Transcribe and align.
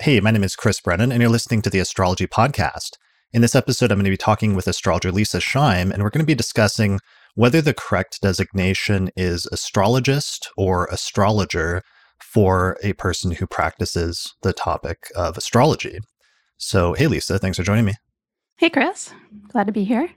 Hey, 0.00 0.18
my 0.18 0.32
name 0.32 0.42
is 0.42 0.56
Chris 0.56 0.80
Brennan, 0.80 1.12
and 1.12 1.22
you're 1.22 1.30
listening 1.30 1.62
to 1.62 1.70
the 1.70 1.78
Astrology 1.78 2.26
Podcast. 2.26 2.96
In 3.32 3.42
this 3.42 3.54
episode, 3.54 3.92
I'm 3.92 3.98
going 3.98 4.06
to 4.06 4.10
be 4.10 4.16
talking 4.16 4.56
with 4.56 4.66
astrologer 4.66 5.12
Leisa 5.12 5.40
Schaim, 5.40 5.92
and 5.92 6.02
we're 6.02 6.10
going 6.10 6.18
to 6.18 6.26
be 6.26 6.34
discussing 6.34 6.98
whether 7.36 7.62
the 7.62 7.74
correct 7.74 8.20
designation 8.20 9.10
is 9.16 9.46
astrologist 9.52 10.50
or 10.56 10.86
astrologer 10.86 11.80
for 12.20 12.76
a 12.82 12.94
person 12.94 13.30
who 13.30 13.46
practices 13.46 14.34
the 14.42 14.52
topic 14.52 15.12
of 15.14 15.38
astrology. 15.38 16.00
So, 16.56 16.94
hey, 16.94 17.04
Leisa, 17.04 17.40
thanks 17.40 17.56
for 17.56 17.62
joining 17.62 17.84
me. 17.84 17.94
Hey, 18.56 18.70
Chris. 18.70 19.12
Glad 19.46 19.68
to 19.68 19.72
be 19.72 19.84
here. 19.84 20.10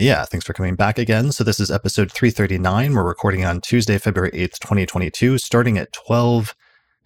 Yeah, 0.00 0.24
thanks 0.24 0.44
for 0.44 0.52
coming 0.52 0.74
back 0.74 0.98
again. 0.98 1.30
So, 1.30 1.44
this 1.44 1.60
is 1.60 1.70
episode 1.70 2.10
339. 2.10 2.92
We're 2.92 3.04
recording 3.04 3.44
on 3.44 3.60
Tuesday, 3.60 3.98
February 3.98 4.32
8th, 4.32 4.58
2022, 4.58 5.38
starting 5.38 5.78
at 5.78 5.92
12 5.92 6.56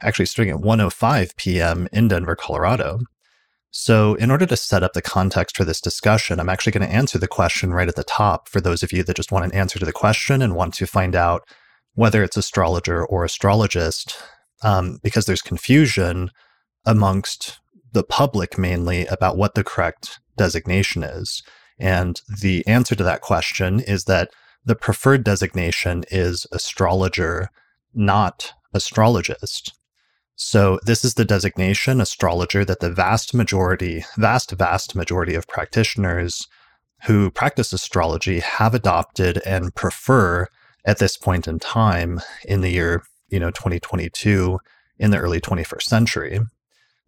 actually 0.02 0.26
starting 0.26 0.54
at 0.54 0.60
1:05 0.60 1.36
p.m. 1.36 1.88
in 1.92 2.08
Denver, 2.08 2.36
Colorado. 2.36 3.00
So, 3.70 4.14
in 4.14 4.30
order 4.30 4.46
to 4.46 4.56
set 4.56 4.82
up 4.82 4.94
the 4.94 5.02
context 5.02 5.56
for 5.56 5.64
this 5.64 5.80
discussion, 5.80 6.40
I'm 6.40 6.48
actually 6.48 6.72
going 6.72 6.88
to 6.88 6.94
answer 6.94 7.18
the 7.18 7.28
question 7.28 7.74
right 7.74 7.88
at 7.88 7.96
the 7.96 8.04
top 8.04 8.48
for 8.48 8.60
those 8.60 8.82
of 8.82 8.92
you 8.92 9.02
that 9.02 9.16
just 9.16 9.32
want 9.32 9.44
an 9.44 9.52
answer 9.52 9.78
to 9.78 9.84
the 9.84 9.92
question 9.92 10.40
and 10.40 10.54
want 10.54 10.74
to 10.74 10.86
find 10.86 11.14
out 11.14 11.46
whether 11.94 12.22
it's 12.22 12.36
astrologer 12.36 13.04
or 13.04 13.24
astrologist, 13.24 14.16
um, 14.62 14.98
because 15.02 15.26
there's 15.26 15.42
confusion 15.42 16.30
amongst 16.86 17.58
the 17.92 18.04
public 18.04 18.56
mainly 18.56 19.06
about 19.06 19.36
what 19.36 19.54
the 19.54 19.64
correct 19.64 20.20
designation 20.36 21.02
is. 21.02 21.42
And 21.78 22.20
the 22.40 22.66
answer 22.66 22.94
to 22.94 23.02
that 23.02 23.20
question 23.20 23.80
is 23.80 24.04
that 24.04 24.30
the 24.64 24.74
preferred 24.74 25.24
designation 25.24 26.04
is 26.10 26.46
astrologer, 26.52 27.50
not 27.94 28.52
astrologist. 28.72 29.72
So 30.36 30.78
this 30.84 31.02
is 31.02 31.14
the 31.14 31.24
designation 31.24 31.98
astrologer 32.00 32.64
that 32.66 32.80
the 32.80 32.90
vast 32.90 33.32
majority, 33.32 34.04
vast, 34.18 34.52
vast 34.52 34.94
majority 34.94 35.34
of 35.34 35.48
practitioners 35.48 36.46
who 37.04 37.30
practice 37.30 37.72
astrology 37.72 38.40
have 38.40 38.74
adopted 38.74 39.38
and 39.46 39.74
prefer 39.74 40.46
at 40.84 40.98
this 40.98 41.16
point 41.16 41.48
in 41.48 41.58
time 41.58 42.20
in 42.44 42.60
the 42.60 42.70
year, 42.70 43.02
you 43.28 43.40
know, 43.40 43.50
2022 43.50 44.58
in 44.98 45.10
the 45.10 45.18
early 45.18 45.40
21st 45.40 45.82
century. 45.82 46.40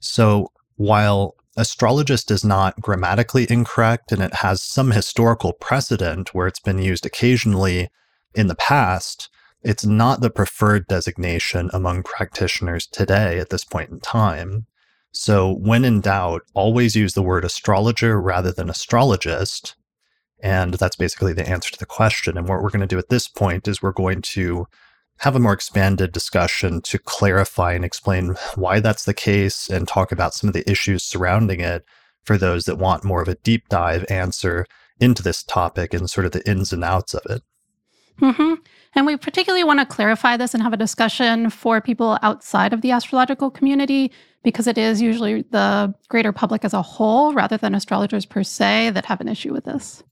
So 0.01 0.51
while 0.77 1.35
astrologist 1.57 2.31
is 2.31 2.45
not 2.45 2.81
grammatically 2.81 3.47
incorrect 3.51 4.11
and 4.11 4.23
it 4.23 4.35
has 4.37 4.63
some 4.63 4.93
historical 4.93 5.53
precedent 5.53 6.35
where 6.35 6.47
it's 6.47 6.61
been 6.61 6.79
used 6.79 7.05
occasionally 7.05 7.91
in 8.35 8.47
the 8.47 8.55
past, 8.55 9.29
it's 9.63 9.85
not 9.85 10.21
the 10.21 10.31
preferred 10.31 10.87
designation 10.87 11.71
among 11.73 12.03
practitioners 12.03 12.87
today 12.87 13.39
at 13.39 13.51
this 13.51 13.65
point 13.65 13.91
in 13.91 14.01
time. 14.01 14.67
So, 15.11 15.53
when 15.53 15.85
in 15.85 16.01
doubt, 16.01 16.43
always 16.55 16.95
use 16.95 17.15
the 17.15 17.23
word 17.23 17.45
astrologer 17.45 18.21
rather 18.21 18.53
than 18.53 18.71
astrologist. 18.71 19.75
And 20.41 20.75
that's 20.75 20.97
basically 20.97 21.33
the 21.33 21.49
answer 21.49 21.73
to 21.73 21.79
the 21.79 21.87
question. 21.87 22.39
And 22.39 22.49
what 22.49 22.63
we're 22.63 22.71
going 22.71 22.81
to 22.81 22.87
do 22.87 22.99
at 22.99 23.09
this 23.09 23.27
point 23.27 23.67
is 23.67 23.83
we're 23.83 23.93
going 23.93 24.23
to 24.23 24.69
have 25.19 25.35
a 25.35 25.41
more 25.41 25.53
expanded 25.53 26.13
discussion 26.13 26.81
to 26.83 26.99
clarify 26.99 27.73
and 27.73 27.85
explain 27.85 28.37
why 28.55 28.79
that's 28.79 29.05
the 29.05 29.15
case 29.15 29.69
and 29.69 29.89
talk 29.89 30.13
about 30.13 30.35
some 30.35 30.47
of 30.47 30.55
the 30.55 30.71
issues 30.71 31.03
surrounding 31.03 31.61
it 31.61 31.85
for 32.23 32.39
those 32.39 32.67
that 32.67 32.77
want 32.77 33.03
more 33.03 33.21
of 33.21 33.29
a 33.29 33.35
deep 33.37 33.69
dive 33.69 34.05
answer 34.09 34.65
into 35.01 35.23
this 35.23 35.43
topic 35.43 35.93
and 35.93 36.09
sort 36.09 36.27
of 36.27 36.33
the 36.33 36.49
ins 36.49 36.73
and 36.73 36.85
outs 36.85 37.15
of 37.15 37.23
it. 37.29 37.43
Mm-hmm. 38.21 38.55
And 38.95 39.07
we 39.07 39.17
particularly 39.17 39.65
want 39.65 39.81
to 39.81 39.87
clarify 39.87 40.37
this 40.37 40.55
and 40.55 40.63
have 40.63 40.73
a 40.73 40.79
discussion 40.79 41.51
for 41.51 41.81
people 41.81 42.19
outside 42.23 42.73
of 42.73 42.81
the 42.81 42.91
astrological 42.91 43.51
community 43.51 44.11
because 44.43 44.67
it 44.67 44.79
is 44.79 45.01
usually 45.01 45.43
the 45.51 45.95
greater 46.09 46.33
public 46.33 46.65
as 46.65 46.75
a 46.75 46.83
whole 46.83 47.33
rather 47.33 47.57
than 47.57 47.75
astrologers 47.75 48.25
per 48.25 48.43
se 48.43 48.91
that 48.91 49.05
have 49.05 49.21
an 49.21 49.29
issue 49.29 49.53
with 49.53 49.65
this. 49.65 50.03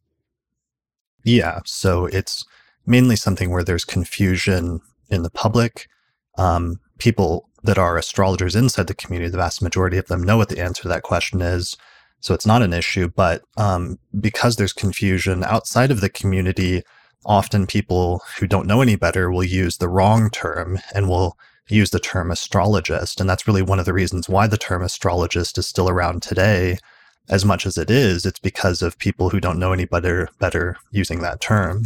Yeah. 1.24 1.60
So 1.64 2.06
it's 2.06 2.44
mainly 2.86 3.16
something 3.16 3.50
where 3.50 3.64
there's 3.64 3.84
confusion 3.84 4.80
in 5.10 5.22
the 5.22 5.30
public. 5.30 5.88
Um, 6.38 6.80
people 6.98 7.48
that 7.62 7.78
are 7.78 7.96
astrologers 7.96 8.54
inside 8.54 8.86
the 8.86 8.94
community, 8.94 9.30
the 9.30 9.38
vast 9.38 9.62
majority 9.62 9.98
of 9.98 10.06
them 10.06 10.22
know 10.22 10.36
what 10.36 10.48
the 10.48 10.60
answer 10.60 10.82
to 10.82 10.88
that 10.88 11.02
question 11.02 11.40
is. 11.40 11.76
So 12.20 12.34
it's 12.34 12.46
not 12.46 12.62
an 12.62 12.72
issue. 12.72 13.08
But 13.08 13.42
um, 13.56 13.98
because 14.20 14.56
there's 14.56 14.72
confusion 14.72 15.42
outside 15.44 15.90
of 15.90 16.00
the 16.00 16.08
community, 16.08 16.82
often 17.26 17.66
people 17.66 18.22
who 18.38 18.46
don't 18.46 18.66
know 18.66 18.80
any 18.80 18.96
better 18.96 19.30
will 19.30 19.44
use 19.44 19.76
the 19.76 19.88
wrong 19.88 20.30
term 20.30 20.78
and 20.94 21.08
will 21.08 21.36
use 21.68 21.90
the 21.90 22.00
term 22.00 22.30
astrologist. 22.30 23.20
And 23.20 23.28
that's 23.28 23.46
really 23.46 23.62
one 23.62 23.78
of 23.78 23.84
the 23.84 23.92
reasons 23.92 24.28
why 24.28 24.46
the 24.46 24.56
term 24.56 24.82
astrologist 24.82 25.58
is 25.58 25.66
still 25.66 25.88
around 25.88 26.22
today 26.22 26.78
as 27.28 27.44
much 27.44 27.66
as 27.66 27.76
it 27.76 27.90
is. 27.90 28.24
It's 28.24 28.38
because 28.38 28.82
of 28.82 28.98
people 28.98 29.30
who 29.30 29.40
don't 29.40 29.58
know 29.58 29.72
any 29.72 29.84
better, 29.84 30.28
better 30.38 30.76
using 30.92 31.20
that 31.22 31.40
term. 31.40 31.84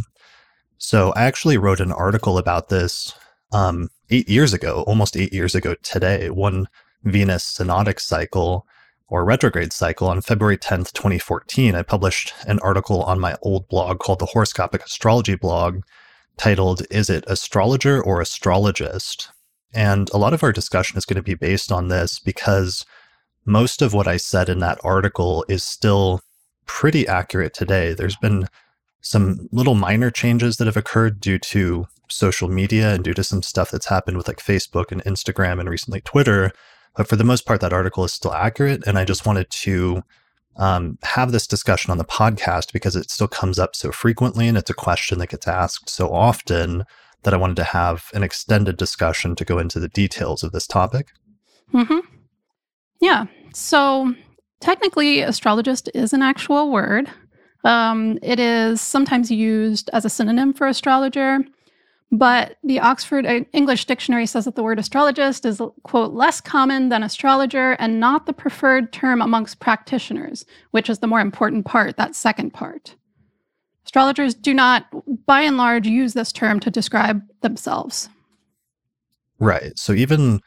So 0.77 1.11
I 1.13 1.23
actually 1.23 1.57
wrote 1.57 1.79
an 1.79 1.91
article 1.91 2.37
about 2.37 2.69
this 2.69 3.13
um, 3.51 3.89
eight 4.09 4.29
years 4.29 4.53
ago, 4.53 4.83
almost 4.87 5.17
eight 5.17 5.33
years 5.33 5.55
ago 5.55 5.75
today, 5.81 6.29
one 6.29 6.67
Venus 7.03 7.43
synodic 7.43 7.99
cycle 7.99 8.65
or 9.11 9.25
retrograde 9.25 9.73
cycle 9.73 10.07
on 10.07 10.21
February 10.21 10.57
10th, 10.57 10.93
2014, 10.93 11.75
I 11.75 11.83
published 11.83 12.33
an 12.47 12.59
article 12.59 13.03
on 13.03 13.19
my 13.19 13.35
old 13.41 13.67
blog 13.67 13.99
called 13.99 14.19
the 14.19 14.27
Horoscopic 14.27 14.85
Astrology 14.85 15.35
blog 15.35 15.81
titled, 16.37 16.83
Is 16.89 17.09
it 17.09 17.25
Astrologer 17.27 18.01
or 18.01 18.21
Astrologist? 18.21 19.29
And 19.73 20.09
a 20.13 20.17
lot 20.17 20.33
of 20.33 20.43
our 20.43 20.53
discussion 20.53 20.97
is 20.97 21.03
going 21.03 21.17
to 21.17 21.21
be 21.21 21.33
based 21.33 21.73
on 21.73 21.89
this 21.89 22.19
because 22.19 22.85
most 23.45 23.81
of 23.81 23.93
what 23.93 24.07
I 24.07 24.15
said 24.15 24.47
in 24.47 24.59
that 24.59 24.79
article 24.81 25.43
is 25.49 25.61
still 25.61 26.21
pretty 26.65 27.05
accurate 27.05 27.53
today. 27.53 27.93
There's 27.93 28.15
been 28.15 28.47
some 29.01 29.49
little 29.51 29.75
minor 29.75 30.09
changes 30.09 30.55
that 30.55 30.67
have 30.67 30.77
occurred 30.77 31.19
due 31.19 31.37
to 31.39 31.85
social 32.07 32.47
media 32.47 32.93
and 32.93 33.03
due 33.03 33.13
to 33.15 33.25
some 33.25 33.43
stuff 33.43 33.71
that's 33.71 33.87
happened 33.87 34.15
with 34.15 34.29
like 34.29 34.37
Facebook 34.37 34.89
and 34.89 35.03
Instagram 35.03 35.59
and 35.59 35.69
recently 35.69 35.99
Twitter 35.99 36.53
but 36.95 37.07
for 37.07 37.15
the 37.15 37.23
most 37.23 37.45
part, 37.45 37.61
that 37.61 37.73
article 37.73 38.03
is 38.03 38.13
still 38.13 38.33
accurate. 38.33 38.85
And 38.85 38.97
I 38.97 39.05
just 39.05 39.25
wanted 39.25 39.49
to 39.49 40.03
um, 40.57 40.97
have 41.03 41.31
this 41.31 41.47
discussion 41.47 41.91
on 41.91 41.97
the 41.97 42.05
podcast 42.05 42.73
because 42.73 42.95
it 42.95 43.09
still 43.09 43.27
comes 43.27 43.57
up 43.57 43.75
so 43.75 43.91
frequently 43.91 44.47
and 44.47 44.57
it's 44.57 44.69
a 44.69 44.75
question 44.75 45.19
that 45.19 45.29
gets 45.29 45.47
asked 45.47 45.89
so 45.89 46.13
often 46.13 46.83
that 47.23 47.33
I 47.33 47.37
wanted 47.37 47.55
to 47.57 47.63
have 47.63 48.09
an 48.13 48.23
extended 48.23 48.77
discussion 48.77 49.35
to 49.35 49.45
go 49.45 49.59
into 49.59 49.79
the 49.79 49.87
details 49.87 50.43
of 50.43 50.51
this 50.51 50.67
topic. 50.67 51.09
Mm-hmm. 51.73 51.99
Yeah. 52.99 53.25
So 53.53 54.13
technically, 54.59 55.21
astrologist 55.21 55.89
is 55.93 56.13
an 56.13 56.21
actual 56.21 56.71
word. 56.71 57.09
Um, 57.63 58.17
it 58.21 58.39
is 58.39 58.81
sometimes 58.81 59.31
used 59.31 59.89
as 59.93 60.03
a 60.03 60.09
synonym 60.09 60.53
for 60.53 60.67
astrologer. 60.67 61.39
But 62.11 62.57
the 62.61 62.79
Oxford 62.79 63.25
uh, 63.25 63.41
English 63.53 63.85
Dictionary 63.85 64.25
says 64.25 64.43
that 64.43 64.55
the 64.55 64.63
word 64.63 64.79
astrologist 64.79 65.45
is, 65.45 65.61
quote, 65.83 66.11
less 66.11 66.41
common 66.41 66.89
than 66.89 67.03
astrologer 67.03 67.71
and 67.73 68.01
not 68.01 68.25
the 68.25 68.33
preferred 68.33 68.91
term 68.91 69.21
amongst 69.21 69.61
practitioners, 69.61 70.45
which 70.71 70.89
is 70.89 70.99
the 70.99 71.07
more 71.07 71.21
important 71.21 71.65
part, 71.65 71.95
that 71.95 72.15
second 72.15 72.51
part. 72.51 72.95
Astrologers 73.85 74.35
do 74.35 74.53
not, 74.53 74.87
by 75.25 75.41
and 75.41 75.57
large, 75.57 75.87
use 75.87 76.13
this 76.13 76.33
term 76.33 76.59
to 76.59 76.69
describe 76.69 77.23
themselves. 77.41 78.09
Right. 79.39 79.77
So 79.79 79.93
even 79.93 80.41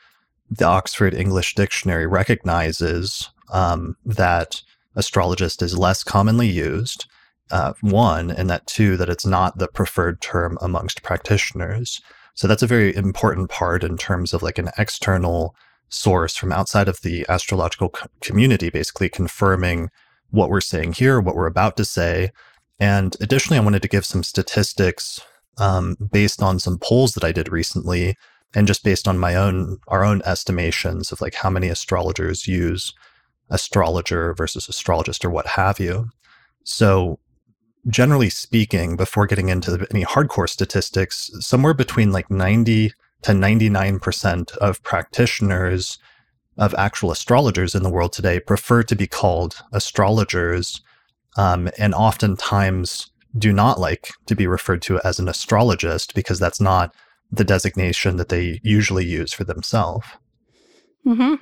the 0.50 0.66
Oxford 0.66 1.14
English 1.14 1.54
Dictionary 1.54 2.06
recognizes 2.06 3.30
um, 3.52 3.96
that 4.04 4.62
astrologist 4.96 5.62
is 5.62 5.78
less 5.78 6.04
commonly 6.04 6.46
used 6.46 7.06
uh, 7.50 7.74
one, 7.80 8.30
and 8.30 8.48
that 8.50 8.66
two, 8.66 8.96
that 8.96 9.08
it's 9.08 9.26
not 9.26 9.58
the 9.58 9.68
preferred 9.68 10.20
term 10.20 10.58
amongst 10.60 11.02
practitioners. 11.02 12.00
So 12.34 12.48
that's 12.48 12.62
a 12.62 12.66
very 12.66 12.94
important 12.94 13.50
part 13.50 13.84
in 13.84 13.96
terms 13.96 14.32
of 14.32 14.42
like 14.42 14.58
an 14.58 14.70
external 14.78 15.54
source 15.88 16.36
from 16.36 16.52
outside 16.52 16.88
of 16.88 17.00
the 17.02 17.24
astrological 17.28 17.90
co- 17.90 18.08
community, 18.20 18.70
basically 18.70 19.08
confirming 19.08 19.90
what 20.30 20.50
we're 20.50 20.60
saying 20.60 20.94
here, 20.94 21.20
what 21.20 21.36
we're 21.36 21.46
about 21.46 21.76
to 21.76 21.84
say. 21.84 22.30
And 22.80 23.16
additionally, 23.20 23.58
I 23.58 23.62
wanted 23.62 23.82
to 23.82 23.88
give 23.88 24.04
some 24.04 24.24
statistics 24.24 25.20
um, 25.58 25.96
based 26.10 26.42
on 26.42 26.58
some 26.58 26.78
polls 26.78 27.14
that 27.14 27.24
I 27.24 27.30
did 27.30 27.52
recently, 27.52 28.16
and 28.54 28.66
just 28.66 28.82
based 28.82 29.06
on 29.06 29.18
my 29.18 29.36
own 29.36 29.78
our 29.88 30.04
own 30.04 30.22
estimations 30.24 31.12
of 31.12 31.20
like 31.20 31.34
how 31.34 31.50
many 31.50 31.68
astrologers 31.68 32.48
use 32.48 32.92
astrologer 33.50 34.34
versus 34.34 34.68
astrologist 34.68 35.24
or 35.24 35.30
what 35.30 35.46
have 35.46 35.78
you. 35.78 36.08
So 36.64 37.18
generally 37.88 38.30
speaking, 38.30 38.96
before 38.96 39.26
getting 39.26 39.48
into 39.48 39.86
any 39.90 40.04
hardcore 40.04 40.48
statistics, 40.48 41.30
somewhere 41.40 41.74
between 41.74 42.12
like 42.12 42.30
90 42.30 42.92
to 43.22 43.32
99% 43.32 44.56
of 44.58 44.82
practitioners 44.82 45.98
of 46.56 46.74
actual 46.74 47.10
astrologers 47.10 47.74
in 47.74 47.82
the 47.82 47.90
world 47.90 48.12
today 48.12 48.38
prefer 48.38 48.82
to 48.82 48.94
be 48.94 49.06
called 49.06 49.62
astrologers 49.72 50.80
um, 51.36 51.68
and 51.78 51.94
oftentimes 51.94 53.10
do 53.36 53.52
not 53.52 53.80
like 53.80 54.10
to 54.26 54.36
be 54.36 54.46
referred 54.46 54.80
to 54.82 55.00
as 55.02 55.18
an 55.18 55.28
astrologist 55.28 56.14
because 56.14 56.38
that's 56.38 56.60
not 56.60 56.94
the 57.32 57.44
designation 57.44 58.16
that 58.16 58.28
they 58.28 58.60
usually 58.62 59.04
use 59.04 59.32
for 59.32 59.42
themselves. 59.42 60.06
Mm-hmm. 61.04 61.34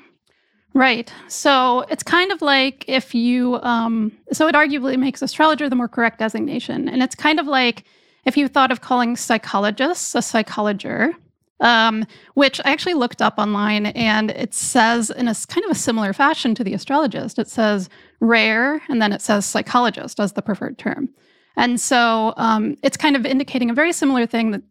Right. 0.74 1.12
So 1.28 1.80
it's 1.90 2.02
kind 2.02 2.32
of 2.32 2.40
like 2.40 2.84
if 2.88 3.14
you, 3.14 3.60
um, 3.62 4.12
so 4.32 4.48
it 4.48 4.54
arguably 4.54 4.98
makes 4.98 5.20
astrologer 5.20 5.68
the 5.68 5.76
more 5.76 5.88
correct 5.88 6.18
designation. 6.18 6.88
And 6.88 7.02
it's 7.02 7.14
kind 7.14 7.38
of 7.38 7.46
like 7.46 7.84
if 8.24 8.36
you 8.36 8.48
thought 8.48 8.72
of 8.72 8.80
calling 8.80 9.16
psychologists 9.16 10.14
a 10.14 10.18
psychologer, 10.18 11.14
um, 11.60 12.06
which 12.34 12.58
I 12.64 12.72
actually 12.72 12.94
looked 12.94 13.20
up 13.20 13.34
online 13.38 13.86
and 13.86 14.30
it 14.30 14.54
says 14.54 15.10
in 15.10 15.28
a 15.28 15.34
kind 15.34 15.64
of 15.64 15.70
a 15.70 15.74
similar 15.74 16.12
fashion 16.12 16.54
to 16.54 16.64
the 16.64 16.74
astrologist. 16.74 17.38
It 17.38 17.48
says 17.48 17.90
rare 18.20 18.82
and 18.88 19.00
then 19.00 19.12
it 19.12 19.20
says 19.20 19.44
psychologist 19.44 20.18
as 20.20 20.32
the 20.32 20.42
preferred 20.42 20.78
term. 20.78 21.10
And 21.56 21.78
so 21.78 22.32
um, 22.38 22.78
it's 22.82 22.96
kind 22.96 23.14
of 23.14 23.26
indicating 23.26 23.68
a 23.68 23.74
very 23.74 23.92
similar 23.92 24.26
thing 24.26 24.52
that, 24.52 24.62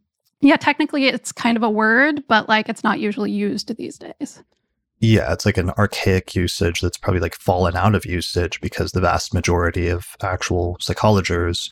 yeah, 0.42 0.58
technically 0.58 1.06
it's 1.06 1.32
kind 1.32 1.56
of 1.56 1.64
a 1.64 1.70
word, 1.70 2.24
but 2.28 2.50
like 2.50 2.70
it's 2.70 2.84
not 2.84 3.00
usually 3.00 3.32
used 3.32 3.76
these 3.78 4.00
days. 4.00 4.42
Yeah, 5.02 5.34
it's 5.34 5.48
like 5.48 5.58
an 5.58 5.72
archaic 5.72 6.36
usage 6.36 6.80
that's 6.80 6.98
probably 6.98 7.22
like 7.22 7.34
fallen 7.34 7.76
out 7.76 7.96
of 7.96 8.06
usage 8.06 8.62
because 8.62 8.92
the 8.92 9.02
vast 9.02 9.34
majority 9.34 9.88
of 9.88 10.16
actual 10.22 10.78
psychologists 10.80 11.72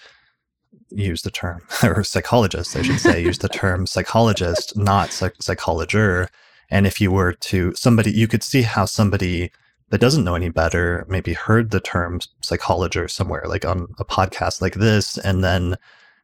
use 0.90 1.22
the 1.22 1.30
term, 1.30 1.62
or 1.84 2.04
psychologists, 2.04 2.76
I 2.76 2.82
should 2.82 3.00
say, 3.00 3.22
use 3.22 3.38
the 3.38 3.48
term 3.48 3.86
psychologist, 3.86 4.76
not 4.76 5.12
psych- 5.12 5.38
psychologer. 5.38 6.28
And 6.72 6.88
if 6.88 7.00
you 7.00 7.12
were 7.12 7.34
to 7.34 7.76
somebody, 7.76 8.12
you 8.12 8.28
could 8.28 8.42
see 8.42 8.64
how 8.64 8.86
somebody 8.86 9.52
that 9.90 10.02
doesn't 10.02 10.24
know 10.24 10.36
any 10.36 10.50
better 10.50 11.06
maybe 11.08 11.34
heard 11.34 11.70
the 11.70 11.80
term 11.80 12.22
psychologist 12.42 13.16
somewhere, 13.16 13.44
like 13.48 13.64
on 13.64 13.94
a 14.00 14.06
podcast 14.06 14.60
like 14.60 14.74
this, 14.74 15.20
and 15.20 15.44
then 15.44 15.78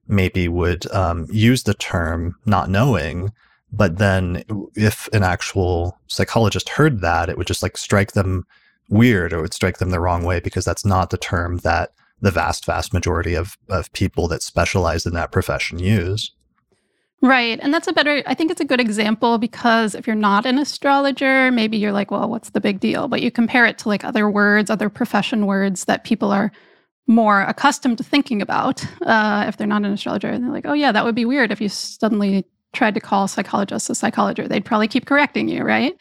maybe 0.08 0.48
would 0.48 0.92
um, 0.92 1.28
use 1.32 1.64
the 1.64 1.76
term 1.76 2.36
not 2.48 2.68
knowing 2.68 3.32
but 3.76 3.98
then 3.98 4.44
if 4.76 5.08
an 5.14 5.24
actual 5.24 6.00
psychologist 6.08 6.70
heard 6.70 7.02
that, 7.02 7.30
it 7.30 7.38
would 7.38 7.48
just 7.48 7.64
like 7.64 7.78
strike 7.78 8.14
them 8.14 8.46
weird 8.90 9.34
or 9.34 9.40
it 9.40 9.42
would 9.42 9.54
strike 9.54 9.80
them 9.80 9.90
the 9.90 10.00
wrong 10.00 10.24
way 10.24 10.40
because 10.40 10.64
that's 10.64 10.86
not 10.86 11.10
the 11.10 11.18
term 11.18 11.58
that 11.60 11.92
the 12.22 12.32
vast, 12.32 12.66
vast 12.66 12.94
majority 12.94 13.34
of, 13.36 13.58
of 13.70 13.92
people 13.92 14.28
that 14.28 14.42
specialize 14.42 15.06
in 15.06 15.14
that 15.14 15.32
profession 15.32 15.80
use. 15.80 16.32
Right. 17.22 17.60
And 17.62 17.74
that's 17.74 17.88
a 17.88 17.94
better, 17.94 18.22
I 18.28 18.34
think 18.34 18.52
it's 18.52 18.62
a 18.62 18.66
good 18.66 18.80
example 18.80 19.38
because 19.38 19.96
if 19.96 20.06
you're 20.06 20.16
not 20.16 20.46
an 20.46 20.60
astrologer, 20.60 21.52
maybe 21.52 21.76
you're 21.76 21.92
like, 21.92 22.12
well, 22.12 22.30
what's 22.30 22.52
the 22.52 22.62
big 22.62 22.80
deal? 22.80 23.08
But 23.08 23.22
you 23.22 23.32
compare 23.32 23.66
it 23.66 23.78
to 23.80 23.90
like 23.90 24.04
other 24.04 24.30
words, 24.30 24.70
other 24.70 24.90
profession 24.90 25.46
words 25.46 25.86
that 25.86 26.04
people 26.04 26.32
are 26.32 26.52
more 27.08 27.42
accustomed 27.42 27.98
to 27.98 28.04
thinking 28.04 28.42
about 28.42 28.86
uh, 29.02 29.46
if 29.48 29.58
they're 29.58 29.68
not 29.68 29.84
an 29.84 29.94
astrologer. 29.94 30.30
And 30.30 30.44
they're 30.44 30.52
like, 30.52 30.66
oh, 30.66 30.74
yeah, 30.74 30.92
that 30.92 31.04
would 31.04 31.16
be 31.16 31.26
weird 31.26 31.52
if 31.52 31.62
you 31.62 31.70
suddenly 31.70 32.46
tried 32.76 32.94
to 32.94 33.00
call 33.00 33.28
psychologists 33.28 33.90
a 33.90 33.96
psychologist, 33.96 34.50
they'd 34.50 34.66
probably 34.66 34.88
keep 34.88 35.06
correcting 35.06 35.48
you, 35.48 35.64
right? 35.64 35.98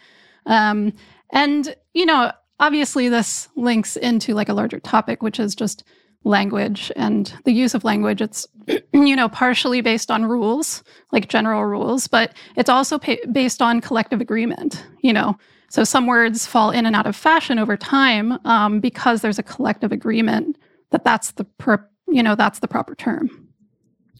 Um, 0.46 0.92
and, 1.30 1.74
you 1.94 2.04
know, 2.04 2.32
obviously 2.60 3.08
this 3.08 3.48
links 3.56 3.96
into 3.96 4.34
like 4.34 4.48
a 4.48 4.54
larger 4.54 4.80
topic, 4.80 5.22
which 5.22 5.40
is 5.40 5.54
just 5.54 5.84
language 6.24 6.90
and 6.96 7.34
the 7.44 7.52
use 7.52 7.74
of 7.74 7.84
language. 7.84 8.20
It's, 8.20 8.46
you 8.92 9.16
know, 9.16 9.28
partially 9.28 9.80
based 9.80 10.10
on 10.10 10.24
rules, 10.24 10.82
like 11.12 11.28
general 11.28 11.64
rules, 11.64 12.06
but 12.06 12.34
it's 12.56 12.68
also 12.68 12.98
pa- 12.98 13.16
based 13.32 13.62
on 13.62 13.80
collective 13.80 14.20
agreement, 14.20 14.84
you 15.00 15.12
know. 15.12 15.36
So 15.68 15.82
some 15.82 16.06
words 16.06 16.46
fall 16.46 16.70
in 16.70 16.86
and 16.86 16.94
out 16.94 17.06
of 17.06 17.16
fashion 17.16 17.58
over 17.58 17.76
time 17.76 18.38
um, 18.44 18.80
because 18.80 19.22
there's 19.22 19.38
a 19.38 19.42
collective 19.42 19.92
agreement 19.92 20.56
that 20.90 21.02
that's 21.02 21.32
the 21.32 21.44
per- 21.44 21.88
you 22.06 22.22
know 22.22 22.36
that's 22.36 22.60
the 22.60 22.68
proper 22.68 22.94
term. 22.94 23.48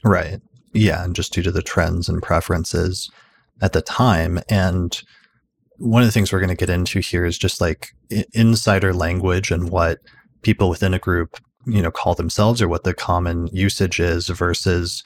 Right. 0.03 0.41
Yeah, 0.75 1.05
and 1.05 1.15
just 1.15 1.33
due 1.33 1.43
to 1.43 1.53
the 1.53 1.63
trends 1.63 2.09
and 2.09 2.23
preferences 2.23 3.11
at 3.63 3.73
the 3.73 3.81
time. 3.81 4.41
And 4.49 5.01
one 5.79 6.03
of 6.03 6.09
the 6.09 6.13
things 6.13 6.33
we're 6.33 6.41
going 6.41 6.49
to 6.49 6.57
get 6.57 6.71
into 6.71 6.99
here 6.99 7.25
is 7.25 7.39
just 7.39 7.61
like 7.61 7.95
insider 8.33 8.93
language 8.93 9.51
and 9.51 9.71
what 9.71 10.01
people 10.43 10.69
within 10.69 10.93
a 10.93 10.99
group, 10.99 11.39
you 11.67 11.81
know, 11.81 11.91
call 11.91 12.15
themselves 12.15 12.61
or 12.61 12.69
what 12.69 12.85
the 12.85 12.93
common 12.93 13.47
usage 13.53 14.01
is 14.01 14.29
versus, 14.29 15.05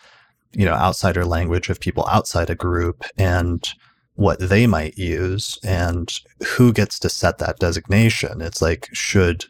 you 0.52 0.64
know, 0.64 0.72
outsider 0.72 1.24
language 1.24 1.68
of 1.68 1.80
people 1.80 2.06
outside 2.10 2.50
a 2.50 2.54
group 2.54 3.04
and 3.18 3.74
what 4.14 4.40
they 4.40 4.66
might 4.66 4.98
use 4.98 5.58
and 5.62 6.18
who 6.44 6.72
gets 6.72 6.98
to 6.98 7.08
set 7.08 7.38
that 7.38 7.58
designation. 7.58 8.40
It's 8.40 8.60
like, 8.60 8.88
should 8.92 9.44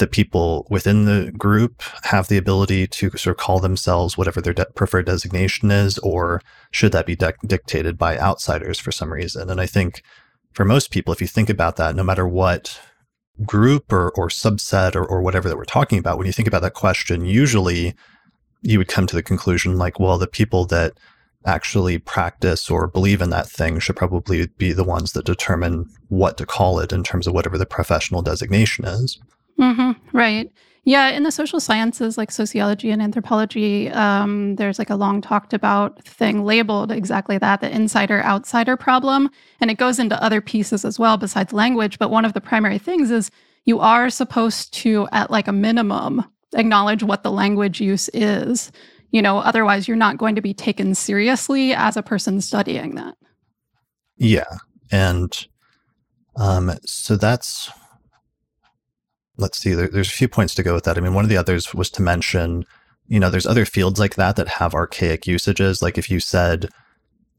the 0.00 0.06
people 0.06 0.66
within 0.70 1.04
the 1.04 1.30
group 1.32 1.82
have 2.02 2.28
the 2.28 2.38
ability 2.38 2.86
to 2.86 3.10
sort 3.10 3.36
of 3.36 3.40
call 3.40 3.60
themselves 3.60 4.18
whatever 4.18 4.40
their 4.40 4.54
de- 4.54 4.64
preferred 4.74 5.06
designation 5.06 5.70
is, 5.70 5.98
or 5.98 6.42
should 6.70 6.92
that 6.92 7.06
be 7.06 7.14
de- 7.14 7.34
dictated 7.46 7.96
by 7.96 8.18
outsiders 8.18 8.80
for 8.80 8.90
some 8.90 9.12
reason? 9.12 9.50
And 9.50 9.60
I 9.60 9.66
think 9.66 10.02
for 10.52 10.64
most 10.64 10.90
people, 10.90 11.12
if 11.12 11.20
you 11.20 11.26
think 11.26 11.48
about 11.48 11.76
that, 11.76 11.94
no 11.94 12.02
matter 12.02 12.26
what 12.26 12.80
group 13.44 13.92
or, 13.92 14.10
or 14.12 14.28
subset 14.28 14.96
or, 14.96 15.04
or 15.04 15.22
whatever 15.22 15.48
that 15.48 15.56
we're 15.56 15.64
talking 15.64 15.98
about, 15.98 16.18
when 16.18 16.26
you 16.26 16.32
think 16.32 16.48
about 16.48 16.62
that 16.62 16.74
question, 16.74 17.24
usually 17.24 17.94
you 18.62 18.78
would 18.78 18.88
come 18.88 19.06
to 19.06 19.16
the 19.16 19.22
conclusion 19.22 19.78
like, 19.78 20.00
well, 20.00 20.18
the 20.18 20.26
people 20.26 20.64
that 20.66 20.94
actually 21.46 21.98
practice 21.98 22.70
or 22.70 22.86
believe 22.86 23.22
in 23.22 23.30
that 23.30 23.48
thing 23.48 23.78
should 23.78 23.96
probably 23.96 24.46
be 24.58 24.72
the 24.72 24.84
ones 24.84 25.12
that 25.12 25.24
determine 25.24 25.88
what 26.08 26.36
to 26.36 26.46
call 26.46 26.78
it 26.78 26.92
in 26.92 27.02
terms 27.02 27.26
of 27.26 27.32
whatever 27.32 27.56
the 27.56 27.66
professional 27.66 28.22
designation 28.22 28.84
is. 28.84 29.18
Mm-hmm, 29.60 30.16
right. 30.16 30.50
Yeah, 30.84 31.10
in 31.10 31.24
the 31.24 31.30
social 31.30 31.60
sciences 31.60 32.16
like 32.16 32.30
sociology 32.30 32.90
and 32.90 33.02
anthropology, 33.02 33.90
um, 33.90 34.56
there's 34.56 34.78
like 34.78 34.88
a 34.88 34.96
long 34.96 35.20
talked 35.20 35.52
about 35.52 36.02
thing 36.04 36.44
labeled 36.44 36.90
exactly 36.90 37.36
that 37.36 37.60
the 37.60 37.70
insider 37.70 38.22
outsider 38.22 38.76
problem. 38.76 39.28
And 39.60 39.70
it 39.70 39.76
goes 39.76 39.98
into 39.98 40.20
other 40.22 40.40
pieces 40.40 40.84
as 40.84 40.98
well 40.98 41.18
besides 41.18 41.52
language. 41.52 41.98
But 41.98 42.10
one 42.10 42.24
of 42.24 42.32
the 42.32 42.40
primary 42.40 42.78
things 42.78 43.10
is 43.10 43.30
you 43.66 43.78
are 43.78 44.08
supposed 44.08 44.72
to, 44.74 45.06
at 45.12 45.30
like 45.30 45.48
a 45.48 45.52
minimum, 45.52 46.24
acknowledge 46.54 47.02
what 47.02 47.22
the 47.22 47.30
language 47.30 47.80
use 47.80 48.08
is. 48.14 48.72
You 49.10 49.20
know, 49.20 49.38
otherwise, 49.38 49.86
you're 49.86 49.96
not 49.96 50.16
going 50.16 50.34
to 50.36 50.40
be 50.40 50.54
taken 50.54 50.94
seriously 50.94 51.74
as 51.74 51.96
a 51.96 52.02
person 52.02 52.40
studying 52.40 52.94
that. 52.94 53.16
Yeah. 54.16 54.56
And 54.90 55.46
um, 56.36 56.72
so 56.86 57.16
that's 57.16 57.70
let's 59.36 59.58
see, 59.58 59.72
there, 59.72 59.88
there's 59.88 60.08
a 60.08 60.12
few 60.12 60.28
points 60.28 60.54
to 60.54 60.62
go 60.62 60.74
with 60.74 60.84
that. 60.84 60.98
I 60.98 61.00
mean, 61.00 61.14
one 61.14 61.24
of 61.24 61.30
the 61.30 61.36
others 61.36 61.74
was 61.74 61.90
to 61.90 62.02
mention, 62.02 62.64
you 63.08 63.18
know, 63.18 63.30
there's 63.30 63.46
other 63.46 63.64
fields 63.64 63.98
like 63.98 64.16
that 64.16 64.36
that 64.36 64.48
have 64.48 64.74
archaic 64.74 65.26
usages. 65.26 65.82
Like 65.82 65.98
if 65.98 66.10
you 66.10 66.20
said 66.20 66.68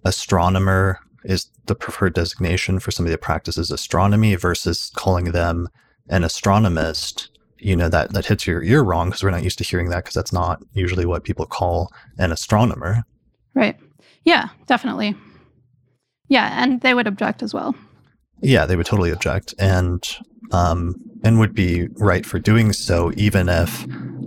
astronomer 0.03 0.99
is 1.23 1.47
the 1.67 1.75
preferred 1.75 2.13
designation 2.13 2.79
for 2.79 2.91
somebody 2.91 3.11
that 3.11 3.21
practices 3.21 3.69
astronomy 3.71 4.35
versus 4.35 4.91
calling 4.95 5.25
them 5.31 5.69
an 6.09 6.23
astronomist, 6.23 7.29
you 7.59 7.75
know, 7.75 7.89
that, 7.89 8.11
that 8.13 8.25
hits 8.25 8.47
your 8.47 8.63
ear 8.63 8.83
wrong 8.83 9.09
because 9.09 9.23
we're 9.23 9.29
not 9.29 9.43
used 9.43 9.59
to 9.59 9.63
hearing 9.63 9.89
that 9.89 10.03
because 10.03 10.15
that's 10.15 10.33
not 10.33 10.61
usually 10.73 11.05
what 11.05 11.23
people 11.23 11.45
call 11.45 11.91
an 12.17 12.31
astronomer. 12.31 13.03
Right. 13.53 13.77
Yeah, 14.23 14.49
definitely. 14.65 15.15
Yeah, 16.27 16.63
and 16.63 16.81
they 16.81 16.93
would 16.93 17.07
object 17.07 17.43
as 17.43 17.53
well. 17.53 17.75
Yeah, 18.41 18.65
they 18.65 18.75
would 18.75 18.85
totally 18.85 19.11
object. 19.11 19.53
And 19.59 20.07
um, 20.51 20.95
and 21.23 21.39
would 21.39 21.53
be 21.53 21.87
right 21.97 22.25
for 22.25 22.39
doing 22.39 22.73
so, 22.73 23.11
even 23.15 23.49
if 23.49 23.85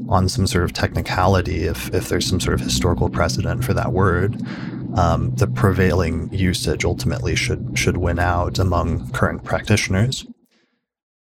on 0.09 0.29
some 0.29 0.47
sort 0.47 0.65
of 0.65 0.73
technicality, 0.73 1.65
if, 1.65 1.93
if 1.95 2.09
there's 2.09 2.27
some 2.27 2.41
sort 2.41 2.55
of 2.55 2.61
historical 2.61 3.09
precedent 3.09 3.65
for 3.65 3.75
that 3.75 3.93
word, 3.93 4.41
um, 4.97 5.35
the 5.37 5.47
prevailing 5.47 6.33
usage 6.33 6.85
ultimately 6.85 7.35
should 7.35 7.77
should 7.77 7.97
win 7.97 8.19
out 8.19 8.59
among 8.59 9.11
current 9.11 9.43
practitioners. 9.43 10.27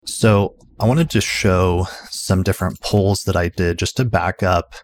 So 0.05 0.57
I 0.81 0.87
wanted 0.87 1.11
to 1.11 1.21
show 1.21 1.87
some 2.11 2.43
different 2.43 2.81
polls 2.81 3.25
that 3.25 3.37
I 3.37 3.49
did 3.49 3.79
just 3.79 3.97
to 3.99 4.05
back 4.05 4.43
up 4.43 4.75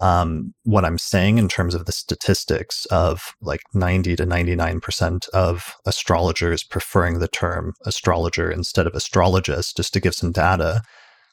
um, 0.00 0.54
what 0.64 0.84
I'm 0.84 0.98
saying 0.98 1.38
in 1.38 1.48
terms 1.48 1.74
of 1.74 1.86
the 1.86 1.92
statistics 1.92 2.84
of 2.86 3.34
like 3.40 3.62
90 3.74 4.16
to 4.16 4.26
99% 4.26 5.28
of 5.28 5.74
astrologers 5.86 6.64
preferring 6.64 7.20
the 7.20 7.28
term 7.28 7.74
astrologer 7.86 8.50
instead 8.50 8.86
of 8.86 8.94
astrologist, 8.94 9.76
just 9.76 9.92
to 9.94 10.00
give 10.00 10.14
some 10.14 10.32
data. 10.32 10.82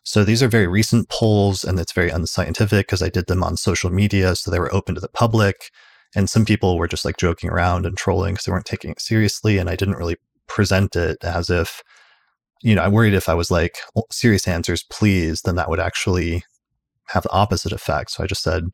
So 0.03 0.23
these 0.23 0.43
are 0.43 0.47
very 0.47 0.67
recent 0.67 1.09
polls 1.09 1.63
and 1.63 1.79
it's 1.79 1.91
very 1.91 2.09
unscientific 2.09 2.87
because 2.87 3.01
I 3.01 3.09
did 3.09 3.27
them 3.27 3.43
on 3.43 3.57
social 3.57 3.89
media. 3.89 4.35
So 4.35 4.51
they 4.51 4.59
were 4.59 4.73
open 4.73 4.95
to 4.95 5.01
the 5.01 5.09
public. 5.09 5.71
And 6.15 6.29
some 6.29 6.45
people 6.45 6.77
were 6.77 6.87
just 6.87 7.05
like 7.05 7.17
joking 7.17 7.49
around 7.49 7.85
and 7.85 7.97
trolling 7.97 8.33
because 8.33 8.45
they 8.45 8.51
weren't 8.51 8.65
taking 8.65 8.91
it 8.91 9.01
seriously. 9.01 9.57
And 9.57 9.69
I 9.69 9.75
didn't 9.75 9.97
really 9.97 10.17
present 10.47 10.95
it 10.95 11.23
as 11.23 11.49
if, 11.49 11.81
you 12.61 12.75
know, 12.75 12.83
I 12.83 12.89
worried 12.89 13.13
if 13.13 13.29
I 13.29 13.33
was 13.33 13.49
like, 13.49 13.77
serious 14.11 14.47
answers, 14.47 14.83
please, 14.83 15.43
then 15.43 15.55
that 15.55 15.69
would 15.69 15.79
actually 15.79 16.43
have 17.13 17.23
the 17.23 17.31
opposite 17.31 17.71
effect. 17.71 18.11
So 18.11 18.23
I 18.23 18.27
just 18.27 18.43
said, 18.43 18.65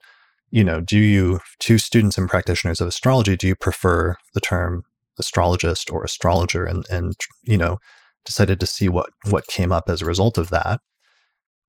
you 0.49 0.63
know, 0.63 0.79
do 0.79 0.97
you, 0.97 1.39
to 1.59 1.77
students 1.77 2.17
and 2.17 2.29
practitioners 2.29 2.79
of 2.79 2.87
astrology, 2.87 3.35
do 3.35 3.47
you 3.47 3.55
prefer 3.55 4.15
the 4.33 4.41
term 4.41 4.83
astrologist 5.19 5.91
or 5.91 6.03
astrologer? 6.03 6.65
And, 6.65 6.85
and, 6.89 7.15
you 7.43 7.57
know, 7.57 7.79
decided 8.25 8.59
to 8.59 8.65
see 8.65 8.89
what, 8.89 9.09
what 9.29 9.47
came 9.47 9.71
up 9.71 9.89
as 9.89 10.01
a 10.01 10.05
result 10.05 10.37
of 10.37 10.49
that. 10.49 10.79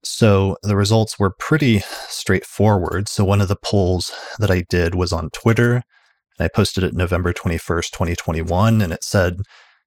So 0.04 0.56
the 0.62 0.76
results 0.76 1.18
were 1.18 1.34
pretty 1.38 1.80
straightforward. 2.08 3.08
So 3.08 3.24
one 3.24 3.40
of 3.40 3.48
the 3.48 3.56
polls 3.56 4.12
that 4.38 4.50
I 4.50 4.64
did 4.68 4.94
was 4.94 5.12
on 5.12 5.30
Twitter, 5.30 5.74
and 5.74 6.44
I 6.44 6.48
posted 6.48 6.84
it 6.84 6.94
November 6.94 7.32
21st, 7.32 7.90
2021, 7.90 8.80
and 8.80 8.92
it 8.92 9.02
said, 9.02 9.38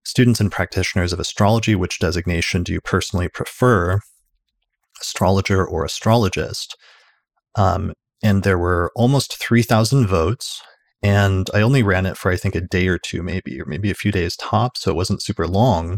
students 0.03 0.39
and 0.39 0.51
practitioners 0.51 1.13
of 1.13 1.19
astrology, 1.19 1.75
which 1.75 1.99
designation 1.99 2.63
do 2.63 2.73
you 2.73 2.81
personally 2.81 3.29
prefer, 3.29 3.99
astrologer 5.01 5.65
or 5.65 5.85
astrologist? 5.85 6.77
Um, 7.55 7.93
and 8.23 8.43
there 8.43 8.57
were 8.57 8.91
almost 8.95 9.37
3,000 9.37 10.07
votes. 10.07 10.61
And 11.03 11.49
I 11.53 11.61
only 11.61 11.81
ran 11.81 12.05
it 12.05 12.17
for, 12.17 12.31
I 12.31 12.35
think, 12.35 12.53
a 12.53 12.61
day 12.61 12.87
or 12.87 12.99
two, 12.99 13.23
maybe, 13.23 13.59
or 13.59 13.65
maybe 13.65 13.89
a 13.89 13.95
few 13.95 14.11
days 14.11 14.35
top. 14.35 14.77
So 14.77 14.91
it 14.91 14.95
wasn't 14.95 15.23
super 15.23 15.47
long. 15.47 15.97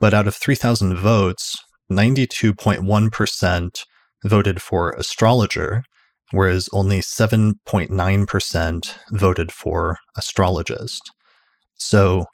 But 0.00 0.14
out 0.14 0.26
of 0.26 0.34
3,000 0.34 0.96
votes, 0.96 1.58
92.1% 1.92 3.84
voted 4.24 4.62
for 4.62 4.92
astrologer, 4.92 5.84
whereas 6.30 6.68
only 6.72 7.00
7.9% 7.00 8.94
voted 9.10 9.52
for 9.52 9.98
astrologist. 10.16 11.10
So 11.74 12.26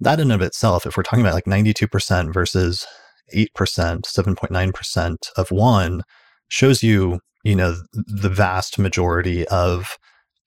that 0.00 0.20
in 0.20 0.30
of 0.30 0.42
itself, 0.42 0.86
if 0.86 0.96
we're 0.96 1.02
talking 1.02 1.24
about 1.24 1.34
like 1.34 1.44
92% 1.44 2.32
versus 2.32 2.86
8%, 3.34 3.48
7.9% 4.02 5.16
of 5.36 5.50
one, 5.50 6.02
shows 6.48 6.82
you, 6.82 7.20
you 7.44 7.54
know, 7.54 7.76
the 7.92 8.28
vast 8.28 8.78
majority 8.78 9.46
of 9.48 9.98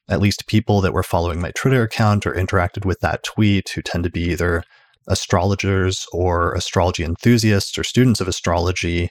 at 0.10 0.20
least 0.20 0.48
people 0.48 0.82
that 0.82 0.94
were 0.94 1.04
following 1.04 1.40
my 1.40 1.52
Twitter 1.52 1.84
account 1.84 2.26
or 2.26 2.34
interacted 2.34 2.86
with 2.86 3.00
that 3.00 3.24
tweet 3.24 3.70
who 3.70 3.82
tend 3.82 4.04
to 4.04 4.10
be 4.10 4.24
either 4.24 4.64
astrologers 5.08 6.06
or 6.12 6.54
astrology 6.54 7.04
enthusiasts 7.04 7.78
or 7.78 7.84
students 7.84 8.22
of 8.22 8.28
astrology 8.28 9.10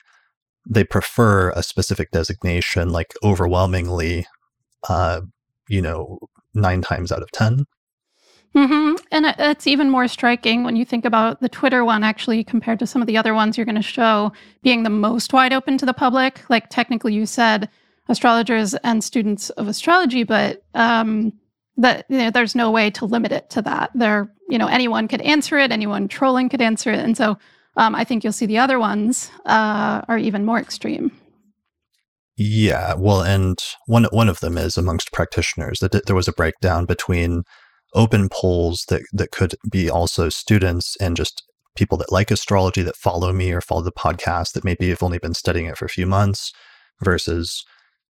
they 0.69 0.85
prefer 0.85 1.51
a 1.51 1.63
specific 1.63 2.11
designation, 2.11 2.91
like 2.91 3.15
overwhelmingly, 3.23 4.27
uh, 4.89 5.23
you 5.69 5.81
know, 5.81 6.19
nine 6.55 6.83
times 6.83 7.13
out 7.13 7.23
of 7.23 7.31
10. 7.33 7.65
Mm-hmm. 8.55 8.97
And 9.13 9.35
it's 9.39 9.67
even 9.67 9.91
more 9.91 10.09
striking 10.09 10.65
when 10.65 10.75
you 10.75 10.85
think 10.85 11.05
about 11.05 11.41
the 11.41 11.49
Twitter 11.49 11.85
one, 11.85 12.03
actually, 12.03 12.43
compared 12.43 12.81
to 12.81 12.87
some 12.87 13.01
of 13.01 13.07
the 13.07 13.17
other 13.17 13.33
ones 13.33 13.57
you're 13.57 13.65
going 13.65 13.77
to 13.77 13.83
show 13.83 14.33
being 14.63 14.83
the 14.83 14.91
most 14.91 15.33
wide 15.33 15.53
open 15.53 15.79
to 15.79 15.87
the 15.87 15.95
public. 15.95 16.49
Like, 16.51 16.69
technically, 16.69 17.15
you 17.15 17.27
said 17.27 17.69
astrologers 18.09 18.75
and 18.83 19.05
students 19.05 19.51
of 19.51 19.69
astrology, 19.69 20.25
but 20.25 20.65
um, 20.75 21.33
that 21.77 22.07
you 22.09 22.19
know, 22.19 22.31
there's 22.31 22.57
no 22.57 22.71
way 22.73 22.91
to 22.91 23.05
limit 23.05 23.31
it 23.31 23.49
to 23.51 23.63
that. 23.63 23.91
There, 23.95 24.33
you 24.49 24.59
know, 24.59 24.67
anyone 24.67 25.07
could 25.07 25.21
answer 25.21 25.59
it, 25.59 25.71
anyone 25.71 26.09
trolling 26.09 26.49
could 26.49 26.61
answer 26.61 26.91
it. 26.91 26.99
And 26.99 27.17
so 27.17 27.39
um, 27.77 27.95
I 27.95 28.03
think 28.03 28.25
you'll 28.25 28.33
see 28.33 28.47
the 28.47 28.59
other 28.59 28.81
ones 28.81 29.31
uh, 29.47 30.03
are 30.09 30.19
even 30.19 30.45
more 30.45 30.59
extreme. 30.59 31.13
Yeah, 32.37 32.95
well, 32.95 33.21
and 33.21 33.59
one 33.87 34.05
one 34.13 34.31
of 34.31 34.41
them 34.41 34.57
is 34.57 34.79
amongst 34.79 35.13
practitioners 35.13 35.81
that 35.81 36.07
there 36.07 36.17
was 36.17 36.27
a 36.27 36.33
breakdown 36.33 36.87
between 36.87 37.43
open 37.95 38.29
polls 38.29 38.85
that 38.89 39.03
that 39.13 39.31
could 39.31 39.55
be 39.71 39.91
also 39.91 40.29
students 40.29 40.97
and 40.97 41.17
just 41.17 41.43
people 41.77 41.97
that 41.99 42.13
like 42.13 42.31
astrology 42.31 42.83
that 42.83 42.97
follow 42.97 43.33
me 43.33 43.53
or 43.53 43.61
follow 43.61 43.83
the 43.83 43.93
podcast 43.93 44.53
that 44.53 44.65
maybe 44.65 44.89
have 44.89 45.03
only 45.03 45.19
been 45.19 45.35
studying 45.35 45.67
it 45.67 45.77
for 45.77 45.85
a 45.85 45.91
few 45.91 46.07
months 46.07 46.53
versus 47.03 47.65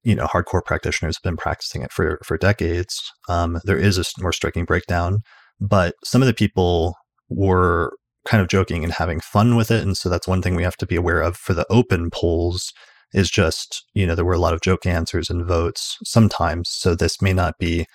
you 0.02 0.14
know 0.14 0.26
hardcore 0.26 0.64
practitioners 0.64 1.16
have 1.16 1.22
been 1.22 1.36
practicing 1.36 1.82
it 1.82 1.92
for 1.92 2.18
for 2.24 2.38
decades. 2.38 3.12
Um, 3.28 3.60
there 3.64 3.78
is 3.78 3.98
a 3.98 4.04
more 4.22 4.32
striking 4.32 4.64
breakdown, 4.64 5.22
but 5.60 5.94
some 6.04 6.22
of 6.22 6.26
the 6.26 6.34
people 6.34 6.96
were 7.28 7.92
kind 8.28 8.42
of 8.42 8.48
joking 8.48 8.84
and 8.84 8.92
having 8.92 9.20
fun 9.20 9.56
with 9.56 9.70
it. 9.70 9.82
And 9.82 9.96
so 9.96 10.08
that's 10.08 10.28
one 10.28 10.42
thing 10.42 10.54
we 10.54 10.62
have 10.62 10.76
to 10.76 10.86
be 10.86 10.96
aware 10.96 11.20
of 11.20 11.36
for 11.36 11.54
the 11.54 11.66
open 11.70 12.10
polls 12.10 12.72
is 13.14 13.30
just, 13.30 13.86
you 13.94 14.06
know, 14.06 14.14
there 14.14 14.24
were 14.24 14.34
a 14.34 14.38
lot 14.38 14.52
of 14.52 14.60
joke 14.60 14.84
answers 14.84 15.30
and 15.30 15.46
votes 15.46 15.98
sometimes. 16.04 16.68
So 16.68 16.94
this 16.94 17.22
may 17.22 17.32
not 17.32 17.58
be 17.58 17.86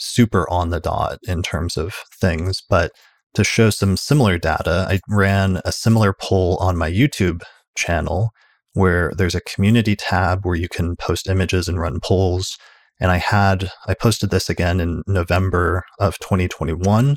super 0.00 0.48
on 0.50 0.70
the 0.70 0.80
dot 0.80 1.18
in 1.24 1.42
terms 1.42 1.76
of 1.76 1.94
things. 2.20 2.62
But 2.68 2.92
to 3.34 3.44
show 3.44 3.70
some 3.70 3.96
similar 3.96 4.38
data, 4.38 4.86
I 4.88 5.00
ran 5.08 5.60
a 5.64 5.72
similar 5.72 6.12
poll 6.12 6.56
on 6.56 6.76
my 6.76 6.90
YouTube 6.90 7.42
channel 7.76 8.30
where 8.72 9.12
there's 9.16 9.34
a 9.34 9.40
community 9.40 9.96
tab 9.96 10.44
where 10.44 10.56
you 10.56 10.68
can 10.68 10.96
post 10.96 11.28
images 11.28 11.68
and 11.68 11.80
run 11.80 12.00
polls. 12.00 12.56
And 13.00 13.10
I 13.10 13.18
had, 13.18 13.70
I 13.86 13.94
posted 13.94 14.30
this 14.30 14.50
again 14.50 14.80
in 14.80 15.02
November 15.06 15.84
of 15.98 16.18
2021. 16.18 17.16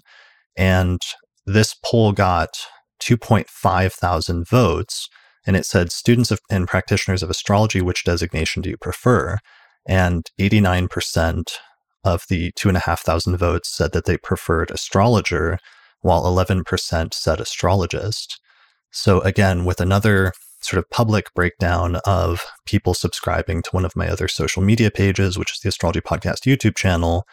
And 0.55 1.01
this 1.45 1.75
poll 1.83 2.11
got 2.11 2.57
2.5 3.01 3.91
thousand 3.91 4.47
votes, 4.47 5.09
and 5.45 5.57
it 5.57 5.65
said 5.65 5.91
students 5.91 6.31
of, 6.31 6.39
and 6.49 6.67
practitioners 6.67 7.21
of 7.21 7.29
astrology, 7.29 7.81
which 7.81 8.05
designation 8.05 8.61
do 8.61 8.69
you 8.69 8.77
prefer? 8.77 9.39
And 9.85 10.29
89% 10.39 11.51
of 12.03 12.25
the 12.29 12.51
two 12.55 12.67
and 12.67 12.77
a 12.77 12.81
half 12.81 13.01
thousand 13.01 13.37
votes 13.37 13.73
said 13.73 13.91
that 13.93 14.05
they 14.05 14.17
preferred 14.17 14.71
astrologer, 14.71 15.59
while 16.01 16.23
11% 16.23 17.13
said 17.13 17.39
astrologist. 17.39 18.39
So 18.91 19.21
again, 19.21 19.65
with 19.65 19.81
another 19.81 20.33
sort 20.63 20.79
of 20.79 20.89
public 20.89 21.33
breakdown 21.33 21.97
of 22.05 22.41
people 22.65 22.93
subscribing 22.93 23.61
to 23.63 23.71
one 23.71 23.85
of 23.85 23.95
my 23.95 24.07
other 24.07 24.27
social 24.27 24.61
media 24.61 24.91
pages, 24.91 25.37
which 25.37 25.53
is 25.53 25.59
the 25.59 25.69
Astrology 25.69 26.01
Podcast 26.01 26.45
YouTube 26.45 26.75
channel, 26.75 27.25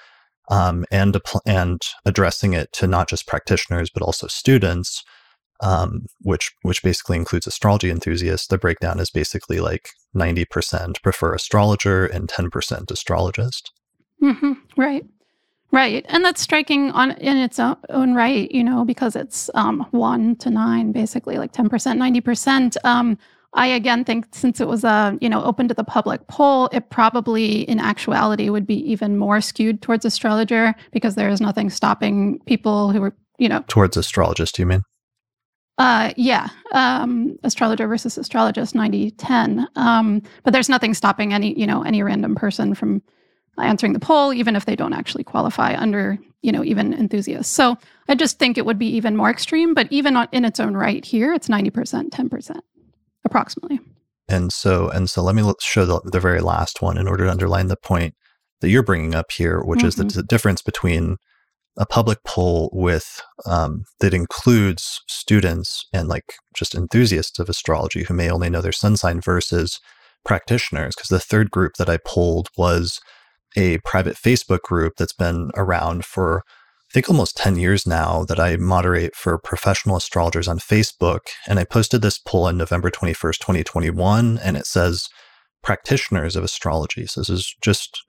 um, 0.50 0.85
and 0.91 1.17
and 1.47 1.87
addressing 2.05 2.55
it 2.55 2.73
to 2.73 2.87
not 2.87 3.09
just 3.09 3.27
practitioners 3.27 3.91
but 3.91 4.03
also 4.03 4.27
students, 4.27 5.05
um, 5.61 6.07
which 6.23 6.53
which 6.62 6.83
basically 6.83 7.17
includes 7.17 7.47
astrology 7.47 7.91
enthusiasts. 7.91 8.49
The 8.49 8.59
breakdown 8.59 8.99
is 8.99 9.11
basically 9.11 9.61
like 9.61 9.91
ninety 10.12 10.45
percent 10.45 11.00
prefer 11.03 11.35
astrologer 11.35 12.05
and 12.07 12.29
ten 12.29 12.50
percent 12.50 12.91
astrologist. 12.91 13.73
Mm-hmm. 14.23 14.53
Right. 14.77 15.05
Right, 15.73 16.05
and 16.09 16.25
that's 16.25 16.41
striking 16.41 16.91
on 16.91 17.12
in 17.12 17.37
its 17.37 17.61
own 17.61 18.15
right, 18.15 18.50
you 18.50 18.65
know, 18.65 18.85
because 18.85 19.15
it's 19.15 19.49
um, 19.55 19.87
one 19.93 20.35
to 20.39 20.50
nine, 20.50 20.91
basically, 20.91 21.39
like 21.39 21.53
ten 21.53 21.69
percent, 21.69 21.97
ninety 21.97 22.21
percent. 22.21 22.77
Um, 22.83 23.17
I 23.55 23.69
again 23.69 24.05
think 24.05 24.27
since 24.33 24.61
it 24.61 24.67
was 24.67 24.83
a 24.83 25.17
you 25.21 25.29
know 25.29 25.45
open 25.45 25.69
to 25.69 25.75
the 25.75 25.85
public 25.85 26.27
poll, 26.27 26.69
it 26.73 26.91
probably 26.91 27.62
in 27.62 27.79
actuality 27.79 28.50
would 28.50 28.67
be 28.67 28.79
even 28.91 29.17
more 29.17 29.41
skewed 29.41 29.81
towards 29.81 30.05
astrologer 30.05 30.75
because 30.91 31.15
there 31.15 31.29
is 31.29 31.41
nothing 31.41 31.71
stopping 31.71 32.41
people 32.47 32.91
who 32.91 33.05
are 33.05 33.15
you 33.39 33.49
know 33.49 33.65
towards 33.69 33.97
astrologist. 33.97 34.59
You 34.59 34.67
mean? 34.67 34.83
Uh, 35.79 36.12
yeah, 36.17 36.49
um, 36.73 37.39
astrologer 37.43 37.89
versus 37.89 38.19
astrologist, 38.19 38.75
90 38.75 39.12
10. 39.12 39.67
Um, 39.77 40.21
but 40.43 40.53
there's 40.53 40.69
nothing 40.69 40.93
stopping 40.93 41.33
any, 41.33 41.59
you 41.59 41.67
know, 41.67 41.83
any 41.83 42.03
random 42.03 42.35
person 42.35 42.75
from 42.75 43.03
answering 43.59 43.92
the 43.92 44.00
poll, 44.00 44.33
even 44.33 44.57
if 44.57 44.66
they 44.66 44.76
don't 44.76 44.92
actually 44.92 45.25
qualify 45.25 45.75
under, 45.76 46.19
you 46.42 46.52
know, 46.52 46.64
even 46.64 46.95
enthusiasts. 46.95 47.52
So 47.52 47.76
I 48.09 48.14
just 48.14 48.38
think 48.38 48.57
it 48.57 48.66
would 48.66 48.78
be 48.78 48.88
even 48.88 49.16
more 49.16 49.30
extreme, 49.30 49.75
but 49.75 49.88
even 49.90 50.16
in 50.33 50.45
its 50.45 50.61
own 50.61 50.75
right 50.75 51.04
here, 51.04 51.33
it's 51.33 51.49
90%, 51.49 52.11
10% 52.11 52.61
approximately. 53.25 53.80
And 54.28 54.52
so, 54.52 54.88
and 54.88 55.11
so, 55.11 55.23
let 55.23 55.35
me 55.35 55.42
show 55.61 55.85
the, 55.85 56.00
the 56.04 56.21
very 56.21 56.40
last 56.40 56.80
one 56.80 56.97
in 56.97 57.09
order 57.09 57.25
to 57.25 57.30
underline 57.30 57.66
the 57.66 57.76
point 57.76 58.14
that 58.61 58.69
you're 58.69 58.85
bringing 58.85 59.14
up 59.14 59.33
here, 59.33 59.61
which 59.61 59.80
mm-hmm. 59.80 59.88
is 59.88 59.97
the, 59.97 60.04
the, 60.04 60.23
difference 60.23 60.62
between 60.62 61.16
a 61.76 61.87
public 61.87 62.19
poll 62.25 62.71
with 62.73 63.21
um, 63.47 63.85
that 63.99 64.14
includes 64.14 65.00
students 65.09 65.85
and 65.92 66.09
like 66.09 66.35
just 66.54 66.75
enthusiasts 66.75 67.38
of 67.38 67.49
astrology 67.49 68.04
who 68.04 68.14
may 68.14 68.30
only 68.30 68.50
know 68.50 68.61
their 68.61 68.71
sun 68.71 68.97
sign 68.97 69.21
versus 69.21 69.80
practitioners. 70.25 70.95
Because 70.95 71.09
the 71.09 71.19
third 71.19 71.50
group 71.50 71.73
that 71.78 71.88
I 71.88 71.99
polled 72.04 72.50
was 72.57 73.00
a 73.57 73.78
private 73.78 74.16
Facebook 74.16 74.61
group 74.61 74.97
that's 74.97 75.12
been 75.12 75.50
around 75.57 76.04
for 76.04 76.45
I 76.90 76.92
think 76.92 77.09
almost 77.09 77.37
10 77.37 77.54
years 77.54 77.87
now 77.87 78.25
that 78.25 78.40
I 78.40 78.57
moderate 78.57 79.14
for 79.14 79.38
professional 79.38 79.95
astrologers 79.95 80.49
on 80.49 80.59
Facebook. 80.59 81.28
And 81.47 81.61
I 81.61 81.64
posted 81.64 82.02
this 82.02 82.19
poll 82.19 82.47
on 82.47 82.57
November 82.57 82.90
21st, 82.90 83.38
2021, 83.38 84.38
and 84.38 84.57
it 84.57 84.66
says 84.66 85.09
practitioners 85.62 86.35
of 86.35 86.42
astrology. 86.42 87.07
So 87.07 87.21
this 87.21 87.30
is 87.30 87.54
just 87.61 88.02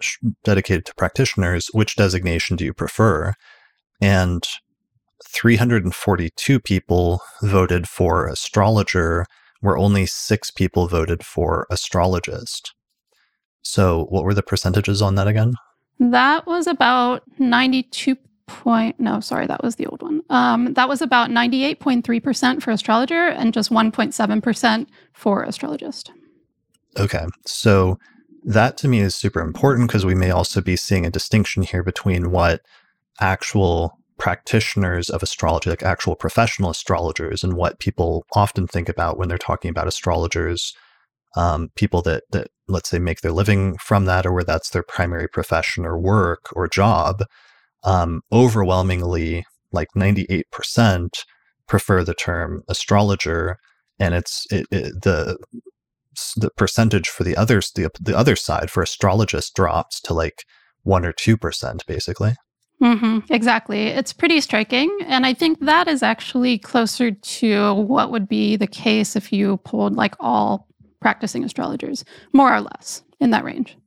dedicated 0.43 0.87
to 0.87 0.95
practitioners. 0.95 1.67
Which 1.73 1.95
designation 1.95 2.55
do 2.55 2.65
you 2.65 2.73
prefer? 2.73 3.35
And 4.01 4.47
342 5.27 6.59
people 6.59 7.21
voted 7.43 7.87
for 7.87 8.25
astrologer, 8.25 9.27
where 9.59 9.77
only 9.77 10.07
six 10.07 10.49
people 10.49 10.87
voted 10.87 11.23
for 11.23 11.67
astrologist. 11.69 12.73
So, 13.63 14.05
what 14.09 14.23
were 14.23 14.33
the 14.33 14.43
percentages 14.43 15.01
on 15.01 15.15
that 15.15 15.27
again? 15.27 15.53
That 15.99 16.47
was 16.47 16.67
about 16.67 17.23
92 17.37 18.17
point 18.51 18.99
no 18.99 19.19
sorry 19.19 19.47
that 19.47 19.63
was 19.63 19.77
the 19.77 19.85
old 19.87 20.01
one 20.01 20.21
um, 20.29 20.73
that 20.73 20.89
was 20.89 21.01
about 21.01 21.29
98.3% 21.29 22.61
for 22.61 22.71
astrologer 22.71 23.27
and 23.27 23.53
just 23.53 23.69
1.7% 23.69 24.87
for 25.13 25.43
astrologist 25.43 26.11
okay 26.99 27.25
so 27.45 27.97
that 28.43 28.77
to 28.77 28.87
me 28.87 28.99
is 28.99 29.15
super 29.15 29.39
important 29.39 29.87
because 29.87 30.05
we 30.05 30.15
may 30.15 30.31
also 30.31 30.61
be 30.61 30.75
seeing 30.75 31.05
a 31.05 31.11
distinction 31.11 31.63
here 31.63 31.83
between 31.83 32.31
what 32.31 32.61
actual 33.19 33.97
practitioners 34.17 35.09
of 35.09 35.23
astrology 35.23 35.69
like 35.69 35.83
actual 35.83 36.15
professional 36.15 36.69
astrologers 36.69 37.43
and 37.43 37.53
what 37.53 37.79
people 37.79 38.25
often 38.33 38.67
think 38.67 38.89
about 38.89 39.17
when 39.17 39.27
they're 39.29 39.37
talking 39.37 39.69
about 39.69 39.87
astrologers 39.87 40.75
um, 41.35 41.69
people 41.75 42.01
that 42.03 42.23
that 42.31 42.49
let's 42.67 42.89
say 42.89 42.99
make 42.99 43.21
their 43.21 43.31
living 43.31 43.77
from 43.77 44.05
that 44.05 44.25
or 44.25 44.31
where 44.31 44.43
that's 44.43 44.69
their 44.69 44.83
primary 44.83 45.27
profession 45.27 45.85
or 45.85 45.99
work 45.99 46.49
or 46.53 46.67
job 46.67 47.23
um, 47.83 48.21
overwhelmingly, 48.31 49.45
like 49.71 49.89
98%, 49.95 51.09
prefer 51.67 52.03
the 52.03 52.13
term 52.13 52.63
astrologer, 52.67 53.57
and 53.99 54.13
it's 54.13 54.45
it, 54.51 54.67
it, 54.71 55.01
the 55.01 55.37
the 56.35 56.49
percentage 56.57 57.07
for 57.07 57.23
the 57.23 57.37
others 57.37 57.71
the 57.71 57.89
the 57.99 58.17
other 58.17 58.35
side 58.35 58.69
for 58.69 58.83
astrologists 58.83 59.49
drops 59.49 60.01
to 60.01 60.13
like 60.13 60.43
one 60.83 61.05
or 61.05 61.13
two 61.13 61.37
percent, 61.37 61.85
basically. 61.85 62.35
Mm-hmm, 62.81 63.31
exactly. 63.31 63.87
It's 63.87 64.11
pretty 64.11 64.41
striking. 64.41 64.89
And 65.05 65.23
I 65.23 65.35
think 65.35 65.59
that 65.59 65.87
is 65.87 66.01
actually 66.01 66.57
closer 66.57 67.11
to 67.11 67.73
what 67.75 68.09
would 68.09 68.27
be 68.27 68.55
the 68.55 68.65
case 68.65 69.15
if 69.15 69.31
you 69.31 69.57
polled 69.57 69.95
like 69.95 70.15
all 70.19 70.67
practicing 71.01 71.43
astrologers, 71.43 72.05
more 72.31 72.53
or 72.53 72.61
less 72.61 73.03
in 73.19 73.31
that 73.31 73.43
range. 73.43 73.77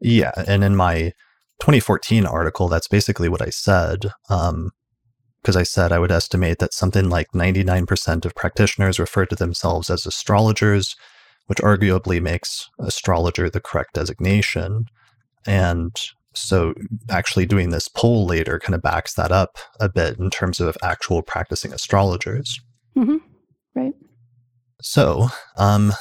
Yeah. 0.00 0.32
And 0.46 0.62
in 0.62 0.76
my 0.76 1.12
2014 1.60 2.26
article, 2.26 2.68
that's 2.68 2.88
basically 2.88 3.28
what 3.28 3.42
I 3.42 3.50
said. 3.50 4.12
Um, 4.30 4.70
because 5.42 5.56
I 5.56 5.62
said 5.62 5.92
I 5.92 5.98
would 5.98 6.12
estimate 6.12 6.58
that 6.58 6.74
something 6.74 7.08
like 7.08 7.30
99% 7.32 8.24
of 8.24 8.34
practitioners 8.34 8.98
refer 8.98 9.24
to 9.26 9.36
themselves 9.36 9.88
as 9.88 10.04
astrologers, 10.04 10.96
which 11.46 11.58
arguably 11.58 12.20
makes 12.20 12.68
astrologer 12.78 13.48
the 13.48 13.60
correct 13.60 13.94
designation. 13.94 14.86
And 15.46 15.96
so 16.34 16.74
actually 17.08 17.46
doing 17.46 17.70
this 17.70 17.88
poll 17.88 18.26
later 18.26 18.58
kind 18.58 18.74
of 18.74 18.82
backs 18.82 19.14
that 19.14 19.32
up 19.32 19.58
a 19.80 19.88
bit 19.88 20.18
in 20.18 20.28
terms 20.28 20.60
of 20.60 20.76
actual 20.82 21.22
practicing 21.22 21.72
astrologers. 21.72 22.60
Mm-hmm. 22.96 23.16
Right. 23.74 23.94
So 24.82 25.28
um, 25.56 25.92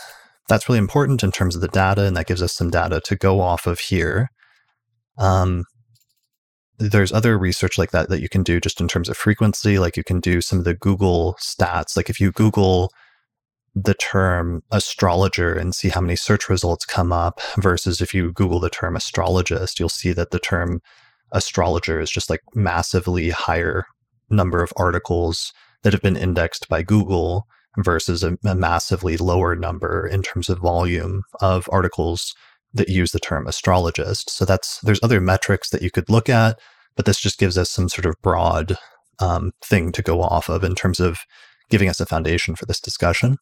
that's 0.48 0.70
really 0.70 0.80
important 0.80 1.24
in 1.24 1.32
terms 1.32 1.56
of 1.56 1.62
the 1.62 1.68
data, 1.68 2.06
and 2.06 2.16
that 2.16 2.27
gives 2.27 2.42
us 2.42 2.54
some 2.54 2.70
data 2.70 3.01
to 3.01 3.16
go 3.16 3.42
off 3.42 3.68
of 3.68 3.80
here. 3.80 4.32
Um, 5.18 5.66
there's 6.80 7.12
other 7.12 7.38
research 7.38 7.77
like 7.77 7.92
that 7.92 8.10
that 8.10 8.22
you 8.22 8.30
can 8.30 8.44
do 8.44 8.60
just 8.60 8.80
in 8.80 8.88
terms 8.88 9.10
of 9.10 9.18
frequency. 9.18 9.80
Like 9.80 9.98
you 9.98 10.04
can 10.04 10.20
do 10.20 10.42
some 10.42 10.60
of 10.60 10.66
the 10.66 10.75
Google 10.75 11.36
stats. 11.42 11.98
Like 11.98 12.10
if 12.10 12.22
you 12.22 12.32
Google 12.32 12.92
the 13.74 13.96
term 13.96 14.63
astrologer 14.72 15.54
and 15.54 15.75
see 15.75 15.89
how 15.89 16.01
many 16.01 16.16
search 16.16 16.50
results 16.50 16.86
come 16.86 17.12
up 17.12 17.42
versus 17.58 18.01
if 18.01 18.13
you 18.13 18.32
Google 18.32 18.60
the 18.60 18.70
term 18.70 18.96
astrologist, 18.96 19.80
you'll 19.80 19.89
see 19.89 20.13
that 20.13 20.32
the 20.32 20.39
term 20.39 20.82
astrologer 21.32 22.00
is 22.00 22.10
just 22.10 22.30
like 22.30 22.42
massively 22.56 23.30
higher 23.30 23.86
number 24.30 24.63
of 24.63 24.74
articles 24.77 25.54
that 25.84 25.94
have 25.94 26.01
been 26.01 26.18
indexed 26.18 26.70
by 26.70 26.82
Google 26.82 27.48
versus 27.78 28.24
a, 28.24 28.38
a 28.44 28.56
massively 28.56 29.18
lower 29.18 29.56
number 29.56 30.08
in 30.08 30.24
terms 30.24 30.50
of 30.50 30.60
volume 30.60 31.24
of 31.42 31.70
articles 31.72 32.36
that 32.74 32.90
use 32.90 33.12
the 33.12 33.20
term 33.20 33.48
astrologist. 33.48 34.30
So 34.30 34.46
that's 34.46 34.80
there's 34.82 35.00
other 35.04 35.22
metrics 35.22 35.70
that 35.70 35.82
you 35.82 35.92
could 35.92 36.10
look 36.10 36.30
at, 36.30 36.60
but 36.96 37.06
this 37.06 37.20
just 37.20 37.40
gives 37.40 37.58
us 37.58 37.70
some 37.70 37.90
sort 37.90 38.06
of 38.06 38.22
broad 38.22 38.78
um, 39.20 39.52
thing 39.64 39.92
to 39.94 40.02
go 40.02 40.22
off 40.22 40.50
of 40.50 40.64
in 40.64 40.76
terms 40.76 41.00
of 41.00 41.20
giving 41.70 41.90
us 41.90 42.00
a 42.00 42.06
foundation 42.06 42.56
for 42.56 42.66
this 42.66 42.80
discussion. 42.80 43.38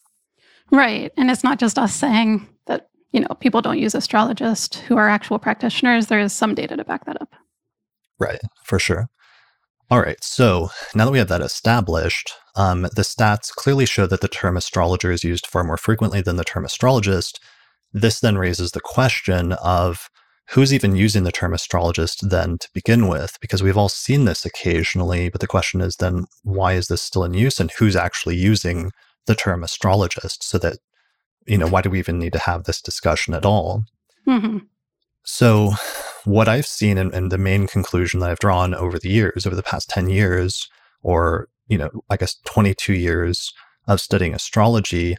Right. 0.72 1.12
And 1.18 1.30
it's 1.30 1.44
not 1.44 1.60
just 1.60 1.78
us 1.78 1.94
saying 1.94 2.48
that, 2.66 2.90
you 3.12 3.20
know, 3.20 3.36
people 3.40 3.62
don't 3.62 3.78
use 3.78 3.94
astrologists 3.94 4.80
who 4.80 4.98
are 4.98 5.08
actual 5.08 5.40
practitioners. 5.40 6.08
There 6.08 6.20
is 6.20 6.34
some 6.34 6.56
data 6.56 6.76
to 6.76 6.84
back 6.84 7.06
that 7.06 7.22
up. 7.22 7.34
Right, 8.18 8.40
for 8.64 8.80
sure. 8.80 9.10
All 9.92 10.02
right. 10.02 10.22
So 10.24 10.70
now 10.94 11.06
that 11.06 11.12
we 11.12 11.20
have 11.20 11.28
that 11.28 11.42
established, 11.42 12.32
um, 12.56 12.84
the 12.84 13.04
stats 13.04 13.54
clearly 13.54 13.86
show 13.86 14.08
that 14.08 14.22
the 14.22 14.28
term 14.28 14.58
astrologer 14.58 15.12
is 15.12 15.24
used 15.24 15.46
far 15.46 15.64
more 15.64 15.78
frequently 15.78 16.22
than 16.22 16.38
the 16.38 16.44
term 16.44 16.66
astrologist. 16.66 17.40
This 17.94 18.20
then 18.20 18.38
raises 18.38 18.72
the 18.72 18.82
question 18.82 19.54
of 19.54 20.10
who's 20.50 20.74
even 20.74 20.96
using 20.96 21.24
the 21.24 21.32
term 21.32 21.54
astrologist 21.54 22.30
then 22.30 22.58
to 22.58 22.70
begin 22.74 23.08
with? 23.08 23.38
Because 23.42 23.62
we've 23.62 23.78
all 23.78 23.90
seen 23.90 24.26
this 24.26 24.46
occasionally, 24.46 25.30
but 25.30 25.42
the 25.42 25.48
question 25.48 25.82
is 25.82 25.98
then 25.98 26.26
why 26.44 26.74
is 26.74 26.88
this 26.88 27.02
still 27.02 27.24
in 27.24 27.34
use 27.34 27.60
and 27.60 27.72
who's 27.72 27.96
actually 27.96 28.36
using 28.36 28.92
the 29.26 29.36
term 29.36 29.64
astrologist 29.64 30.44
so 30.44 30.58
that 30.60 30.78
you 31.46 31.58
know 31.58 31.68
why 31.68 31.82
do 31.82 31.90
we 31.90 32.00
even 32.00 32.20
need 32.20 32.34
to 32.34 32.40
have 32.40 32.64
this 32.64 32.82
discussion 32.82 33.34
at 33.34 33.46
all 33.46 33.84
mm-hmm. 34.28 34.60
so 35.24 35.74
what 36.26 36.48
i've 36.48 36.66
seen 36.66 36.98
and, 36.98 37.14
and 37.14 37.32
the 37.32 37.38
main 37.38 37.68
conclusion 37.68 38.20
that 38.20 38.30
i've 38.30 38.40
drawn 38.40 38.74
over 38.74 39.00
the 39.00 39.10
years 39.10 39.46
over 39.46 39.56
the 39.56 39.64
past 39.64 39.90
10 39.90 40.10
years 40.10 40.70
or 41.02 41.48
you 41.68 41.78
know 41.78 41.90
i 42.10 42.18
guess 42.18 42.36
22 42.46 42.94
years 42.94 43.54
of 43.88 44.02
studying 44.02 44.34
astrology 44.34 45.16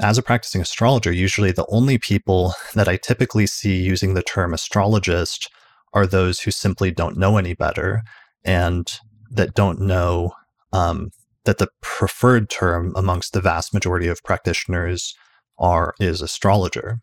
as 0.00 0.18
a 0.18 0.22
practicing 0.22 0.60
astrologer 0.60 1.12
usually 1.12 1.52
the 1.52 1.66
only 1.68 1.98
people 1.98 2.54
that 2.74 2.88
i 2.88 2.96
typically 2.96 3.46
see 3.46 3.80
using 3.80 4.14
the 4.14 4.22
term 4.22 4.52
astrologist 4.52 5.50
are 5.94 6.06
those 6.06 6.40
who 6.40 6.50
simply 6.50 6.90
don't 6.90 7.16
know 7.16 7.36
any 7.36 7.54
better 7.54 8.02
and 8.44 8.98
that 9.30 9.54
don't 9.54 9.80
know 9.80 10.32
um, 10.72 11.10
that 11.44 11.58
the 11.58 11.68
preferred 11.80 12.48
term 12.48 12.92
amongst 12.96 13.32
the 13.32 13.40
vast 13.40 13.74
majority 13.74 14.06
of 14.06 14.22
practitioners 14.22 15.16
are 15.58 15.94
is 16.00 16.22
astrologer. 16.22 17.00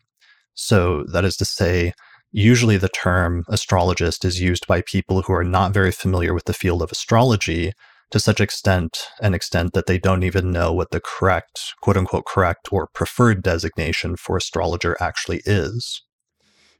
So 0.54 1.04
that 1.12 1.24
is 1.24 1.36
to 1.38 1.44
say, 1.44 1.92
usually 2.32 2.76
the 2.76 2.88
term 2.88 3.44
astrologist 3.48 4.24
is 4.24 4.40
used 4.40 4.66
by 4.66 4.82
people 4.82 5.22
who 5.22 5.32
are 5.32 5.44
not 5.44 5.72
very 5.72 5.90
familiar 5.90 6.34
with 6.34 6.44
the 6.44 6.54
field 6.54 6.82
of 6.82 6.92
astrology 6.92 7.72
to 8.10 8.18
such 8.18 8.40
extent 8.40 9.06
an 9.20 9.34
extent 9.34 9.72
that 9.72 9.86
they 9.86 9.98
don't 9.98 10.24
even 10.24 10.50
know 10.50 10.72
what 10.72 10.90
the 10.90 11.00
correct 11.00 11.74
quote 11.80 11.96
unquote 11.96 12.26
correct 12.26 12.72
or 12.72 12.86
preferred 12.88 13.42
designation 13.42 14.16
for 14.16 14.36
astrologer 14.36 14.96
actually 15.00 15.42
is. 15.44 16.02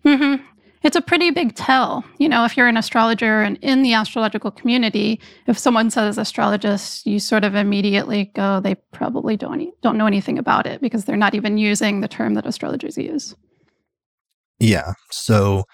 Mm-hmm 0.04 0.44
it's 0.82 0.96
a 0.96 1.02
pretty 1.02 1.30
big 1.30 1.54
tell. 1.54 2.04
You 2.18 2.28
know, 2.28 2.44
if 2.44 2.56
you're 2.56 2.68
an 2.68 2.76
astrologer 2.76 3.42
and 3.42 3.58
in 3.60 3.82
the 3.82 3.92
astrological 3.92 4.50
community, 4.50 5.20
if 5.46 5.58
someone 5.58 5.90
says 5.90 6.16
astrologist, 6.16 7.06
you 7.06 7.18
sort 7.18 7.44
of 7.44 7.54
immediately 7.54 8.26
go, 8.34 8.60
they 8.60 8.76
probably 8.92 9.36
don't 9.36 9.70
don't 9.82 9.98
know 9.98 10.06
anything 10.06 10.38
about 10.38 10.66
it 10.66 10.80
because 10.80 11.04
they're 11.04 11.16
not 11.16 11.34
even 11.34 11.58
using 11.58 12.00
the 12.00 12.08
term 12.08 12.34
that 12.34 12.46
astrologers 12.46 12.96
use. 12.96 13.34
Yeah. 14.60 14.92
So 15.10 15.64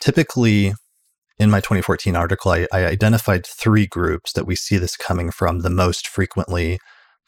typically 0.00 0.72
in 1.38 1.50
my 1.50 1.60
2014 1.60 2.16
article, 2.16 2.50
I, 2.50 2.66
I 2.72 2.86
identified 2.86 3.46
three 3.46 3.86
groups 3.86 4.32
that 4.32 4.46
we 4.46 4.56
see 4.56 4.78
this 4.78 4.96
coming 4.96 5.30
from 5.30 5.60
the 5.60 5.70
most 5.70 6.08
frequently, 6.08 6.78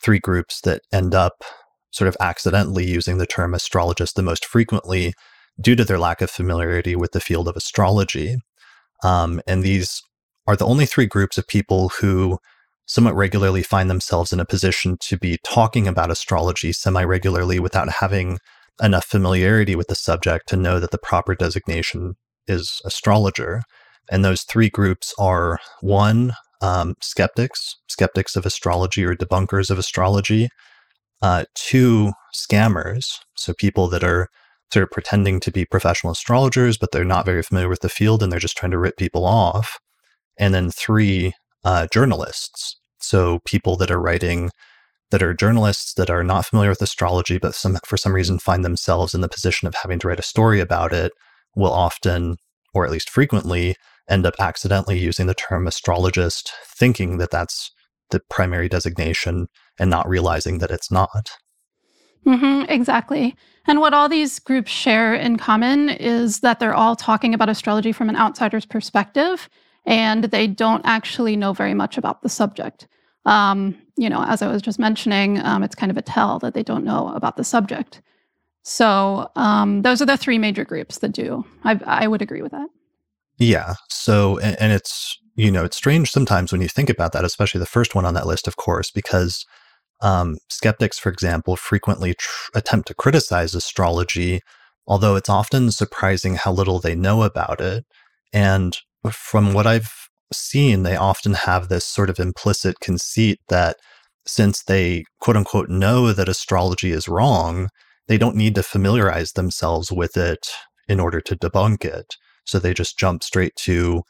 three 0.03 0.18
groups 0.18 0.61
that 0.62 0.83
end 0.92 1.14
up 1.14 1.44
sort 1.90 2.09
of 2.09 2.16
accidentally 2.20 2.85
using 2.85 3.18
the 3.18 3.27
term 3.27 3.55
astrologist 3.55 4.16
the 4.16 4.22
most 4.22 4.44
frequently 4.46 5.14
due 5.61 5.77
to 5.77 5.85
their 5.85 5.98
lack 5.98 6.22
of 6.22 6.31
familiarity 6.31 6.96
with 6.96 7.12
the 7.12 7.20
field 7.20 7.46
of 7.46 7.57
astrology. 7.57 8.37
Um, 9.05 9.40
and 9.46 9.62
these 9.62 10.03
are 10.46 10.57
the 10.57 10.66
only 10.66 10.87
three 10.87 11.07
groups 11.07 11.37
of 11.37 11.46
people 11.46 11.90
who 12.01 12.38
somewhat 12.87 13.14
regularly 13.14 13.62
find 13.62 13.88
themselves 13.88 14.33
in 14.33 14.40
a 14.40 14.44
position 14.44 14.96
to 15.01 15.16
be 15.16 15.38
talking 15.44 15.87
about 15.87 16.11
astrology 16.11 16.72
semi 16.72 17.05
regularly 17.05 17.59
without 17.59 17.88
having 17.88 18.38
enough 18.83 19.05
familiarity 19.05 19.77
with 19.77 19.88
the 19.88 19.95
subject 19.95 20.49
to 20.49 20.57
know 20.57 20.81
that 20.81 20.90
the 20.90 20.99
proper 20.99 21.35
designation 21.35 22.14
is 22.47 22.81
astrologer. 22.85 23.62
And 24.11 24.25
those 24.25 24.42
three 24.42 24.68
groups 24.68 25.14
are 25.18 25.61
one, 25.81 26.33
um, 26.61 26.95
skeptics, 27.01 27.77
skeptics 27.88 28.37
of 28.37 28.45
astrology 28.45 29.05
or 29.05 29.14
debunkers 29.14 29.71
of 29.71 29.79
astrology, 29.79 30.49
uh, 31.23 31.45
two, 31.55 32.12
scammers, 32.35 33.18
so 33.37 33.55
people 33.55 33.88
that 33.88 34.03
are 34.03 34.29
sort 34.73 34.83
of 34.83 34.90
pretending 34.90 35.38
to 35.38 35.53
be 35.53 35.64
professional 35.64 36.12
astrologers, 36.12 36.79
but 36.79 36.90
they're 36.90 37.05
not 37.05 37.27
very 37.27 37.42
familiar 37.42 37.68
with 37.68 37.81
the 37.81 37.88
field 37.88 38.23
and 38.23 38.33
they're 38.33 38.40
just 38.40 38.57
trying 38.57 38.73
to 38.73 38.79
rip 38.79 38.97
people 38.97 39.25
off. 39.25 39.79
And 40.38 40.53
then 40.55 40.71
three, 40.71 41.35
uh, 41.64 41.87
journalists. 41.92 42.77
So 42.99 43.40
people 43.45 43.77
that 43.77 43.90
are 43.90 44.01
writing, 44.01 44.51
that 45.12 45.22
are 45.22 45.35
journalists 45.35 45.94
that 45.94 46.11
are 46.11 46.25
not 46.25 46.46
familiar 46.46 46.70
with 46.70 46.83
astrology, 46.83 47.38
but 47.38 47.55
some, 47.55 47.79
for 47.85 47.96
some 47.96 48.14
reason 48.14 48.38
find 48.38 48.64
themselves 48.64 49.14
in 49.14 49.20
the 49.20 49.29
position 49.29 49.68
of 49.68 49.75
having 49.75 49.98
to 50.01 50.09
write 50.09 50.18
a 50.18 50.22
story 50.22 50.59
about 50.59 50.92
it, 50.92 51.12
will 51.55 51.72
often, 51.72 52.37
or 52.75 52.85
at 52.85 52.90
least 52.90 53.11
frequently, 53.11 53.77
end 54.09 54.27
up 54.27 54.35
accidentally 54.40 54.98
using 54.98 55.27
the 55.27 55.35
term 55.35 55.66
astrologist, 55.66 56.53
thinking 56.66 57.18
that 57.18 57.31
that's 57.31 57.70
the 58.11 58.20
primary 58.31 58.68
designation 58.68 59.46
and 59.79 59.90
not 59.90 60.09
realizing 60.09 60.59
that 60.59 60.70
it's 60.70 60.90
not. 60.90 61.31
Mm-hmm, 62.27 62.70
exactly. 62.70 63.37
And 63.66 63.81
what 63.81 63.94
all 63.94 64.09
these 64.09 64.38
groups 64.38 64.70
share 64.70 65.14
in 65.14 65.37
common 65.37 65.88
is 65.90 66.40
that 66.40 66.59
they're 66.59 66.75
all 66.75 66.96
talking 66.96 67.35
about 67.35 67.48
astrology 67.48 67.92
from 67.92 68.09
an 68.09 68.16
outsider's 68.16 68.66
perspective, 68.66 69.48
and 69.85 70.25
they 70.25 70.46
don't 70.46 70.83
actually 70.85 71.37
know 71.37 71.53
very 71.53 71.75
much 71.75 71.98
about 71.98 72.22
the 72.22 72.29
subject. 72.29 72.88
Um, 73.25 73.79
you 73.97 74.09
know, 74.09 74.25
as 74.25 74.43
I 74.43 74.51
was 74.51 74.63
just 74.63 74.79
mentioning, 74.79 75.39
um, 75.45 75.63
it's 75.63 75.75
kind 75.75 75.91
of 75.91 75.97
a 75.97 76.03
tell 76.03 76.39
that 76.41 76.55
they 76.55 76.63
don't 76.63 76.85
know 76.85 77.09
about 77.15 77.37
the 77.37 77.45
subject. 77.45 78.03
So 78.65 79.31
um, 79.37 79.83
those 79.83 80.01
are 80.01 80.07
the 80.07 80.17
three 80.17 80.39
major 80.39 80.65
groups 80.65 80.99
that 80.99 81.13
do. 81.13 81.45
I, 81.65 81.81
I 81.85 82.07
would 82.07 82.23
agree 82.23 82.43
with 82.43 82.53
that. 82.53 82.69
Yeah. 83.39 83.75
So, 83.89 84.39
and, 84.39 84.57
and 84.61 84.73
it's 84.73 85.19
you 85.35 85.51
know 85.51 85.65
it's 85.65 85.77
strange 85.77 86.11
sometimes 86.11 86.53
when 86.53 86.61
you 86.61 86.69
think 86.69 86.91
about 86.91 87.13
that, 87.13 87.25
especially 87.25 87.59
the 87.59 87.67
first 87.67 87.95
one 87.95 88.05
on 88.05 88.15
that 88.15 88.27
list, 88.27 88.47
of 88.47 88.57
course, 88.57 88.91
because 88.91 89.47
um, 90.01 90.39
skeptics, 90.49 90.99
for 90.99 91.11
example, 91.11 91.57
frequently 91.57 92.15
tr- 92.15 92.51
attempt 92.55 92.89
to 92.89 92.95
criticize 92.95 93.55
astrology, 93.55 94.41
although 94.87 95.17
it's 95.17 95.29
often 95.29 95.71
surprising 95.71 96.35
how 96.35 96.53
little 96.53 96.81
they 96.81 96.95
know 96.95 97.23
about 97.23 97.61
it. 97.61 97.85
And 98.33 98.77
from 99.11 99.53
what 99.53 99.67
I've 99.67 100.09
seen, 100.33 100.83
they 100.83 100.97
often 100.97 101.35
have 101.35 101.68
this 101.68 101.85
sort 101.85 102.11
of 102.11 102.18
implicit 102.18 102.81
conceit 102.81 103.40
that 103.49 103.77
since 104.27 104.62
they 104.62 105.05
quote 105.21 105.37
unquote 105.37 105.68
know 105.68 106.12
that 106.12 106.29
astrology 106.29 106.92
is 106.92 107.09
wrong, 107.09 107.68
they 108.09 108.18
don't 108.18 108.37
need 108.37 108.55
to 108.55 108.62
familiarize 108.62 109.33
themselves 109.33 109.90
with 109.90 110.16
it 110.16 110.49
in 110.88 111.01
order 111.01 111.21
to 111.21 111.37
debunk 111.37 111.85
it. 111.85 112.16
So 112.45 112.59
they 112.59 112.75
just 112.75 112.99
jump 112.99 113.23
straight 113.23 113.55
to 113.57 114.03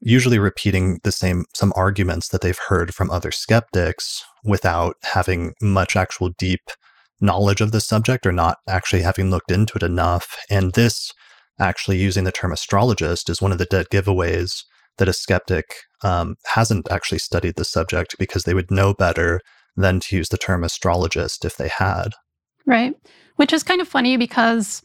usually 0.00 0.38
repeating 0.38 0.98
the 1.04 1.12
same 1.12 1.44
some 1.54 1.72
arguments 1.76 2.28
that 2.28 2.40
they've 2.40 2.58
heard 2.68 2.94
from 2.94 3.10
other 3.10 3.30
skeptics 3.30 4.24
without 4.44 4.96
having 5.02 5.54
much 5.60 5.96
actual 5.96 6.30
deep 6.30 6.62
knowledge 7.20 7.60
of 7.60 7.70
the 7.70 7.80
subject 7.80 8.26
or 8.26 8.32
not 8.32 8.58
actually 8.68 9.02
having 9.02 9.30
looked 9.30 9.52
into 9.52 9.74
it 9.76 9.82
enough. 9.82 10.36
And 10.50 10.72
this 10.72 11.12
actually 11.60 11.98
using 11.98 12.24
the 12.24 12.32
term 12.32 12.52
astrologist 12.52 13.30
is 13.30 13.40
one 13.40 13.52
of 13.52 13.58
the 13.58 13.64
dead 13.64 13.86
giveaways 13.90 14.64
that 14.98 15.08
a 15.08 15.12
skeptic 15.12 15.74
um, 16.02 16.36
hasn't 16.46 16.90
actually 16.90 17.18
studied 17.18 17.56
the 17.56 17.64
subject 17.64 18.16
because 18.18 18.44
they 18.44 18.54
would 18.54 18.70
know 18.70 18.94
better 18.94 19.40
than 19.76 20.00
to 20.00 20.16
use 20.16 20.28
the 20.28 20.38
term 20.38 20.64
astrologist 20.64 21.44
if 21.44 21.56
they 21.56 21.68
had. 21.68 22.08
Right. 22.66 22.94
Which 23.36 23.52
is 23.52 23.62
kind 23.62 23.80
of 23.80 23.88
funny 23.88 24.16
because, 24.16 24.82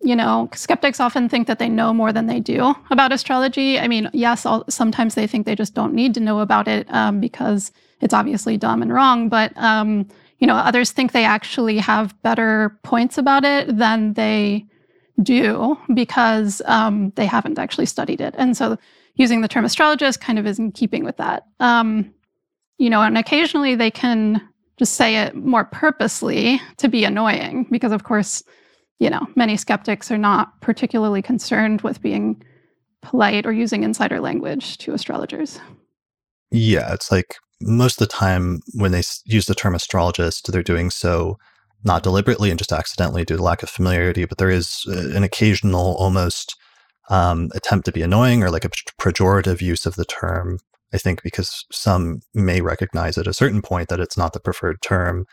you 0.00 0.16
know, 0.16 0.48
skeptics 0.54 1.00
often 1.00 1.28
think 1.28 1.46
that 1.46 1.58
they 1.58 1.68
know 1.68 1.92
more 1.92 2.12
than 2.12 2.26
they 2.26 2.40
do 2.40 2.74
about 2.90 3.12
astrology. 3.12 3.78
I 3.78 3.86
mean, 3.86 4.08
yes, 4.12 4.46
all, 4.46 4.64
sometimes 4.68 5.14
they 5.14 5.26
think 5.26 5.46
they 5.46 5.54
just 5.54 5.74
don't 5.74 5.94
need 5.94 6.14
to 6.14 6.20
know 6.20 6.40
about 6.40 6.68
it 6.68 6.86
um, 6.92 7.20
because 7.20 7.70
it's 8.00 8.14
obviously 8.14 8.56
dumb 8.56 8.82
and 8.82 8.92
wrong. 8.92 9.28
But, 9.28 9.56
um, 9.56 10.08
you 10.38 10.46
know, 10.46 10.56
others 10.56 10.90
think 10.90 11.12
they 11.12 11.24
actually 11.24 11.76
have 11.78 12.20
better 12.22 12.78
points 12.82 13.18
about 13.18 13.44
it 13.44 13.76
than 13.76 14.14
they 14.14 14.64
do 15.22 15.76
because 15.92 16.62
um, 16.64 17.12
they 17.16 17.26
haven't 17.26 17.58
actually 17.58 17.86
studied 17.86 18.22
it. 18.22 18.34
And 18.38 18.56
so 18.56 18.78
using 19.14 19.40
the 19.40 19.48
term 19.48 19.64
astrologist 19.64 20.20
kind 20.20 20.38
of 20.38 20.46
is 20.46 20.58
in 20.58 20.72
keeping 20.72 21.04
with 21.04 21.16
that. 21.18 21.44
Um, 21.60 22.12
you 22.78 22.88
know, 22.88 23.02
and 23.02 23.18
occasionally 23.18 23.74
they 23.74 23.90
can 23.90 24.40
just 24.78 24.94
say 24.94 25.16
it 25.16 25.34
more 25.34 25.64
purposely 25.64 26.60
to 26.78 26.88
be 26.88 27.04
annoying 27.04 27.66
because, 27.70 27.92
of 27.92 28.04
course, 28.04 28.42
you 28.98 29.10
know, 29.10 29.26
many 29.36 29.56
skeptics 29.56 30.10
are 30.10 30.18
not 30.18 30.58
particularly 30.60 31.20
concerned 31.20 31.82
with 31.82 32.00
being 32.00 32.42
polite 33.02 33.46
or 33.46 33.52
using 33.52 33.82
insider 33.82 34.20
language 34.20 34.78
to 34.78 34.94
astrologers. 34.94 35.60
Yeah, 36.50 36.92
it's 36.92 37.10
like 37.10 37.36
most 37.60 38.00
of 38.00 38.08
the 38.08 38.14
time 38.14 38.60
when 38.74 38.92
they 38.92 39.02
use 39.24 39.46
the 39.46 39.54
term 39.54 39.74
astrologist, 39.74 40.50
they're 40.50 40.62
doing 40.62 40.90
so 40.90 41.38
not 41.84 42.02
deliberately 42.02 42.50
and 42.50 42.58
just 42.58 42.72
accidentally 42.72 43.24
due 43.24 43.36
to 43.36 43.42
lack 43.42 43.62
of 43.62 43.70
familiarity, 43.70 44.24
but 44.24 44.38
there 44.38 44.50
is 44.50 44.84
uh, 44.88 45.16
an 45.16 45.22
occasional 45.22 45.94
almost 45.96 46.56
um, 47.10 47.50
attempt 47.54 47.84
to 47.84 47.92
be 47.92 48.02
annoying 48.02 48.42
or 48.42 48.50
like 48.50 48.64
a 48.64 48.70
pejorative 49.00 49.60
use 49.60 49.84
of 49.84 49.96
the 49.96 50.04
term. 50.04 50.58
I 50.92 50.98
think 50.98 51.22
because 51.22 51.66
some 51.70 52.20
may 52.34 52.60
recognize 52.60 53.18
at 53.18 53.26
a 53.26 53.34
certain 53.34 53.62
point 53.62 53.88
that 53.88 54.00
it's 54.00 54.16
not 54.16 54.32
the 54.32 54.40
preferred 54.40 54.80
term, 54.82 55.26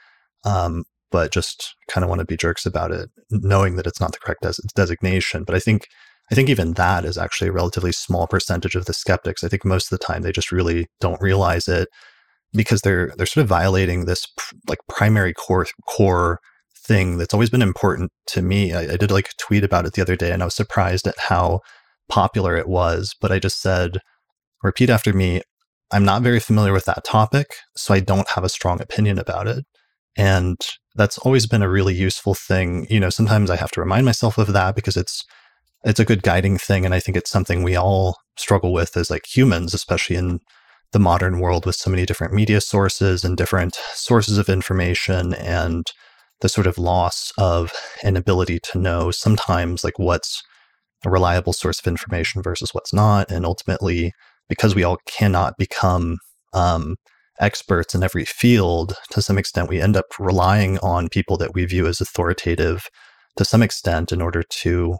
um, 0.44 0.84
but 1.12 1.32
just 1.32 1.76
kind 1.88 2.04
of 2.04 2.10
want 2.10 2.20
to 2.20 2.26
be 2.26 2.38
jerks 2.38 2.66
about 2.66 2.92
it, 2.92 3.10
knowing 3.32 3.76
that 3.76 3.88
it's 3.88 4.02
not 4.02 4.12
the 4.12 4.20
correct 4.20 4.42
des- 4.42 4.62
designation. 4.76 5.44
But 5.44 5.56
I 5.56 5.60
think 5.60 5.88
I 6.32 6.36
think 6.36 6.50
even 6.50 6.74
that 6.74 7.06
is 7.06 7.18
actually 7.18 7.48
a 7.48 7.54
relatively 7.54 7.92
small 7.92 8.28
percentage 8.28 8.76
of 8.76 8.86
the 8.86 8.94
skeptics. 8.94 9.44
I 9.44 9.48
think 9.48 9.64
most 9.64 9.92
of 9.92 9.98
the 9.98 10.06
time 10.06 10.24
they 10.24 10.32
just 10.32 10.52
really 10.52 10.88
don't 11.00 11.22
realize 11.22 11.68
it 11.68 11.88
because 12.54 12.82
they're 12.82 13.14
they're 13.18 13.26
sort 13.26 13.44
of 13.44 13.50
violating 13.50 14.06
this 14.06 14.26
pr- 14.26 14.56
like 14.68 14.80
primary 14.90 15.34
core 15.34 15.68
core 15.88 16.40
thing 16.88 17.18
that's 17.18 17.34
always 17.34 17.50
been 17.50 17.62
important 17.62 18.12
to 18.28 18.42
me. 18.42 18.74
I, 18.74 18.94
I 18.94 18.98
did 18.98 19.12
like 19.12 19.30
a 19.30 19.38
tweet 19.38 19.64
about 19.64 19.86
it 19.86 19.94
the 19.94 20.02
other 20.02 20.16
day, 20.16 20.32
and 20.32 20.42
I 20.42 20.46
was 20.46 20.56
surprised 20.56 21.08
at 21.08 21.20
how 21.20 21.62
popular 22.10 22.56
it 22.56 22.68
was. 22.68 23.16
But 23.20 23.32
I 23.32 23.40
just 23.40 23.62
said, 23.62 24.00
repeat 24.64 24.90
after 24.90 25.14
me. 25.14 25.42
I'm 25.92 26.04
not 26.04 26.22
very 26.22 26.42
familiar 26.42 26.74
with 26.74 26.86
that 26.86 27.06
topic, 27.06 27.48
so 27.76 27.94
I 27.94 28.02
don't 28.02 28.30
have 28.32 28.44
a 28.44 28.50
strong 28.50 28.82
opinion 28.82 29.18
about 29.18 29.48
it. 29.48 29.66
And 30.18 30.58
that's 30.96 31.18
always 31.20 31.46
been 31.46 31.62
a 31.62 31.70
really 31.70 31.94
useful 31.94 32.34
thing. 32.34 32.88
You 32.90 33.00
know, 33.00 33.10
sometimes 33.10 33.50
I 33.50 33.56
have 33.56 33.72
to 33.72 33.80
remind 33.80 34.06
myself 34.06 34.38
of 34.38 34.52
that 34.54 34.76
because 34.76 34.98
it's 34.98 35.24
it's 35.86 36.00
a 36.00 36.06
good 36.06 36.24
guiding 36.24 36.58
thing 36.58 36.84
and 36.86 36.94
I 36.94 37.00
think 37.00 37.16
it's 37.16 37.30
something 37.30 37.64
we 37.64 37.76
all 37.76 38.18
struggle 38.36 38.74
with 38.74 38.98
as 38.98 39.10
like 39.10 39.26
humans, 39.26 39.74
especially 39.74 40.16
in 40.16 40.40
the 40.92 41.00
modern 41.00 41.40
world 41.40 41.66
with 41.66 41.76
so 41.76 41.90
many 41.90 42.06
different 42.06 42.34
media 42.34 42.60
sources 42.62 43.24
and 43.24 43.38
different 43.38 43.76
sources 43.94 44.38
of 44.38 44.50
information 44.50 45.34
and 45.34 45.92
the 46.42 46.50
sort 46.50 46.68
of 46.68 46.78
loss 46.78 47.32
of 47.38 47.72
an 48.04 48.16
ability 48.16 48.60
to 48.60 48.78
know 48.78 49.12
sometimes 49.12 49.84
like 49.84 49.98
what's 49.98 50.44
a 51.06 51.10
reliable 51.10 51.54
source 51.54 51.80
of 51.80 51.88
information 51.88 52.42
versus 52.42 52.74
what's 52.74 52.94
not 52.94 53.32
and 53.32 53.46
ultimately 53.46 54.14
because 54.50 54.76
we 54.76 54.84
all 54.84 54.98
cannot 55.06 55.58
become 55.58 56.18
um, 56.54 56.96
experts 57.40 57.94
in 57.94 58.04
every 58.04 58.26
field 58.26 58.96
to 59.12 59.22
some 59.22 59.38
extent 59.38 59.70
we 59.70 59.82
end 59.82 59.96
up 59.96 60.06
relying 60.20 60.78
on 60.80 61.10
people 61.10 61.38
that 61.38 61.54
we 61.54 61.66
view 61.66 61.86
as 61.88 62.02
authoritative 62.02 62.88
to 63.36 63.46
some 63.46 63.62
extent 63.62 64.12
in 64.12 64.22
order 64.22 64.42
to 64.42 64.98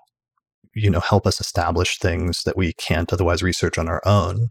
you 0.76 0.90
know 0.90 1.00
help 1.00 1.26
us 1.26 1.42
establish 1.42 1.98
things 1.98 2.44
that 2.44 2.58
we 2.58 2.74
can't 2.74 3.12
otherwise 3.12 3.42
research 3.42 3.78
on 3.78 3.88
our 3.88 4.02
own 4.06 4.50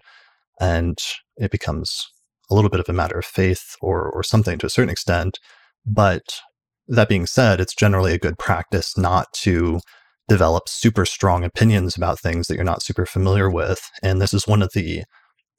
and 0.61 0.99
it 1.37 1.51
becomes 1.51 2.11
a 2.51 2.55
little 2.55 2.71
bit 2.71 2.81
of 2.81 2.89
a 2.89 2.93
matter 2.93 3.19
of 3.19 3.25
faith 3.25 3.77
or 3.81 4.11
or 4.11 4.23
something 4.23 4.59
to 4.59 4.67
a 4.67 4.71
certain 4.71 4.91
extent. 4.91 5.39
But 5.85 6.41
that 6.89 7.09
being 7.09 7.27
said, 7.27 7.61
it's 7.61 7.75
generally 7.75 8.13
a 8.15 8.19
good 8.19 8.39
practice 8.39 8.97
not 8.97 9.33
to 9.35 9.81
develop 10.29 10.69
super 10.69 11.05
strong 11.05 11.45
opinions 11.45 11.97
about 11.97 12.19
things 12.19 12.47
that 12.47 12.55
you're 12.55 12.65
not 12.65 12.83
super 12.83 13.07
familiar 13.07 13.51
with. 13.51 13.91
And 14.03 14.21
this 14.21 14.35
is 14.35 14.47
one 14.47 14.63
of 14.63 14.73
the 14.73 15.05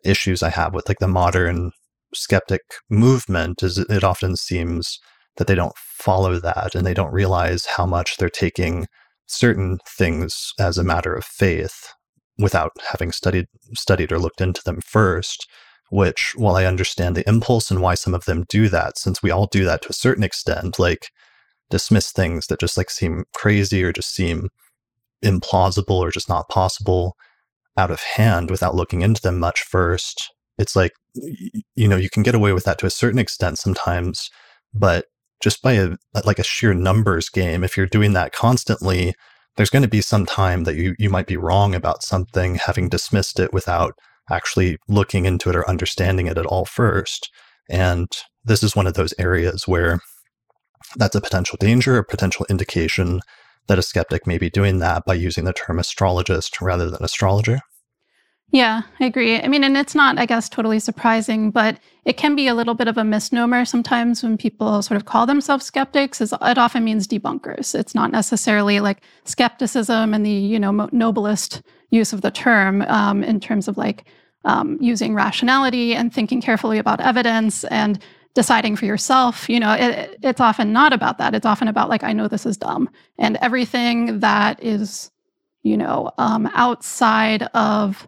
issues 0.03 0.43
I 0.43 0.49
have 0.49 0.73
with 0.73 0.87
like 0.87 0.99
the 0.99 1.07
modern 1.07 1.71
skeptic 2.13 2.61
movement 2.89 3.63
is 3.63 3.77
it 3.77 4.03
often 4.03 4.35
seems 4.35 4.99
that 5.37 5.47
they 5.47 5.55
don't 5.55 5.77
follow 5.77 6.39
that 6.39 6.75
and 6.75 6.85
they 6.85 6.93
don't 6.93 7.13
realize 7.13 7.65
how 7.65 7.85
much 7.85 8.17
they're 8.17 8.29
taking 8.29 8.87
certain 9.27 9.79
things 9.87 10.53
as 10.59 10.77
a 10.77 10.83
matter 10.83 11.13
of 11.13 11.25
faith 11.25 11.93
without 12.37 12.71
having 12.91 13.11
studied 13.11 13.47
studied 13.73 14.11
or 14.11 14.19
looked 14.19 14.41
into 14.41 14.63
them 14.63 14.79
first 14.81 15.47
which 15.89 16.33
while 16.35 16.55
i 16.55 16.65
understand 16.65 17.15
the 17.15 17.27
impulse 17.27 17.71
and 17.71 17.81
why 17.81 17.95
some 17.95 18.13
of 18.13 18.25
them 18.25 18.45
do 18.49 18.69
that 18.69 18.97
since 18.97 19.21
we 19.21 19.31
all 19.31 19.47
do 19.47 19.63
that 19.63 19.81
to 19.81 19.89
a 19.89 19.93
certain 19.93 20.23
extent 20.23 20.79
like 20.79 21.11
dismiss 21.69 22.11
things 22.11 22.47
that 22.47 22.59
just 22.59 22.77
like 22.77 22.89
seem 22.89 23.25
crazy 23.33 23.83
or 23.83 23.91
just 23.91 24.13
seem 24.13 24.49
implausible 25.23 25.97
or 25.97 26.11
just 26.11 26.29
not 26.29 26.49
possible 26.49 27.15
out 27.77 27.91
of 27.91 28.01
hand 28.01 28.49
without 28.49 28.75
looking 28.75 29.01
into 29.01 29.21
them 29.21 29.39
much 29.39 29.61
first 29.61 30.33
it's 30.57 30.75
like 30.75 30.93
you 31.75 31.87
know 31.87 31.97
you 31.97 32.09
can 32.09 32.23
get 32.23 32.35
away 32.35 32.53
with 32.53 32.63
that 32.63 32.77
to 32.77 32.85
a 32.85 32.91
certain 32.91 33.19
extent 33.19 33.57
sometimes 33.57 34.29
but 34.73 35.05
just 35.41 35.61
by 35.61 35.73
a 35.73 35.89
like 36.25 36.39
a 36.39 36.43
sheer 36.43 36.73
numbers 36.73 37.29
game 37.29 37.63
if 37.63 37.75
you're 37.75 37.85
doing 37.85 38.13
that 38.13 38.31
constantly 38.31 39.13
there's 39.57 39.71
going 39.71 39.83
to 39.83 39.89
be 39.89 40.01
some 40.01 40.25
time 40.25 40.63
that 40.63 40.75
you, 40.75 40.95
you 40.97 41.09
might 41.09 41.27
be 41.27 41.35
wrong 41.35 41.75
about 41.75 42.03
something, 42.03 42.55
having 42.55 42.89
dismissed 42.89 43.39
it 43.39 43.51
without 43.51 43.99
actually 44.29 44.77
looking 44.87 45.25
into 45.25 45.49
it 45.49 45.55
or 45.55 45.69
understanding 45.69 46.27
it 46.27 46.37
at 46.37 46.45
all 46.45 46.65
first. 46.65 47.31
And 47.69 48.07
this 48.43 48.63
is 48.63 48.75
one 48.75 48.87
of 48.87 48.93
those 48.93 49.13
areas 49.17 49.67
where 49.67 49.99
that's 50.95 51.15
a 51.15 51.21
potential 51.21 51.57
danger, 51.59 51.97
a 51.97 52.03
potential 52.03 52.45
indication 52.49 53.21
that 53.67 53.79
a 53.79 53.83
skeptic 53.83 54.25
may 54.25 54.37
be 54.37 54.49
doing 54.49 54.79
that 54.79 55.03
by 55.05 55.13
using 55.13 55.45
the 55.45 55.53
term 55.53 55.79
astrologist 55.79 56.61
rather 56.61 56.89
than 56.89 57.03
astrologer. 57.03 57.61
Yeah, 58.51 58.83
I 59.01 59.05
agree. 59.05 59.41
I 59.41 59.49
mean, 59.49 59.65
and 59.65 59.75
it's 59.75 59.93
not, 59.93 60.17
I 60.17 60.25
guess, 60.25 60.47
totally 60.47 60.79
surprising, 60.79 61.51
but 61.51 61.79
it 62.05 62.15
can 62.15 62.33
be 62.33 62.47
a 62.47 62.55
little 62.55 62.75
bit 62.75 62.87
of 62.87 62.97
a 62.97 63.03
misnomer 63.03 63.65
sometimes 63.65 64.23
when 64.23 64.37
people 64.37 64.81
sort 64.81 64.95
of 64.95 65.03
call 65.03 65.25
themselves 65.25 65.65
skeptics. 65.65 66.21
Is 66.21 66.33
it 66.41 66.57
often 66.57 66.85
means 66.85 67.09
debunkers. 67.09 67.75
It's 67.77 67.93
not 67.93 68.09
necessarily 68.09 68.79
like 68.79 69.01
skepticism 69.25 70.13
and 70.13 70.25
the 70.25 70.31
you 70.31 70.59
know 70.59 70.87
noblest 70.93 71.61
use 71.89 72.13
of 72.13 72.21
the 72.21 72.31
term 72.31 72.81
um, 72.83 73.23
in 73.23 73.39
terms 73.39 73.67
of 73.67 73.77
like 73.77 74.05
um, 74.45 74.77
using 74.79 75.13
rationality 75.13 75.93
and 75.93 76.13
thinking 76.13 76.41
carefully 76.41 76.77
about 76.77 77.01
evidence 77.01 77.63
and 77.65 77.99
deciding 78.33 78.75
for 78.75 78.85
yourself. 78.85 79.49
You 79.49 79.59
know, 79.59 79.73
it, 79.73 80.17
it's 80.21 80.39
often 80.39 80.71
not 80.71 80.93
about 80.93 81.17
that. 81.17 81.33
It's 81.33 81.45
often 81.45 81.67
about 81.67 81.89
like 81.89 82.03
I 82.03 82.13
know 82.13 82.27
this 82.27 82.45
is 82.45 82.57
dumb, 82.57 82.89
and 83.17 83.37
everything 83.41 84.19
that 84.19 84.63
is 84.63 85.11
you 85.63 85.77
know 85.77 86.11
um, 86.17 86.49
outside 86.53 87.43
of 87.53 88.07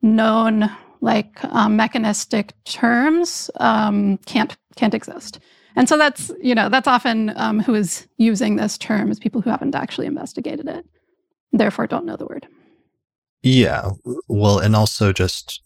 known 0.00 0.70
like 1.00 1.44
um, 1.44 1.76
mechanistic 1.76 2.52
terms 2.64 3.50
um, 3.56 4.18
can't 4.26 4.56
can't 4.76 4.94
exist. 4.94 5.40
And 5.76 5.88
so 5.88 5.98
that's 5.98 6.30
you 6.40 6.54
know 6.54 6.68
that's 6.68 6.88
often 6.88 7.32
um, 7.36 7.60
who 7.60 7.74
is 7.74 8.06
using 8.16 8.56
this 8.56 8.78
term 8.78 9.10
is 9.10 9.18
people 9.18 9.40
who 9.40 9.50
haven't 9.50 9.74
actually 9.74 10.06
investigated 10.06 10.68
it, 10.68 10.86
therefore 11.52 11.86
don't 11.86 12.06
know 12.06 12.16
the 12.16 12.26
word. 12.26 12.46
Yeah, 13.44 13.90
well, 14.28 14.58
and 14.60 14.76
also 14.76 15.12
just 15.12 15.62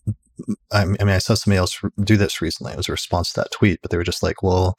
I 0.73 0.87
mean 0.87 0.97
I 1.09 1.19
saw 1.19 1.35
somebody 1.35 1.59
else 1.59 1.81
do 2.05 2.19
this 2.19 2.43
recently. 2.43 2.73
It 2.75 2.79
was 2.79 2.89
a 2.91 2.93
response 2.93 3.33
to 3.33 3.43
that 3.43 3.53
tweet, 3.53 3.81
but 3.83 3.93
they 3.93 3.99
were 3.99 4.05
just 4.05 4.25
like, 4.25 4.43
well. 4.43 4.77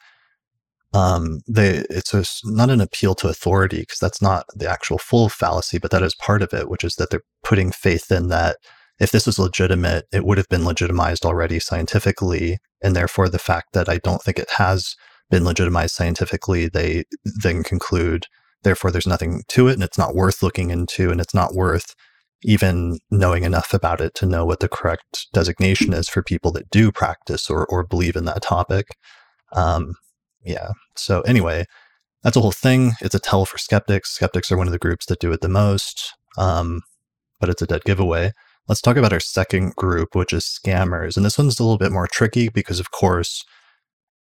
Um, 0.94 1.42
they 1.48 1.84
it's 1.90 2.14
a, 2.14 2.24
not 2.44 2.70
an 2.70 2.80
appeal 2.80 3.14
to 3.16 3.28
authority 3.28 3.80
because 3.80 4.00
that's 4.00 4.22
not 4.22 4.46
the 4.56 4.70
actual 4.70 4.98
full 4.98 5.28
fallacy, 5.30 5.78
but 5.78 5.92
that 5.92 6.02
is 6.02 6.16
part 6.16 6.42
of 6.42 6.54
it, 6.54 6.68
which 6.70 6.84
is 6.84 6.96
that 6.96 7.10
they're 7.10 7.22
putting 7.44 7.72
faith 7.72 8.12
in 8.12 8.28
that 8.30 8.58
if 9.00 9.12
this 9.12 9.26
was 9.26 9.38
legitimate, 9.38 10.06
it 10.12 10.24
would 10.26 10.38
have 10.38 10.48
been 10.50 10.66
legitimized 10.66 11.26
already 11.26 11.60
scientifically. 11.60 12.58
And 12.82 12.96
therefore, 12.96 13.28
the 13.28 13.40
fact 13.40 13.72
that 13.74 13.88
I 13.90 13.98
don't 13.98 14.22
think 14.22 14.38
it 14.40 14.50
has 14.58 14.96
been 15.30 15.44
legitimized 15.44 15.96
scientifically, 15.96 16.68
they 16.68 17.04
then 17.24 17.64
conclude, 17.64 18.26
therefore, 18.64 18.92
there's 18.92 19.06
nothing 19.08 19.44
to 19.48 19.68
it 19.68 19.74
and 19.74 19.84
it's 19.84 19.98
not 19.98 20.16
worth 20.16 20.42
looking 20.42 20.70
into 20.70 21.10
and 21.12 21.20
it's 21.20 21.34
not 21.34 21.54
worth 21.54 21.94
even 22.42 22.98
knowing 23.10 23.44
enough 23.44 23.74
about 23.74 24.00
it 24.00 24.14
to 24.14 24.26
know 24.26 24.44
what 24.44 24.60
the 24.60 24.68
correct 24.68 25.26
designation 25.32 25.92
is 25.92 26.08
for 26.08 26.22
people 26.22 26.50
that 26.52 26.70
do 26.70 26.90
practice 26.90 27.50
or, 27.50 27.66
or 27.66 27.84
believe 27.84 28.16
in 28.16 28.24
that 28.24 28.42
topic. 28.42 28.96
Um, 29.52 29.94
yeah. 30.42 30.70
So, 30.96 31.20
anyway, 31.22 31.66
that's 32.22 32.36
a 32.36 32.40
whole 32.40 32.52
thing. 32.52 32.92
It's 33.00 33.14
a 33.14 33.18
tell 33.18 33.44
for 33.44 33.58
skeptics. 33.58 34.10
Skeptics 34.10 34.50
are 34.50 34.56
one 34.56 34.66
of 34.66 34.72
the 34.72 34.78
groups 34.78 35.06
that 35.06 35.20
do 35.20 35.32
it 35.32 35.40
the 35.40 35.48
most, 35.48 36.14
um, 36.38 36.80
but 37.40 37.50
it's 37.50 37.62
a 37.62 37.66
dead 37.66 37.84
giveaway. 37.84 38.32
Let's 38.68 38.80
talk 38.80 38.96
about 38.96 39.12
our 39.12 39.20
second 39.20 39.74
group, 39.76 40.14
which 40.14 40.32
is 40.32 40.44
scammers. 40.44 41.16
And 41.16 41.26
this 41.26 41.36
one's 41.36 41.58
a 41.58 41.62
little 41.62 41.78
bit 41.78 41.92
more 41.92 42.06
tricky 42.06 42.48
because, 42.48 42.78
of 42.78 42.90
course, 42.90 43.44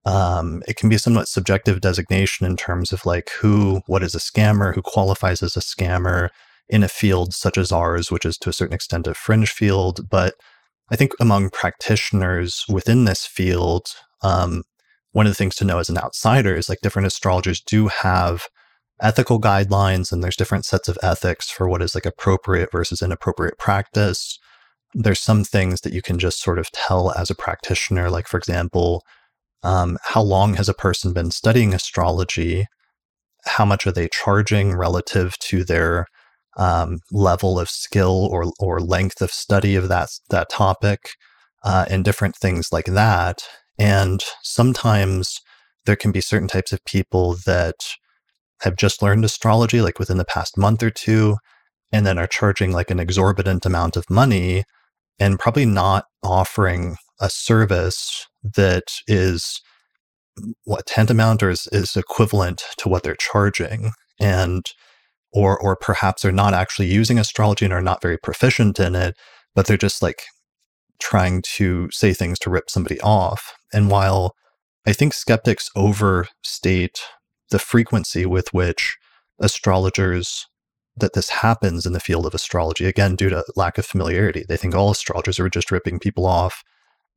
um, 0.05 0.63
it 0.67 0.75
can 0.75 0.89
be 0.89 0.95
a 0.95 0.99
somewhat 0.99 1.27
subjective 1.27 1.81
designation 1.81 2.45
in 2.45 2.57
terms 2.57 2.91
of 2.91 3.05
like 3.05 3.29
who, 3.41 3.81
what 3.85 4.01
is 4.01 4.15
a 4.15 4.19
scammer, 4.19 4.73
who 4.73 4.81
qualifies 4.81 5.43
as 5.43 5.55
a 5.55 5.59
scammer 5.59 6.29
in 6.69 6.83
a 6.83 6.87
field 6.87 7.33
such 7.33 7.57
as 7.57 7.71
ours, 7.71 8.11
which 8.11 8.25
is 8.25 8.37
to 8.37 8.49
a 8.49 8.53
certain 8.53 8.75
extent 8.75 9.07
a 9.07 9.13
fringe 9.13 9.51
field. 9.51 10.09
But 10.09 10.35
I 10.91 10.95
think 10.95 11.13
among 11.19 11.49
practitioners 11.49 12.65
within 12.69 13.05
this 13.05 13.25
field, 13.25 13.87
um, 14.21 14.63
one 15.11 15.25
of 15.25 15.31
the 15.31 15.35
things 15.35 15.55
to 15.55 15.65
know 15.65 15.79
as 15.79 15.89
an 15.89 15.97
outsider 15.97 16.55
is 16.55 16.69
like 16.69 16.81
different 16.81 17.07
astrologers 17.07 17.61
do 17.61 17.87
have 17.87 18.47
ethical 19.01 19.39
guidelines 19.39 20.11
and 20.11 20.23
there's 20.23 20.35
different 20.35 20.65
sets 20.65 20.87
of 20.87 20.97
ethics 21.01 21.49
for 21.49 21.67
what 21.67 21.81
is 21.81 21.95
like 21.95 22.05
appropriate 22.05 22.71
versus 22.71 23.01
inappropriate 23.01 23.57
practice. 23.57 24.37
There's 24.93 25.19
some 25.19 25.43
things 25.43 25.81
that 25.81 25.93
you 25.93 26.01
can 26.01 26.19
just 26.19 26.41
sort 26.41 26.59
of 26.59 26.71
tell 26.71 27.11
as 27.11 27.29
a 27.29 27.35
practitioner, 27.35 28.09
like, 28.09 28.27
for 28.27 28.37
example, 28.37 29.03
um, 29.63 29.97
how 30.03 30.21
long 30.21 30.55
has 30.55 30.69
a 30.69 30.73
person 30.73 31.13
been 31.13 31.31
studying 31.31 31.73
astrology? 31.73 32.67
How 33.45 33.65
much 33.65 33.85
are 33.87 33.91
they 33.91 34.07
charging 34.07 34.75
relative 34.75 35.37
to 35.39 35.63
their 35.63 36.07
um, 36.57 36.99
level 37.11 37.59
of 37.59 37.69
skill 37.69 38.27
or, 38.31 38.51
or 38.59 38.79
length 38.79 39.21
of 39.21 39.31
study 39.31 39.75
of 39.75 39.87
that, 39.89 40.09
that 40.29 40.49
topic? 40.49 41.11
Uh, 41.63 41.85
and 41.89 42.05
different 42.05 42.37
things 42.37 42.71
like 42.71 42.85
that. 42.85 43.43
And 43.77 44.23
sometimes 44.43 45.41
there 45.85 45.97
can 45.97 46.11
be 46.11 46.21
certain 46.21 46.47
types 46.47 46.71
of 46.71 46.83
people 46.85 47.35
that 47.45 47.75
have 48.61 48.75
just 48.75 49.01
learned 49.01 49.25
astrology, 49.25 49.81
like 49.81 49.99
within 49.99 50.17
the 50.17 50.25
past 50.25 50.57
month 50.57 50.83
or 50.83 50.89
two, 50.89 51.37
and 51.91 52.05
then 52.05 52.17
are 52.17 52.27
charging 52.27 52.71
like 52.71 52.91
an 52.91 52.99
exorbitant 52.99 53.65
amount 53.65 53.97
of 53.97 54.09
money 54.09 54.63
and 55.19 55.39
probably 55.39 55.65
not 55.65 56.05
offering 56.23 56.95
a 57.19 57.29
service 57.29 58.27
that 58.41 58.99
is 59.07 59.61
what 60.63 60.85
tantamount 60.85 61.43
or 61.43 61.49
is, 61.49 61.67
is 61.71 61.97
equivalent 61.97 62.63
to 62.77 62.87
what 62.87 63.03
they're 63.03 63.15
charging. 63.15 63.91
And 64.19 64.65
or 65.31 65.59
or 65.59 65.75
perhaps 65.75 66.21
they're 66.21 66.31
not 66.31 66.53
actually 66.53 66.87
using 66.87 67.19
astrology 67.19 67.65
and 67.65 67.73
are 67.73 67.81
not 67.81 68.01
very 68.01 68.17
proficient 68.17 68.79
in 68.79 68.95
it, 68.95 69.15
but 69.55 69.67
they're 69.67 69.77
just 69.77 70.01
like 70.01 70.23
trying 70.99 71.41
to 71.41 71.89
say 71.91 72.13
things 72.13 72.37
to 72.39 72.49
rip 72.49 72.69
somebody 72.69 72.99
off. 73.01 73.53
And 73.73 73.89
while 73.89 74.35
I 74.85 74.93
think 74.93 75.13
skeptics 75.13 75.69
overstate 75.75 77.01
the 77.51 77.59
frequency 77.59 78.25
with 78.25 78.53
which 78.53 78.97
astrologers 79.39 80.47
that 80.97 81.13
this 81.13 81.29
happens 81.29 81.85
in 81.85 81.93
the 81.93 81.99
field 81.99 82.25
of 82.25 82.33
astrology, 82.33 82.85
again, 82.85 83.15
due 83.15 83.29
to 83.29 83.45
lack 83.55 83.77
of 83.77 83.85
familiarity, 83.85 84.43
they 84.47 84.57
think 84.57 84.75
all 84.75 84.91
astrologers 84.91 85.39
are 85.39 85.49
just 85.49 85.71
ripping 85.71 85.99
people 85.99 86.25
off. 86.25 86.63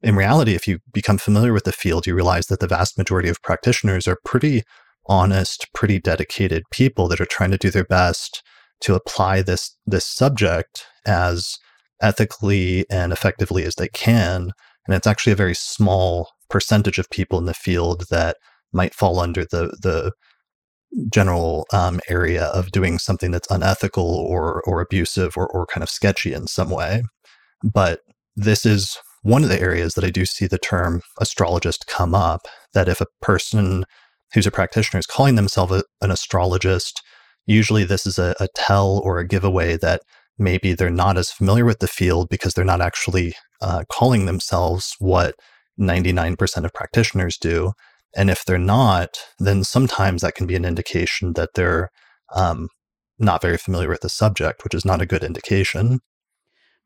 In 0.03 0.17
reality, 0.17 0.55
if 0.55 0.69
you 0.69 0.79
become 0.93 1.19
familiar 1.19 1.53
with 1.53 1.65
the 1.65 1.73
field, 1.73 2.07
you 2.07 2.15
realize 2.15 2.47
that 2.47 2.61
the 2.61 2.67
vast 2.67 2.99
majority 2.99 3.29
of 3.29 3.43
practitioners 3.43 4.07
are 4.07 4.19
pretty 4.25 4.63
honest, 5.07 5.69
pretty 5.73 5.99
dedicated 5.99 6.65
people 6.71 7.09
that 7.09 7.21
are 7.21 7.27
trying 7.27 7.51
to 7.51 7.59
do 7.59 7.71
their 7.71 7.85
best 7.85 8.43
to 8.81 8.95
apply 8.95 9.43
this 9.43 9.77
this 9.87 10.05
subject 10.05 10.87
as 11.07 11.59
ethically 12.01 12.85
and 12.91 13.13
effectively 13.13 13.65
as 13.65 13.77
they 13.77 13.89
can. 13.89 14.53
And 14.87 14.97
it's 14.97 15.07
actually 15.07 15.33
a 15.33 15.37
very 15.37 15.55
small 15.55 16.31
percentage 16.51 16.99
of 16.99 17.09
people 17.11 17.39
in 17.39 17.47
the 17.47 17.55
field 17.55 18.07
that 18.11 18.37
might 18.73 18.95
fall 18.95 19.21
under 19.21 19.45
the 19.45 19.77
the 19.81 20.13
general 21.11 21.67
um, 21.73 22.01
area 22.09 22.45
of 22.47 22.71
doing 22.71 22.99
something 22.99 23.31
that's 23.31 23.51
unethical 23.51 24.05
or 24.05 24.63
or 24.67 24.81
abusive 24.81 25.37
or 25.37 25.47
or 25.49 25.67
kind 25.67 25.83
of 25.83 25.91
sketchy 25.91 26.33
in 26.33 26.47
some 26.47 26.71
way. 26.71 27.03
But 27.63 28.01
this 28.37 28.67
is 28.67 28.99
one 29.23 29.45
of 29.45 29.49
the 29.49 29.61
areas 29.61 29.95
that 29.95 30.05
I 30.05 30.11
do 30.11 30.25
see 30.27 30.47
the 30.47 30.59
term 30.59 31.03
astrologist 31.21 31.87
come 31.87 32.15
up. 32.15 32.43
That 32.75 32.89
if 32.89 33.01
a 33.01 33.07
person 33.21 33.85
who's 34.35 34.47
a 34.47 34.51
practitioner 34.51 34.99
is 34.99 35.07
calling 35.07 35.35
themselves 35.35 35.73
a, 35.73 35.85
an 36.01 36.11
astrologist, 36.11 37.03
usually 37.47 37.85
this 37.85 38.07
is 38.07 38.19
a, 38.19 38.35
a 38.41 38.49
tell 38.55 39.01
or 39.05 39.19
a 39.19 39.27
giveaway 39.27 39.77
that 39.77 40.03
maybe 40.39 40.73
they're 40.73 40.91
not 40.91 41.19
as 41.19 41.31
familiar 41.31 41.65
with 41.65 41.79
the 41.81 41.89
field 41.89 42.29
because 42.29 42.55
they're 42.55 42.65
not 42.65 42.81
actually 42.81 43.35
uh, 43.61 43.85
calling 43.91 44.27
themselves 44.27 44.95
what 44.99 45.35
99% 45.81 46.65
of 46.65 46.73
practitioners 46.73 47.39
do. 47.39 47.73
And 48.15 48.31
if 48.31 48.45
they're 48.45 48.59
not, 48.59 49.19
then 49.39 49.65
sometimes 49.65 50.23
that 50.23 50.35
can 50.35 50.47
be 50.47 50.57
an 50.57 50.65
indication 50.65 51.33
that 51.35 51.51
they're 51.55 51.91
um, 52.35 52.69
not 53.19 53.41
very 53.41 53.57
familiar 53.57 53.89
with 53.89 54.01
the 54.01 54.09
subject, 54.09 54.65
which 54.65 54.75
is 54.75 54.85
not 54.85 55.01
a 55.01 55.07
good 55.07 55.25
indication. 55.25 56.01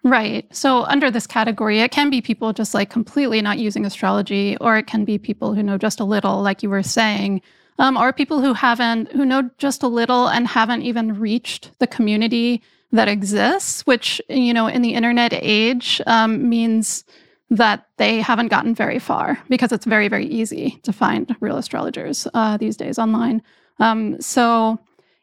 Right. 0.06 0.46
So, 0.54 0.84
under 0.84 1.10
this 1.10 1.26
category, 1.26 1.80
it 1.80 1.90
can 1.90 2.10
be 2.10 2.20
people 2.20 2.52
just 2.52 2.74
like 2.74 2.90
completely 2.90 3.42
not 3.42 3.58
using 3.58 3.84
astrology, 3.84 4.56
or 4.60 4.76
it 4.76 4.86
can 4.86 5.04
be 5.04 5.18
people 5.18 5.52
who 5.52 5.64
know 5.64 5.78
just 5.78 5.98
a 5.98 6.04
little, 6.04 6.42
like 6.42 6.62
you 6.62 6.70
were 6.70 6.84
saying, 6.84 7.42
um, 7.80 7.96
or 7.96 8.12
people 8.12 8.40
who 8.40 8.54
haven't, 8.54 9.10
who 9.10 9.24
know 9.24 9.50
just 9.58 9.82
a 9.82 9.88
little 9.88 10.28
and 10.28 10.46
haven't 10.46 10.82
even 10.82 11.18
reached 11.18 11.76
the 11.80 11.88
community 11.88 12.62
that 12.92 13.08
exists, 13.08 13.84
which, 13.84 14.22
you 14.28 14.54
know, 14.54 14.68
in 14.68 14.82
the 14.82 14.94
internet 14.94 15.32
age 15.32 16.00
um, 16.06 16.48
means 16.48 17.02
that 17.50 17.88
they 17.96 18.20
haven't 18.20 18.46
gotten 18.46 18.76
very 18.76 19.00
far 19.00 19.36
because 19.48 19.72
it's 19.72 19.86
very, 19.86 20.06
very 20.06 20.26
easy 20.26 20.78
to 20.84 20.92
find 20.92 21.34
real 21.40 21.56
astrologers 21.56 22.28
uh, 22.32 22.56
these 22.56 22.76
days 22.76 22.96
online. 22.96 23.42
Um, 23.80 24.20
so, 24.20 24.78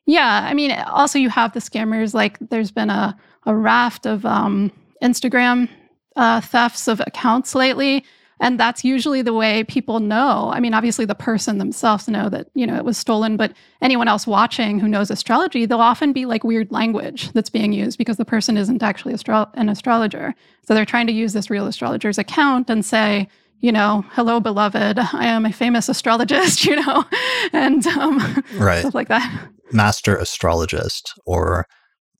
yeah, 0.06 0.46
I 0.46 0.54
mean, 0.54 0.72
also 0.72 1.18
you 1.20 1.30
have 1.30 1.54
the 1.54 1.62
scammers. 1.62 2.14
Like, 2.14 2.38
there's 2.50 2.72
been 2.72 2.90
a, 2.90 3.18
a 3.46 3.56
raft 3.56 4.06
of 4.06 4.26
um, 4.26 4.72
Instagram 5.02 5.70
uh, 6.16 6.42
thefts 6.42 6.88
of 6.88 7.02
accounts 7.02 7.56
lately. 7.56 8.06
And 8.40 8.60
that's 8.60 8.84
usually 8.84 9.22
the 9.22 9.34
way 9.34 9.64
people 9.64 10.00
know. 10.00 10.52
I 10.54 10.60
mean, 10.60 10.74
obviously 10.74 11.06
the 11.06 11.16
person 11.16 11.60
themselves 11.60 12.10
know 12.10 12.28
that, 12.30 12.50
you 12.56 12.68
know, 12.68 12.76
it 12.76 12.84
was 12.84 12.98
stolen, 12.98 13.38
but 13.38 13.54
anyone 13.82 14.08
else 14.08 14.28
watching 14.28 14.80
who 14.80 14.88
knows 14.88 15.10
astrology, 15.10 15.66
there'll 15.66 15.82
often 15.82 16.12
be 16.12 16.26
like 16.26 16.44
weird 16.44 16.72
language 16.72 17.32
that's 17.32 17.50
being 17.50 17.72
used 17.72 17.98
because 17.98 18.18
the 18.18 18.26
person 18.26 18.58
isn't 18.58 18.84
actually 18.84 19.14
astro- 19.14 19.50
an 19.54 19.70
astrologer. 19.70 20.36
So 20.68 20.74
they're 20.74 20.86
trying 20.86 21.08
to 21.08 21.14
use 21.14 21.32
this 21.32 21.50
real 21.50 21.68
astrologer's 21.68 22.18
account 22.18 22.70
and 22.70 22.84
say, 22.84 23.30
you 23.62 23.72
know, 23.72 24.04
hello, 24.10 24.42
beloved, 24.42 25.00
I 25.00 25.26
am 25.26 25.46
a 25.46 25.54
famous 25.54 25.88
astrologist, 25.88 26.66
you 26.66 26.76
know, 26.76 27.06
and 27.54 27.88
um, 27.88 28.44
right. 28.58 28.82
stuff 28.82 28.94
like 28.94 29.08
that. 29.08 29.48
Master 29.72 30.18
astrologist 30.18 31.14
or 31.26 31.66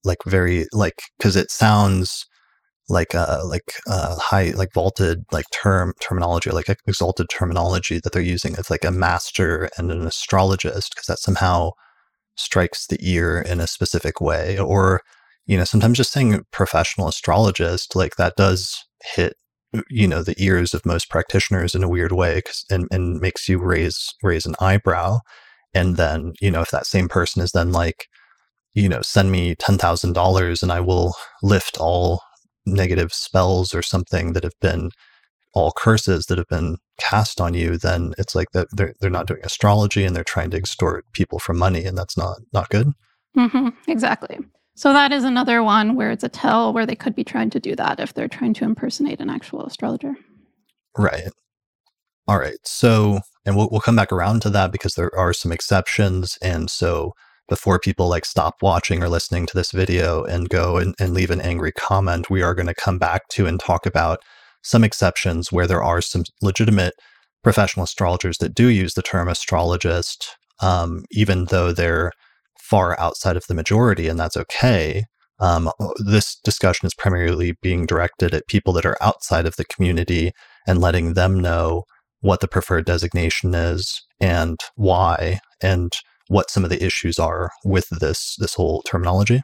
like 0.04 0.24
very 0.26 0.66
like 0.74 1.02
because 1.18 1.36
it 1.36 1.52
sounds 1.52 2.26
like 2.90 3.16
uh, 3.16 3.42
like 3.46 3.74
uh, 3.88 4.16
high 4.18 4.52
like 4.52 4.74
vaulted 4.74 5.24
like 5.32 5.46
term 5.52 5.94
terminology 6.02 6.50
like 6.52 6.68
exalted 6.86 7.30
terminology 7.30 8.00
that 8.00 8.12
they're 8.12 8.22
using 8.22 8.54
it's 8.54 8.70
like 8.70 8.84
a 8.84 8.92
master 8.92 9.70
and 9.78 9.90
an 9.92 10.06
astrologist 10.06 10.94
because 10.94 11.08
that 11.08 11.20
somehow 11.20 11.72
strikes 12.36 12.88
the 12.88 12.98
ear 13.02 13.40
in 13.42 13.60
a 13.60 13.68
specific 13.68 14.22
way. 14.22 14.58
Or 14.58 15.02
you 15.46 15.58
know 15.58 15.66
sometimes 15.66 15.98
just 15.98 16.12
saying 16.12 16.46
professional 16.52 17.10
astrologist 17.10 17.98
like 17.98 18.16
that 18.16 18.36
does 18.38 18.86
hit 19.16 19.36
you 19.90 20.08
know 20.08 20.24
the 20.24 20.36
ears 20.38 20.74
of 20.74 20.86
most 20.86 21.10
practitioners 21.10 21.76
in 21.76 21.84
a 21.84 21.90
weird 21.90 22.14
way 22.14 22.42
and, 22.70 22.88
and 22.92 23.20
makes 23.20 23.50
you 23.50 23.60
raise 23.60 24.14
raise 24.24 24.46
an 24.46 24.56
eyebrow. 24.60 25.20
And 25.74 25.98
then 25.98 26.34
you 26.42 26.52
know 26.52 26.62
if 26.62 26.72
that 26.72 26.86
same 26.86 27.10
person 27.10 27.42
is 27.42 27.52
then 27.52 27.72
like 27.72 28.08
you 28.74 28.90
know 28.90 29.02
send 29.02 29.32
me 29.32 29.56
$10000 29.56 30.64
and 30.64 30.72
i 30.72 30.80
will 30.80 31.16
lift 31.42 31.78
all 31.78 32.22
negative 32.66 33.14
spells 33.14 33.74
or 33.74 33.82
something 33.82 34.34
that 34.34 34.44
have 34.44 34.60
been 34.62 34.90
all 35.54 35.72
curses 35.72 36.26
that 36.26 36.38
have 36.38 36.48
been 36.48 36.78
cast 37.00 37.40
on 37.40 37.54
you, 37.54 37.78
then 37.78 38.14
it's 38.18 38.36
like 38.36 38.52
that 38.52 38.68
they're 38.72 38.94
they're 39.00 39.10
not 39.10 39.28
doing 39.28 39.42
astrology 39.44 40.04
and 40.04 40.16
they're 40.16 40.24
trying 40.24 40.50
to 40.52 40.58
extort 40.58 41.06
people 41.14 41.40
for 41.40 41.54
money, 41.54 41.86
and 41.86 41.98
that's 41.98 42.18
not 42.18 42.40
not 42.52 42.70
good. 42.70 42.88
Mm-hmm, 43.38 43.70
exactly. 43.88 44.40
So 44.76 44.92
that 44.94 45.12
is 45.12 45.24
another 45.24 45.62
one 45.62 45.96
where 45.96 46.12
it's 46.12 46.24
a 46.24 46.30
tell 46.30 46.74
where 46.74 46.86
they 46.86 46.96
could 46.96 47.16
be 47.16 47.24
trying 47.24 47.52
to 47.52 47.60
do 47.60 47.76
that 47.76 48.00
if 48.00 48.14
they're 48.14 48.28
trying 48.28 48.56
to 48.56 48.66
impersonate 48.66 49.22
an 49.22 49.30
actual 49.30 49.64
astrologer. 49.66 50.16
Right. 50.98 51.30
All 52.28 52.40
right. 52.40 52.58
So, 52.64 53.20
and 53.46 53.56
we'll 53.56 53.70
we'll 53.72 53.82
come 53.82 53.96
back 53.96 54.12
around 54.12 54.42
to 54.44 54.50
that 54.52 54.72
because 54.72 54.96
there 54.96 55.16
are 55.16 55.34
some 55.34 55.52
exceptions, 55.52 56.38
and 56.42 56.70
so 56.70 57.14
before 57.50 57.80
people 57.80 58.08
like 58.08 58.26
stop 58.26 58.56
watching 58.62 59.04
or 59.04 59.10
listening 59.10 59.46
to 59.46 59.56
this 59.56 59.72
video 59.72 60.24
and 60.24 60.50
go 60.50 60.78
and, 60.78 60.96
and 61.00 61.14
leave 61.14 61.32
an 61.32 61.42
angry 61.42 61.72
comment, 61.72 62.30
we 62.30 62.42
are 62.42 62.56
going 62.56 62.68
to 62.68 62.74
come 62.74 62.98
back 62.98 63.28
to 63.30 63.46
and 63.46 63.60
talk 63.60 63.86
about 63.86 64.20
some 64.62 64.84
exceptions 64.84 65.52
where 65.52 65.68
there 65.68 65.84
are 65.84 66.02
some 66.02 66.24
legitimate 66.42 66.94
professional 67.44 67.84
astrologers 67.84 68.38
that 68.38 68.56
do 68.56 68.68
use 68.68 68.94
the 68.94 69.02
term 69.02 69.28
astrologist, 69.28 70.38
um, 70.62 71.04
even 71.12 71.46
though 71.46 71.74
they're 71.74 72.12
far 72.58 72.98
outside 73.00 73.36
of 73.36 73.46
the 73.48 73.54
majority, 73.54 74.08
and 74.08 74.18
that's 74.20 74.38
okay. 74.38 75.04
Um, 75.40 75.70
this 75.98 76.38
discussion 76.44 76.88
is 76.88 76.94
primarily 76.94 77.58
being 77.62 77.86
directed 77.86 78.34
at 78.34 78.48
people 78.48 78.72
that 78.74 78.86
are 78.86 78.98
outside 79.02 79.46
of 79.46 79.58
the 79.58 79.66
community 79.66 80.32
and 80.66 80.80
letting 80.80 81.14
them 81.14 81.40
know 81.42 81.84
what 82.22 82.40
the 82.40 82.48
preferred 82.48 82.86
designation 82.86 83.54
is 83.54 84.02
and 84.22 84.58
why 84.76 85.42
and 85.62 85.92
what 86.28 86.50
some 86.50 86.64
of 86.64 86.70
the 86.70 86.84
issues 86.84 87.20
are 87.20 87.52
with 87.64 87.90
this 87.90 88.36
this 88.38 88.54
whole 88.54 88.82
terminology. 88.84 89.42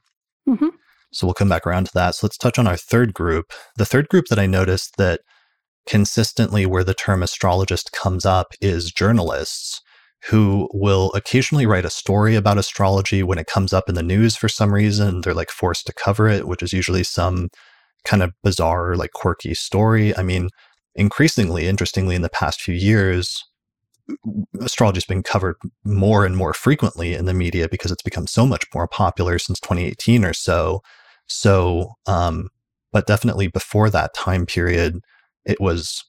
Mm-hmm. 0.48 0.70
So 1.12 1.26
we'll 1.26 1.34
come 1.34 1.50
back 1.50 1.66
around 1.66 1.86
to 1.88 1.92
that. 1.96 2.16
So 2.16 2.28
let's 2.28 2.38
touch 2.38 2.60
on 2.60 2.68
our 2.68 2.78
third 2.78 3.14
group. 3.14 3.52
The 3.78 3.86
third 3.86 4.10
group 4.10 4.28
that 4.28 4.40
I 4.40 4.46
noticed 4.46 4.98
that 4.98 5.22
consistently 5.88 6.66
where 6.66 6.84
the 6.84 6.94
term 6.94 7.24
astrologist 7.24 7.92
comes 7.92 8.26
up 8.26 8.54
is 8.62 8.92
journalists 8.92 9.82
who 10.26 10.70
will 10.74 11.12
occasionally 11.14 11.66
write 11.66 11.86
a 11.86 11.90
story 11.90 12.36
about 12.36 12.58
astrology 12.58 13.24
when 13.24 13.38
it 13.38 13.48
comes 13.48 13.72
up 13.74 13.88
in 13.88 13.96
the 13.96 14.04
news 14.04 14.36
for 14.36 14.50
some 14.50 14.74
reason. 14.74 15.22
They're 15.22 15.34
like 15.34 15.50
forced 15.50 15.88
to 15.88 15.94
cover 15.94 16.28
it, 16.28 16.48
which 16.48 16.62
is 16.62 16.74
usually 16.74 17.04
some 17.04 17.50
kind 18.04 18.22
of 18.22 18.34
bizarre, 18.44 18.96
like 18.96 19.12
quirky 19.12 19.54
story. 19.54 20.16
I 20.16 20.24
mean, 20.24 20.50
increasingly, 20.96 21.68
interestingly, 21.68 22.16
in 22.16 22.22
the 22.22 22.30
past 22.30 22.62
few 22.62 22.76
years, 22.76 23.46
astrology 24.62 24.98
has 24.98 25.06
been 25.06 25.24
covered 25.24 25.56
more 25.84 26.26
and 26.26 26.36
more 26.36 26.54
frequently 26.54 27.14
in 27.14 27.26
the 27.26 27.34
media 27.34 27.68
because 27.70 27.92
it's 27.92 28.04
become 28.04 28.28
so 28.28 28.46
much 28.46 28.66
more 28.74 28.88
popular 28.88 29.40
since 29.40 29.60
2018 29.60 30.26
or 30.26 30.34
so. 30.34 30.82
So, 31.28 31.94
um, 32.06 32.50
but 32.92 33.08
definitely 33.08 33.48
before 33.48 33.90
that 33.90 34.14
time 34.14 34.46
period, 34.46 35.00
it 35.46 35.60
was 35.62 36.04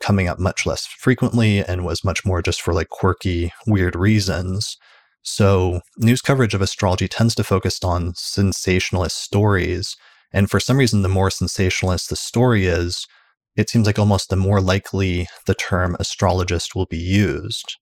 coming 0.00 0.28
up 0.28 0.38
much 0.38 0.66
less 0.66 0.86
frequently 0.86 1.60
and 1.60 1.84
was 1.84 2.04
much 2.04 2.24
more 2.24 2.42
just 2.42 2.60
for 2.60 2.74
like 2.74 2.88
quirky, 2.88 3.52
weird 3.66 3.96
reasons. 3.96 4.76
So, 5.22 5.80
news 5.98 6.20
coverage 6.20 6.54
of 6.54 6.62
astrology 6.62 7.08
tends 7.08 7.34
to 7.34 7.44
focus 7.44 7.82
on 7.82 8.14
sensationalist 8.14 9.16
stories. 9.16 9.96
And 10.32 10.50
for 10.50 10.60
some 10.60 10.78
reason, 10.78 11.02
the 11.02 11.08
more 11.08 11.30
sensationalist 11.30 12.10
the 12.10 12.16
story 12.16 12.66
is, 12.66 13.06
it 13.56 13.70
seems 13.70 13.86
like 13.86 13.98
almost 13.98 14.28
the 14.28 14.36
more 14.36 14.60
likely 14.60 15.28
the 15.46 15.54
term 15.54 15.96
astrologist 15.98 16.74
will 16.74 16.86
be 16.86 16.98
used. 16.98 17.76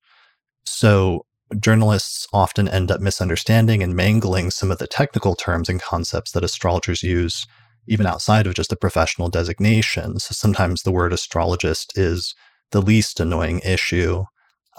So, 0.65 1.27
journalists 1.59 2.27
often 2.33 2.69
end 2.69 2.91
up 2.91 3.01
misunderstanding 3.01 3.83
and 3.83 3.95
mangling 3.95 4.51
some 4.51 4.71
of 4.71 4.79
the 4.79 4.87
technical 4.87 5.35
terms 5.35 5.69
and 5.69 5.81
concepts 5.81 6.33
that 6.33 6.45
astrologers 6.45 7.03
use 7.03 7.47
even 7.87 8.07
outside 8.07 8.47
of 8.47 8.55
just 8.55 8.73
a 8.73 8.77
professional 8.77 9.29
designation. 9.29 10.19
So 10.19 10.33
sometimes 10.33 10.83
the 10.83 10.93
word 10.93 11.13
astrologist 11.13 11.97
is 11.99 12.35
the 12.71 12.81
least 12.81 13.21
annoying 13.21 13.61
issue. 13.61 14.25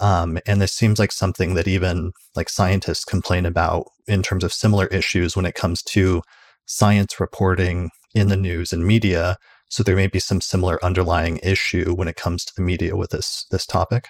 Um, 0.00 0.38
and 0.46 0.60
this 0.60 0.72
seems 0.72 0.98
like 0.98 1.12
something 1.12 1.54
that 1.54 1.68
even 1.68 2.12
like 2.34 2.48
scientists 2.48 3.04
complain 3.04 3.46
about 3.46 3.86
in 4.06 4.22
terms 4.22 4.44
of 4.44 4.52
similar 4.52 4.86
issues 4.86 5.36
when 5.36 5.46
it 5.46 5.54
comes 5.54 5.82
to 5.84 6.22
science 6.66 7.20
reporting 7.20 7.90
in 8.14 8.28
the 8.28 8.36
news 8.36 8.72
and 8.72 8.84
media. 8.84 9.36
So 9.68 9.82
there 9.82 9.96
may 9.96 10.06
be 10.06 10.20
some 10.20 10.40
similar 10.40 10.82
underlying 10.84 11.38
issue 11.42 11.94
when 11.94 12.08
it 12.08 12.16
comes 12.16 12.44
to 12.44 12.54
the 12.54 12.62
media 12.62 12.96
with 12.96 13.10
this 13.10 13.46
this 13.50 13.66
topic. 13.66 14.08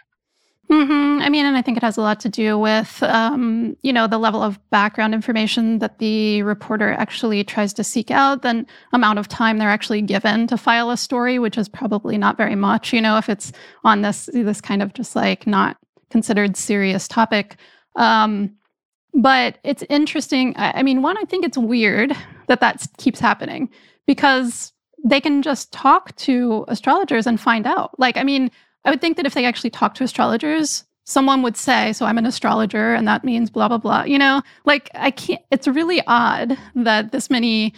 Mm-hmm. 0.71 1.23
I 1.23 1.29
mean, 1.29 1.47
and 1.47 1.57
I 1.57 1.63
think 1.63 1.77
it 1.77 1.85
has 1.85 1.97
a 1.97 2.03
lot 2.03 2.19
to 2.21 2.29
do 2.29 2.59
with, 2.59 3.01
um, 3.05 3.77
you 3.83 3.93
know, 3.93 4.09
the 4.09 4.19
level 4.19 4.43
of 4.43 4.59
background 4.71 5.15
information 5.15 5.79
that 5.79 6.01
the 6.01 6.43
reporter 6.43 6.91
actually 6.93 7.45
tries 7.45 7.73
to 7.75 7.85
seek 7.85 8.11
out, 8.11 8.43
then 8.43 8.67
amount 8.93 9.21
of 9.21 9.29
time 9.29 9.59
they're 9.59 9.71
actually 9.71 10.03
given 10.03 10.49
to 10.49 10.57
file 10.57 10.91
a 10.91 10.97
story, 10.97 11.39
which 11.39 11.57
is 11.57 11.69
probably 11.69 12.19
not 12.19 12.37
very 12.37 12.57
much. 12.57 12.93
You 12.93 13.01
know, 13.01 13.17
if 13.17 13.29
it's 13.29 13.53
on 13.85 14.03
this 14.03 14.29
this 14.33 14.61
kind 14.61 14.83
of 14.83 14.93
just 14.93 15.15
like 15.15 15.47
not 15.47 15.77
considered 16.11 16.57
serious 16.57 17.07
topic. 17.07 17.57
Um, 17.95 18.57
but 19.15 19.59
it's 19.63 19.85
interesting. 19.89 20.55
I, 20.57 20.81
I 20.81 20.83
mean, 20.83 21.01
one, 21.01 21.17
I 21.17 21.25
think 21.25 21.45
it's 21.45 21.57
weird 21.57 22.13
that 22.49 22.61
that 22.61 22.85
keeps 22.99 23.21
happening 23.21 23.71
because 24.07 24.73
they 25.07 25.21
can 25.21 25.41
just 25.41 25.73
talk 25.73 26.15
to 26.17 26.65
astrologers 26.67 27.29
and 27.29 27.41
find 27.41 27.65
out. 27.65 27.99
Like, 27.99 28.17
I 28.17 28.25
mean, 28.25 28.51
I 28.85 28.91
would 28.91 29.01
think 29.01 29.17
that 29.17 29.27
if 29.27 29.35
they 29.35 29.45
actually 29.45 29.71
talk 29.71 29.95
to 29.95 30.05
astrologers, 30.05 30.85
someone 31.05 31.43
would 31.43 31.57
say, 31.57 31.93
So 31.93 32.07
I'm 32.07 32.19
an 32.19 32.27
astrologer 32.27 32.93
and 32.93 33.07
that 33.07 33.23
means 33.23 33.49
blah, 33.49 33.69
blah, 33.69 33.79
blah. 33.79 34.03
You 34.03 34.19
know, 34.19 34.43
like 34.65 34.91
I 34.95 35.13
can't, 35.13 35.41
it's 35.53 35.69
really 35.69 36.03
odd 36.09 36.59
that 36.75 37.13
this 37.13 37.31
many 37.31 37.73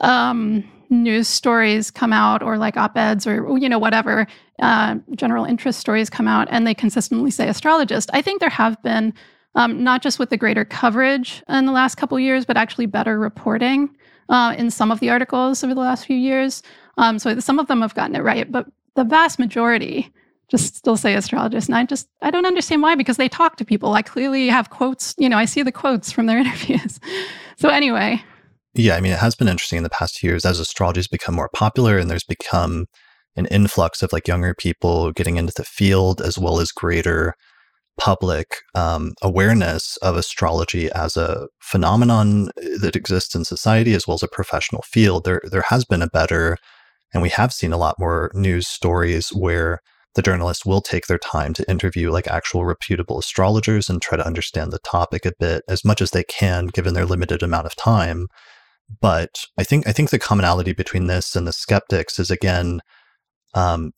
um, 0.00 0.68
news 0.90 1.28
stories 1.28 1.92
come 1.92 2.12
out 2.12 2.42
or 2.42 2.58
like 2.58 2.76
op 2.76 2.96
eds 2.96 3.28
or, 3.28 3.56
you 3.58 3.68
know, 3.68 3.78
whatever, 3.78 4.26
uh, 4.58 4.96
general 5.14 5.44
interest 5.44 5.78
stories 5.78 6.10
come 6.10 6.26
out 6.26 6.48
and 6.50 6.66
they 6.66 6.74
consistently 6.74 7.30
say 7.30 7.48
astrologist. 7.48 8.10
I 8.12 8.22
think 8.22 8.40
there 8.40 8.50
have 8.50 8.82
been. 8.82 9.14
Um, 9.54 9.84
not 9.84 10.00
just 10.00 10.18
with 10.18 10.30
the 10.30 10.38
greater 10.38 10.64
coverage 10.64 11.42
in 11.46 11.66
the 11.66 11.72
last 11.72 11.96
couple 11.96 12.18
years, 12.18 12.46
but 12.46 12.56
actually 12.56 12.86
better 12.86 13.18
reporting 13.18 13.94
uh, 14.32 14.54
in 14.58 14.70
some 14.70 14.90
of 14.90 14.98
the 14.98 15.10
articles 15.10 15.62
over 15.62 15.74
the 15.74 15.80
last 15.80 16.06
few 16.06 16.16
years. 16.16 16.62
Um, 16.96 17.18
so 17.18 17.38
some 17.38 17.58
of 17.58 17.68
them 17.68 17.82
have 17.82 17.94
gotten 17.94 18.16
it 18.16 18.22
right, 18.22 18.50
but 18.50 18.66
the 18.96 19.04
vast 19.04 19.38
majority 19.38 20.10
just 20.48 20.74
still 20.74 20.96
say 20.96 21.14
astrologist. 21.14 21.68
And 21.68 21.76
I 21.76 21.84
just, 21.84 22.08
I 22.20 22.30
don't 22.30 22.46
understand 22.46 22.82
why, 22.82 22.94
because 22.94 23.16
they 23.16 23.28
talk 23.28 23.56
to 23.56 23.64
people. 23.64 23.94
I 23.94 24.02
clearly 24.02 24.48
have 24.48 24.70
quotes, 24.70 25.14
you 25.16 25.28
know, 25.28 25.38
I 25.38 25.44
see 25.44 25.62
the 25.62 25.72
quotes 25.72 26.10
from 26.10 26.26
their 26.26 26.38
interviews. 26.44 26.98
so 27.56 27.68
anyway. 27.68 28.22
Yeah, 28.74 28.96
I 28.96 29.00
mean, 29.00 29.12
it 29.12 29.18
has 29.18 29.34
been 29.34 29.48
interesting 29.48 29.76
in 29.76 29.82
the 29.82 29.90
past 29.90 30.22
years 30.22 30.44
as 30.44 30.58
astrology 30.58 30.98
has 30.98 31.08
become 31.08 31.34
more 31.34 31.50
popular 31.50 31.98
and 31.98 32.10
there's 32.10 32.24
become 32.24 32.86
an 33.36 33.46
influx 33.46 34.02
of 34.02 34.12
like 34.12 34.28
younger 34.28 34.54
people 34.54 35.12
getting 35.12 35.36
into 35.36 35.52
the 35.54 35.64
field 35.64 36.20
as 36.22 36.38
well 36.38 36.58
as 36.58 36.72
greater 36.72 37.34
public 37.98 38.56
um, 38.74 39.14
awareness 39.22 39.96
of 39.98 40.16
astrology 40.16 40.90
as 40.92 41.16
a 41.16 41.48
phenomenon 41.60 42.50
that 42.80 42.96
exists 42.96 43.34
in 43.34 43.44
society 43.44 43.94
as 43.94 44.06
well 44.06 44.14
as 44.14 44.22
a 44.22 44.28
professional 44.28 44.82
field. 44.82 45.24
There, 45.24 45.42
there 45.50 45.64
has 45.68 45.84
been 45.84 46.02
a 46.02 46.08
better, 46.08 46.56
and 47.12 47.22
we 47.22 47.28
have 47.30 47.52
seen 47.52 47.72
a 47.72 47.76
lot 47.76 47.98
more 47.98 48.30
news 48.34 48.66
stories 48.66 49.28
where 49.30 49.80
the 50.14 50.22
journalists 50.22 50.66
will 50.66 50.80
take 50.80 51.06
their 51.06 51.18
time 51.18 51.54
to 51.54 51.70
interview 51.70 52.10
like 52.10 52.26
actual 52.28 52.64
reputable 52.64 53.18
astrologers 53.18 53.88
and 53.88 54.00
try 54.00 54.16
to 54.16 54.26
understand 54.26 54.72
the 54.72 54.78
topic 54.80 55.24
a 55.24 55.32
bit 55.38 55.62
as 55.68 55.84
much 55.84 56.00
as 56.02 56.10
they 56.10 56.24
can 56.24 56.66
given 56.66 56.94
their 56.94 57.06
limited 57.06 57.42
amount 57.42 57.66
of 57.66 57.74
time 57.76 58.28
but 59.00 59.46
i 59.58 59.64
think 59.64 59.86
i 59.86 59.92
think 59.92 60.10
the 60.10 60.18
commonality 60.18 60.72
between 60.72 61.06
this 61.06 61.34
and 61.34 61.46
the 61.46 61.52
skeptics 61.52 62.18
is 62.18 62.30
again 62.30 62.80
um, 63.54 63.92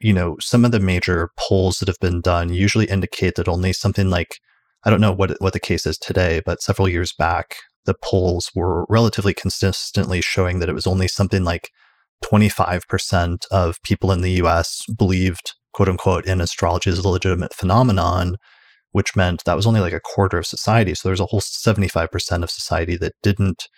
you 0.00 0.12
know 0.12 0.36
some 0.40 0.64
of 0.64 0.72
the 0.72 0.80
major 0.80 1.30
polls 1.38 1.78
that 1.78 1.88
have 1.88 2.00
been 2.00 2.20
done 2.20 2.52
usually 2.52 2.86
indicate 2.86 3.34
that 3.34 3.48
only 3.48 3.72
something 3.72 4.10
like 4.10 4.38
i 4.84 4.90
don't 4.90 5.00
know 5.00 5.12
what 5.12 5.36
what 5.40 5.52
the 5.52 5.60
case 5.60 5.86
is 5.86 5.98
today 5.98 6.40
but 6.44 6.62
several 6.62 6.88
years 6.88 7.12
back 7.12 7.56
the 7.86 7.94
polls 8.02 8.50
were 8.54 8.86
relatively 8.88 9.34
consistently 9.34 10.20
showing 10.20 10.58
that 10.58 10.68
it 10.68 10.74
was 10.74 10.86
only 10.86 11.08
something 11.08 11.44
like 11.44 11.70
25% 12.24 13.46
of 13.50 13.82
people 13.82 14.12
in 14.12 14.20
the 14.20 14.32
US 14.42 14.84
believed, 14.86 15.54
quote 15.72 15.88
unquote, 15.88 16.26
in 16.26 16.40
astrology 16.40 16.90
as 16.90 16.98
a 16.98 17.08
legitimate 17.08 17.54
phenomenon, 17.54 18.36
which 18.92 19.16
meant 19.16 19.44
that 19.44 19.56
was 19.56 19.66
only 19.66 19.80
like 19.80 19.92
a 19.92 20.00
quarter 20.00 20.38
of 20.38 20.46
society. 20.46 20.94
So 20.94 21.08
there's 21.08 21.20
a 21.20 21.26
whole 21.26 21.40
75% 21.40 22.42
of 22.42 22.50
society 22.50 22.96
that 22.98 23.14
didn't 23.22 23.68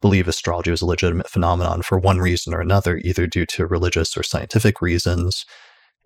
believe 0.00 0.26
astrology 0.26 0.70
was 0.70 0.82
a 0.82 0.86
legitimate 0.86 1.28
phenomenon 1.28 1.82
for 1.82 1.98
one 1.98 2.18
reason 2.18 2.52
or 2.52 2.60
another, 2.60 2.96
either 2.98 3.26
due 3.26 3.46
to 3.46 3.66
religious 3.66 4.16
or 4.16 4.24
scientific 4.24 4.82
reasons. 4.82 5.46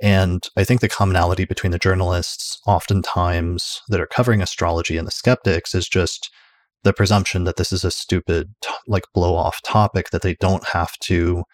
And 0.00 0.46
I 0.56 0.64
think 0.64 0.80
the 0.80 0.88
commonality 0.88 1.44
between 1.44 1.72
the 1.72 1.78
journalists, 1.78 2.60
oftentimes 2.66 3.82
that 3.88 4.00
are 4.00 4.06
covering 4.06 4.42
astrology 4.42 4.96
and 4.98 5.06
the 5.06 5.12
skeptics, 5.12 5.74
is 5.74 5.88
just 5.88 6.30
the 6.84 6.92
presumption 6.92 7.44
that 7.44 7.56
this 7.56 7.72
is 7.72 7.84
a 7.84 7.90
stupid, 7.90 8.54
like 8.86 9.04
blow 9.14 9.34
off 9.34 9.62
topic 9.62 10.10
that 10.10 10.22
they 10.22 10.34
don't 10.34 10.68
have 10.68 10.98
to 10.98 11.44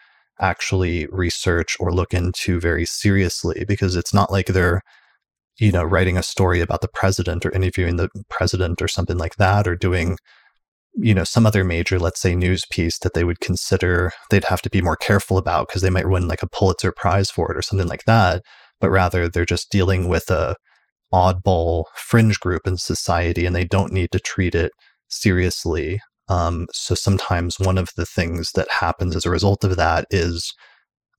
actually 0.40 1.06
research 1.06 1.76
or 1.78 1.92
look 1.92 2.12
into 2.12 2.60
very 2.60 2.84
seriously 2.84 3.64
because 3.66 3.94
it's 3.96 4.12
not 4.12 4.30
like 4.30 4.46
they're 4.46 4.82
you 5.58 5.70
know 5.70 5.84
writing 5.84 6.16
a 6.16 6.22
story 6.22 6.60
about 6.60 6.80
the 6.80 6.88
president 6.88 7.44
or 7.46 7.52
interviewing 7.52 7.96
the 7.96 8.08
president 8.28 8.82
or 8.82 8.88
something 8.88 9.18
like 9.18 9.36
that 9.36 9.68
or 9.68 9.76
doing 9.76 10.16
you 10.94 11.14
know 11.14 11.24
some 11.24 11.46
other 11.46 11.64
major 11.64 11.98
let's 11.98 12.20
say 12.20 12.34
news 12.34 12.66
piece 12.66 12.98
that 12.98 13.14
they 13.14 13.24
would 13.24 13.40
consider 13.40 14.12
they'd 14.30 14.44
have 14.44 14.60
to 14.60 14.70
be 14.70 14.82
more 14.82 14.96
careful 14.96 15.38
about 15.38 15.66
because 15.66 15.80
they 15.80 15.90
might 15.90 16.08
win 16.08 16.28
like 16.28 16.42
a 16.42 16.48
pulitzer 16.48 16.92
prize 16.92 17.30
for 17.30 17.50
it 17.50 17.56
or 17.56 17.62
something 17.62 17.88
like 17.88 18.04
that 18.04 18.42
but 18.80 18.90
rather 18.90 19.28
they're 19.28 19.46
just 19.46 19.70
dealing 19.70 20.08
with 20.08 20.30
a 20.30 20.54
oddball 21.12 21.84
fringe 21.94 22.40
group 22.40 22.66
in 22.66 22.76
society 22.76 23.46
and 23.46 23.54
they 23.54 23.64
don't 23.64 23.92
need 23.92 24.10
to 24.10 24.18
treat 24.18 24.54
it 24.54 24.72
seriously. 25.08 26.00
Um, 26.28 26.66
so 26.72 26.94
sometimes 26.94 27.60
one 27.60 27.78
of 27.78 27.90
the 27.96 28.06
things 28.06 28.52
that 28.52 28.70
happens 28.70 29.14
as 29.14 29.26
a 29.26 29.30
result 29.30 29.64
of 29.64 29.76
that 29.76 30.06
is 30.10 30.54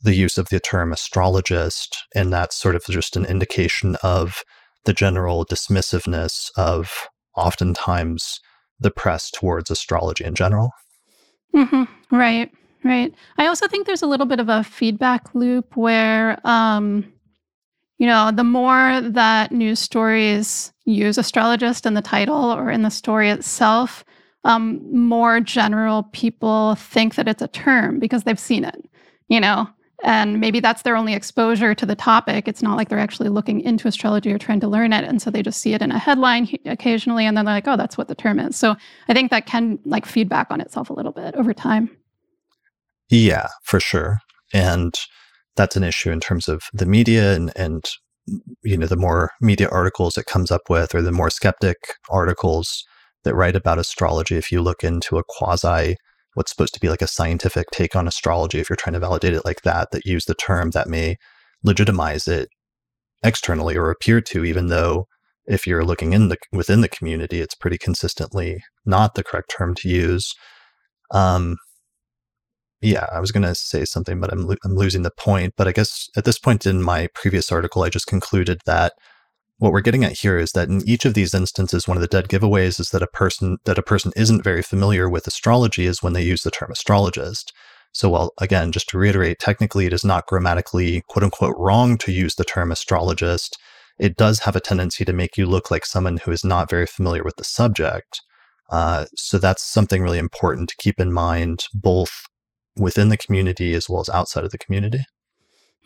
the 0.01 0.15
use 0.15 0.37
of 0.37 0.49
the 0.49 0.59
term 0.59 0.91
astrologist, 0.91 2.03
and 2.13 2.33
that's 2.33 2.57
sort 2.57 2.75
of 2.75 2.83
just 2.85 3.15
an 3.15 3.25
indication 3.25 3.95
of 4.03 4.43
the 4.85 4.93
general 4.93 5.45
dismissiveness 5.45 6.49
of 6.57 7.07
oftentimes 7.37 8.41
the 8.83 8.91
press 8.91 9.31
towards 9.31 9.71
astrology 9.71 10.23
in 10.23 10.35
general. 10.35 10.71
Mm-hmm. 11.55 11.83
Right. 12.15 12.51
Right. 12.83 13.13
I 13.37 13.47
also 13.47 13.67
think 13.67 13.87
there's 13.87 14.01
a 14.01 14.07
little 14.07 14.25
bit 14.25 14.41
of 14.41 14.49
a 14.49 14.63
feedback 14.63 15.33
loop 15.33 15.77
where, 15.77 16.37
um, 16.45 17.05
you 17.97 18.05
know, 18.05 18.29
the 18.31 18.43
more 18.43 18.99
that 19.01 19.53
news 19.53 19.79
stories 19.79 20.73
use 20.83 21.17
astrologist 21.17 21.85
in 21.85 21.93
the 21.93 22.01
title 22.01 22.51
or 22.51 22.69
in 22.69 22.81
the 22.81 22.89
story 22.89 23.29
itself, 23.29 24.03
um, 24.43 24.81
more 24.91 25.39
general 25.39 26.03
people 26.11 26.75
think 26.75 27.15
that 27.15 27.29
it's 27.29 27.41
a 27.41 27.47
term 27.47 27.99
because 27.99 28.23
they've 28.23 28.39
seen 28.39 28.65
it, 28.65 28.89
you 29.29 29.39
know, 29.39 29.69
and 30.03 30.41
maybe 30.41 30.59
that's 30.59 30.81
their 30.81 30.97
only 30.97 31.13
exposure 31.13 31.73
to 31.73 31.85
the 31.85 31.95
topic. 31.95 32.47
It's 32.47 32.61
not 32.61 32.75
like 32.75 32.89
they're 32.89 32.99
actually 32.99 33.29
looking 33.29 33.61
into 33.61 33.87
astrology 33.87 34.33
or 34.33 34.37
trying 34.37 34.59
to 34.59 34.67
learn 34.67 34.91
it. 34.91 35.05
And 35.05 35.21
so 35.21 35.31
they 35.31 35.41
just 35.41 35.61
see 35.61 35.73
it 35.73 35.81
in 35.81 35.91
a 35.91 35.97
headline 35.97 36.49
occasionally 36.65 37.25
and 37.25 37.37
then 37.37 37.45
they're 37.45 37.55
like, 37.55 37.67
oh, 37.67 37.77
that's 37.77 37.97
what 37.97 38.09
the 38.09 38.15
term 38.15 38.37
is. 38.37 38.57
So 38.57 38.75
I 39.07 39.13
think 39.13 39.31
that 39.31 39.45
can 39.45 39.79
like 39.85 40.05
feedback 40.05 40.47
on 40.51 40.59
itself 40.59 40.89
a 40.89 40.93
little 40.93 41.13
bit 41.13 41.35
over 41.35 41.53
time. 41.53 41.89
Yeah, 43.09 43.47
for 43.63 43.79
sure. 43.79 44.19
And 44.53 44.93
that's 45.55 45.77
an 45.77 45.83
issue 45.83 46.11
in 46.11 46.19
terms 46.19 46.49
of 46.49 46.63
the 46.73 46.85
media 46.85 47.33
and, 47.33 47.53
and 47.55 47.89
you 48.61 48.77
know, 48.77 48.87
the 48.87 48.97
more 48.97 49.31
media 49.39 49.69
articles 49.69 50.17
it 50.17 50.25
comes 50.25 50.51
up 50.51 50.69
with 50.69 50.93
or 50.93 51.01
the 51.01 51.11
more 51.13 51.29
skeptic 51.29 51.77
articles 52.09 52.83
that 53.23 53.35
write 53.35 53.55
about 53.55 53.79
astrology, 53.79 54.35
if 54.35 54.51
you 54.51 54.61
look 54.61 54.83
into 54.83 55.17
a 55.17 55.23
quasi 55.23 55.95
what's 56.33 56.51
supposed 56.51 56.73
to 56.73 56.79
be 56.79 56.89
like 56.89 57.01
a 57.01 57.07
scientific 57.07 57.67
take 57.71 57.95
on 57.95 58.07
astrology, 58.07 58.59
if 58.59 58.69
you're 58.69 58.77
trying 58.77 58.93
to 58.93 58.99
validate 58.99 59.33
it 59.33 59.45
like 59.45 59.61
that, 59.61 59.91
that 59.91 60.05
use 60.05 60.25
the 60.25 60.35
term 60.35 60.71
that 60.71 60.87
may 60.87 61.17
legitimize 61.63 62.27
it 62.27 62.49
externally 63.23 63.77
or 63.77 63.89
appear 63.89 64.21
to, 64.21 64.43
even 64.43 64.67
though 64.67 65.07
if 65.45 65.67
you're 65.67 65.85
looking 65.85 66.13
in 66.13 66.29
the 66.29 66.37
within 66.51 66.81
the 66.81 66.87
community, 66.87 67.41
it's 67.41 67.55
pretty 67.55 67.77
consistently 67.77 68.63
not 68.85 69.15
the 69.15 69.23
correct 69.23 69.49
term 69.49 69.75
to 69.75 69.89
use. 69.89 70.33
Um, 71.11 71.57
yeah, 72.81 73.07
I 73.13 73.19
was 73.19 73.31
going 73.31 73.43
to 73.43 73.55
say 73.55 73.85
something, 73.85 74.19
but 74.19 74.31
I'm, 74.31 74.45
lo- 74.45 74.55
I'm 74.65 74.75
losing 74.75 75.03
the 75.03 75.11
point. 75.11 75.53
But 75.55 75.67
I 75.67 75.71
guess 75.71 76.09
at 76.17 76.25
this 76.25 76.37
point 76.37 76.65
in 76.65 76.83
my 76.83 77.07
previous 77.13 77.51
article, 77.51 77.83
I 77.83 77.89
just 77.89 78.07
concluded 78.07 78.59
that 78.65 78.93
what 79.57 79.71
we're 79.71 79.81
getting 79.81 80.03
at 80.03 80.19
here 80.19 80.37
is 80.37 80.51
that 80.53 80.67
in 80.67 80.87
each 80.87 81.05
of 81.05 81.13
these 81.13 81.33
instances, 81.33 81.87
one 81.87 81.97
of 81.97 82.01
the 82.01 82.07
dead 82.07 82.27
giveaways 82.27 82.79
is 82.79 82.89
that 82.89 83.03
a 83.03 83.07
person 83.07 83.57
that 83.65 83.77
a 83.77 83.83
person 83.83 84.11
isn't 84.15 84.43
very 84.43 84.61
familiar 84.61 85.09
with 85.09 85.27
astrology 85.27 85.85
is 85.85 86.01
when 86.01 86.13
they 86.13 86.23
use 86.23 86.43
the 86.43 86.51
term 86.51 86.71
astrologist. 86.71 87.53
So 87.93 88.09
while 88.09 88.33
again, 88.39 88.71
just 88.71 88.89
to 88.89 88.97
reiterate, 88.97 89.39
technically 89.39 89.85
it 89.85 89.93
is 89.93 90.03
not 90.03 90.25
grammatically 90.25 91.03
quote 91.07 91.23
unquote 91.23 91.55
wrong 91.57 91.97
to 91.99 92.11
use 92.11 92.35
the 92.35 92.43
term 92.43 92.71
astrologist, 92.71 93.57
it 93.99 94.17
does 94.17 94.39
have 94.39 94.55
a 94.55 94.59
tendency 94.59 95.05
to 95.05 95.13
make 95.13 95.37
you 95.37 95.45
look 95.45 95.69
like 95.69 95.85
someone 95.85 96.17
who 96.17 96.31
is 96.31 96.43
not 96.43 96.69
very 96.69 96.87
familiar 96.87 97.23
with 97.23 97.35
the 97.35 97.43
subject. 97.43 98.21
Uh, 98.71 99.05
so 99.15 99.37
that's 99.37 99.63
something 99.63 100.01
really 100.01 100.17
important 100.17 100.69
to 100.69 100.75
keep 100.77 100.99
in 100.99 101.13
mind, 101.13 101.65
both 101.73 102.25
within 102.75 103.09
the 103.09 103.17
community 103.17 103.75
as 103.75 103.87
well 103.87 104.01
as 104.01 104.09
outside 104.09 104.43
of 104.43 104.51
the 104.51 104.57
community. 104.57 105.05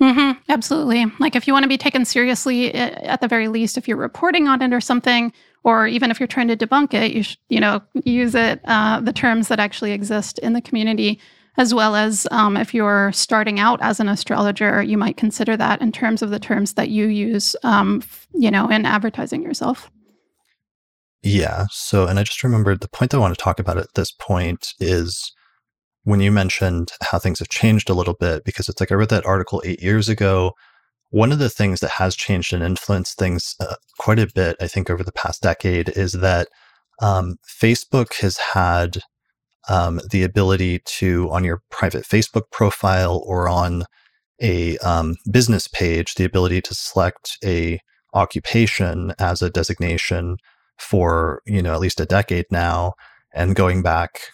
Mm-hmm, 0.02 0.40
absolutely. 0.50 1.06
Like 1.20 1.36
if 1.36 1.48
you 1.48 1.54
want 1.54 1.64
to 1.64 1.70
be 1.70 1.78
taken 1.78 2.06
seriously, 2.06 2.74
at 2.74 3.20
the 3.20 3.28
very 3.28 3.48
least, 3.48 3.78
if 3.78 3.88
you're 3.88 3.98
reporting 3.98 4.48
on 4.48 4.62
it 4.62 4.72
or 4.72 4.82
something, 4.82 5.34
or 5.64 5.88
even 5.88 6.12
if 6.12 6.20
you're 6.20 6.28
trying 6.28 6.48
to 6.50 6.56
debunk 6.56 6.94
it, 6.94 7.14
you 7.14 7.24
should, 7.24 7.40
you 7.50 7.60
know, 7.60 7.82
use 8.06 8.36
it 8.36 8.62
uh, 8.66 9.00
the 9.00 9.12
terms 9.12 9.48
that 9.48 9.60
actually 9.60 9.92
exist 9.92 10.38
in 10.40 10.54
the 10.54 10.62
community, 10.62 11.20
as 11.58 11.74
well 11.74 11.96
as 11.96 12.28
um, 12.30 12.56
if 12.56 12.74
you're 12.74 13.12
starting 13.12 13.60
out 13.60 13.80
as 13.82 14.00
an 14.00 14.08
astrologer, 14.08 14.84
you 14.84 14.98
might 14.98 15.18
consider 15.18 15.58
that 15.58 15.82
in 15.82 15.92
terms 15.92 16.22
of 16.22 16.30
the 16.30 16.40
terms 16.40 16.74
that 16.74 16.90
you 16.90 17.08
use, 17.08 17.56
um, 17.64 18.04
you 18.34 18.52
know, 18.52 18.70
in 18.70 18.86
advertising 18.86 19.42
yourself. 19.42 19.90
Yeah. 21.24 21.66
So, 21.72 22.06
and 22.06 22.20
I 22.20 22.24
just 22.24 22.44
remembered 22.44 22.82
the 22.82 22.88
point 22.88 23.16
I 23.16 23.18
want 23.18 23.36
to 23.36 23.44
talk 23.44 23.60
about 23.60 23.80
at 23.80 23.96
this 23.96 24.12
point 24.12 24.74
is 24.80 25.34
when 26.08 26.22
you 26.22 26.32
mentioned 26.32 26.94
how 27.02 27.20
things 27.20 27.40
have 27.40 27.50
changed 27.50 27.90
a 27.90 27.94
little 27.94 28.14
bit, 28.14 28.46
because 28.46 28.70
it's 28.70 28.80
like 28.80 28.94
I 28.94 28.96
read 28.96 29.10
that 29.10 29.26
article 29.26 29.62
eight 29.66 29.84
years 29.84 30.08
ago. 30.08 30.54
One 31.10 31.34
of 31.34 31.40
the 31.40 31.50
things 31.50 31.82
that 31.82 31.92
has 31.92 32.16
changed 32.16 32.54
and 32.54 32.64
influenced 32.64 33.18
things 33.18 33.56
uh, 33.60 33.76
quite 34.00 34.18
a 34.18 34.32
bit, 34.34 34.56
I 34.62 34.68
think, 34.68 34.90
over 34.90 35.04
the 35.04 35.12
past 35.12 35.42
decade 35.44 35.90
is 35.90 36.14
that 36.14 36.48
um, 37.02 37.36
Facebook 37.46 38.14
has 38.22 38.38
had 38.38 39.00
um, 39.68 40.00
the 40.10 40.24
ability 40.24 40.80
to, 40.86 41.30
on 41.30 41.44
your 41.44 41.62
private 41.70 42.06
Facebook 42.06 42.52
profile 42.54 43.22
or 43.26 43.50
on 43.50 43.84
a 44.42 44.78
um, 44.78 45.18
business 45.30 45.68
page, 45.68 46.16
the 46.16 46.24
ability 46.24 46.62
to 46.62 46.74
select 46.74 47.38
a 47.44 47.82
occupation 48.14 49.14
as 49.20 49.42
a 49.42 49.50
designation 49.50 50.38
for 50.80 51.42
you 51.46 51.62
know 51.62 51.74
at 51.74 51.82
least 51.82 52.00
a 52.00 52.06
decade 52.06 52.46
now 52.50 52.94
and 53.34 53.56
going 53.58 53.82
back 53.82 54.32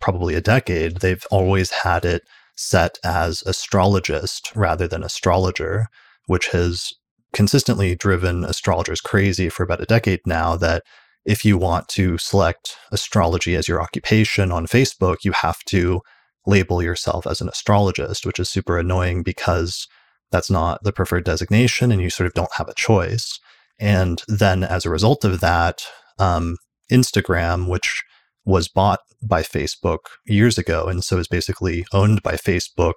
probably 0.00 0.34
a 0.34 0.40
decade, 0.40 0.98
they've 0.98 1.24
always 1.30 1.70
had 1.70 2.04
it 2.04 2.22
set 2.56 2.98
as 3.04 3.42
astrologist 3.46 4.52
rather 4.54 4.86
than 4.86 5.02
astrologer, 5.02 5.88
which 6.26 6.48
has 6.48 6.92
consistently 7.32 7.94
driven 7.94 8.44
astrologers 8.44 9.00
crazy 9.00 9.48
for 9.48 9.64
about 9.64 9.80
a 9.80 9.86
decade 9.86 10.20
now 10.24 10.56
that 10.56 10.82
if 11.24 11.44
you 11.44 11.58
want 11.58 11.88
to 11.88 12.18
select 12.18 12.76
astrology 12.92 13.56
as 13.56 13.66
your 13.66 13.80
occupation 13.80 14.52
on 14.52 14.66
Facebook, 14.66 15.24
you 15.24 15.32
have 15.32 15.64
to 15.64 16.02
label 16.46 16.82
yourself 16.82 17.26
as 17.26 17.40
an 17.40 17.48
astrologist, 17.48 18.26
which 18.26 18.38
is 18.38 18.48
super 18.48 18.78
annoying 18.78 19.22
because 19.22 19.88
that's 20.30 20.50
not 20.50 20.82
the 20.82 20.92
preferred 20.92 21.24
designation 21.24 21.90
and 21.90 22.00
you 22.00 22.10
sort 22.10 22.26
of 22.26 22.34
don't 22.34 22.52
have 22.56 22.68
a 22.68 22.74
choice. 22.74 23.40
And 23.80 24.22
then 24.28 24.62
as 24.62 24.84
a 24.84 24.90
result 24.90 25.24
of 25.24 25.40
that, 25.40 25.86
um, 26.18 26.58
Instagram, 26.92 27.68
which 27.68 28.02
was 28.44 28.68
bought 28.68 29.00
by 29.22 29.42
Facebook 29.42 30.00
years 30.26 30.58
ago 30.58 30.86
and 30.86 31.02
so 31.02 31.18
is 31.18 31.28
basically 31.28 31.86
owned 31.92 32.22
by 32.22 32.34
Facebook 32.34 32.94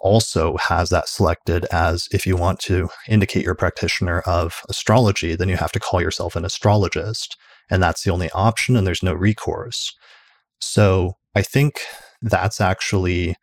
also 0.00 0.56
has 0.58 0.90
that 0.90 1.08
selected 1.08 1.64
as 1.66 2.08
if 2.12 2.26
you 2.26 2.36
want 2.36 2.60
to 2.60 2.88
indicate 3.08 3.42
you're 3.42 3.52
a 3.52 3.56
practitioner 3.56 4.20
of 4.20 4.62
astrology, 4.68 5.34
then 5.34 5.48
you 5.48 5.56
have 5.56 5.72
to 5.72 5.80
call 5.80 6.00
yourself 6.00 6.36
an 6.36 6.44
astrologist. 6.44 7.36
And 7.70 7.82
that's 7.82 8.04
the 8.04 8.12
only 8.12 8.30
option, 8.30 8.76
and 8.76 8.86
there's 8.86 9.02
no 9.02 9.14
recourse. 9.14 9.94
So 10.60 11.16
I 11.34 11.42
think 11.42 11.80
that's 12.22 12.60
actually 12.60 13.36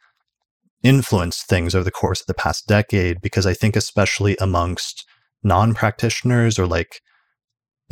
influenced 0.82 1.48
things 1.48 1.76
over 1.76 1.84
the 1.84 1.92
course 1.92 2.22
of 2.22 2.28
the 2.28 2.34
past 2.34 2.68
decade 2.68 3.22
because 3.22 3.46
I 3.46 3.54
think, 3.54 3.76
especially 3.76 4.38
amongst 4.40 5.06
non 5.44 5.74
practitioners 5.74 6.58
or 6.58 6.68
like 6.68 7.02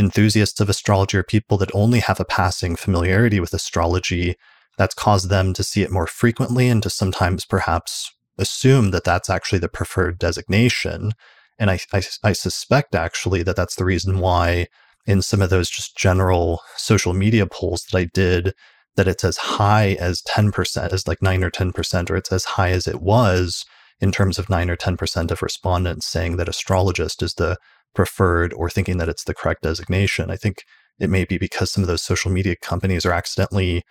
enthusiasts 0.01 0.59
of 0.59 0.67
astrology 0.67 1.15
are 1.17 1.23
people 1.23 1.57
that 1.59 1.73
only 1.73 1.99
have 1.99 2.19
a 2.19 2.25
passing 2.25 2.75
familiarity 2.75 3.39
with 3.39 3.53
astrology 3.53 4.35
that's 4.77 4.95
caused 4.95 5.29
them 5.29 5.53
to 5.53 5.63
see 5.63 5.83
it 5.83 5.91
more 5.91 6.07
frequently 6.07 6.67
and 6.67 6.81
to 6.83 6.89
sometimes 6.89 7.45
perhaps 7.45 8.11
assume 8.37 8.91
that 8.91 9.03
that's 9.03 9.29
actually 9.29 9.59
the 9.59 9.69
preferred 9.69 10.17
designation. 10.17 11.11
And 11.59 11.69
I, 11.69 11.79
I, 11.93 12.01
I, 12.23 12.33
suspect 12.33 12.95
actually 12.95 13.43
that 13.43 13.55
that's 13.55 13.75
the 13.75 13.85
reason 13.85 14.17
why 14.19 14.67
in 15.05 15.21
some 15.21 15.41
of 15.41 15.51
those 15.51 15.69
just 15.69 15.95
general 15.95 16.61
social 16.77 17.13
media 17.13 17.45
polls 17.45 17.85
that 17.85 17.97
I 17.97 18.05
did, 18.05 18.55
that 18.95 19.07
it's 19.07 19.23
as 19.23 19.37
high 19.37 19.93
as 19.99 20.23
10%, 20.23 20.91
as 20.91 21.07
like 21.07 21.21
9 21.21 21.43
or 21.43 21.51
10%, 21.51 22.09
or 22.09 22.15
it's 22.15 22.31
as 22.31 22.45
high 22.45 22.69
as 22.69 22.87
it 22.87 23.01
was 23.01 23.65
in 23.99 24.11
terms 24.11 24.39
of 24.39 24.49
9 24.49 24.69
or 24.69 24.75
10% 24.75 25.31
of 25.31 25.41
respondents 25.43 26.07
saying 26.07 26.37
that 26.37 26.49
astrologist 26.49 27.21
is 27.21 27.35
the 27.35 27.57
preferred 27.93 28.53
or 28.53 28.69
thinking 28.69 28.97
that 28.97 29.09
it's 29.09 29.23
the 29.23 29.33
correct 29.33 29.63
designation. 29.63 30.31
I 30.31 30.37
think 30.37 30.63
it 30.99 31.09
may 31.09 31.25
be 31.25 31.37
because 31.37 31.71
some 31.71 31.83
of 31.83 31.87
those 31.87 32.01
social 32.01 32.31
media 32.31 32.55
companies 32.55 33.05
are 33.05 33.11
accidentally 33.11 33.83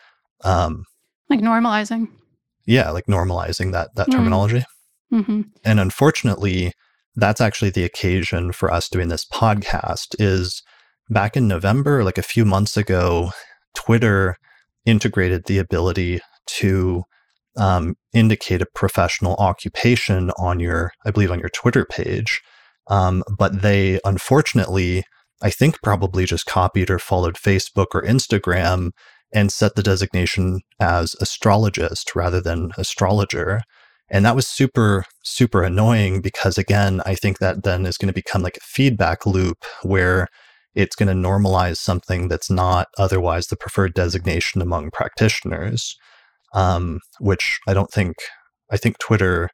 um, 0.45 0.85
like 1.29 1.41
normalizing. 1.41 2.09
Yeah, 2.67 2.91
like 2.91 3.07
normalizing 3.07 3.73
that 3.73 3.95
that 3.97 4.09
mm. 4.09 4.13
terminology. 4.13 4.65
Mm-hmm. 5.13 5.43
And 5.65 5.81
unfortunately, 5.81 6.73
that's 7.17 7.41
actually 7.41 7.71
the 7.71 7.85
occasion 7.85 8.53
for 8.53 8.73
us 8.73 8.89
doing 8.89 9.09
this 9.09 9.25
podcast. 9.25 10.15
Is 10.19 10.63
back 11.09 11.37
in 11.37 11.49
November, 11.49 12.05
like 12.05 12.19
a 12.19 12.23
few 12.23 12.45
months 12.45 12.77
ago, 12.77 13.31
Twitter 13.75 14.37
integrated 14.87 15.45
the 15.45 15.59
ability 15.59 16.21
to 16.47 17.05
um, 17.57 17.97
indicate 18.13 18.63
a 18.63 18.67
professional 18.67 19.35
occupation 19.37 20.31
on 20.39 20.61
your, 20.61 20.93
I 21.05 21.11
believe, 21.11 21.31
on 21.31 21.41
your 21.41 21.49
Twitter 21.49 21.85
page. 21.85 22.43
Um, 22.91 23.23
but 23.39 23.63
they 23.63 24.01
unfortunately, 24.05 25.05
I 25.43 25.51
think, 25.51 25.81
probably 25.83 26.27
just 26.27 26.45
copied 26.45 26.91
or 26.91 26.99
followed 26.99 27.37
Facebook 27.37 27.87
or 27.95 28.03
Instagram 28.03 28.91
and 29.33 29.53
set 29.53 29.77
the 29.77 29.83
designation 29.83 30.61
as 30.81 31.15
astrologist 31.21 32.15
rather 32.15 32.41
than 32.41 32.73
astrologer. 32.77 33.63
And 34.11 34.25
that 34.25 34.35
was 34.35 34.49
super, 34.49 35.05
super 35.23 35.63
annoying 35.63 36.21
because, 36.21 36.59
again, 36.59 37.01
I 37.07 37.15
think 37.15 37.39
that 37.39 37.63
then 37.63 37.87
is 37.87 37.97
going 37.97 38.09
to 38.09 38.13
become 38.13 38.43
like 38.43 38.57
a 38.57 38.65
feedback 38.65 39.25
loop 39.25 39.65
where 39.83 40.27
it's 40.75 40.97
going 40.97 41.09
to 41.09 41.29
normalize 41.29 41.77
something 41.77 42.27
that's 42.27 42.51
not 42.51 42.89
otherwise 42.99 43.47
the 43.47 43.57
preferred 43.57 43.95
designation 43.95 44.61
among 44.61 44.91
practitioners, 44.91 45.97
um, 46.55 46.99
which 47.21 47.61
I 47.69 47.75
don't 47.75 47.91
think, 47.91 48.17
I 48.71 48.77
think 48.77 48.99
Twitter 48.99 49.51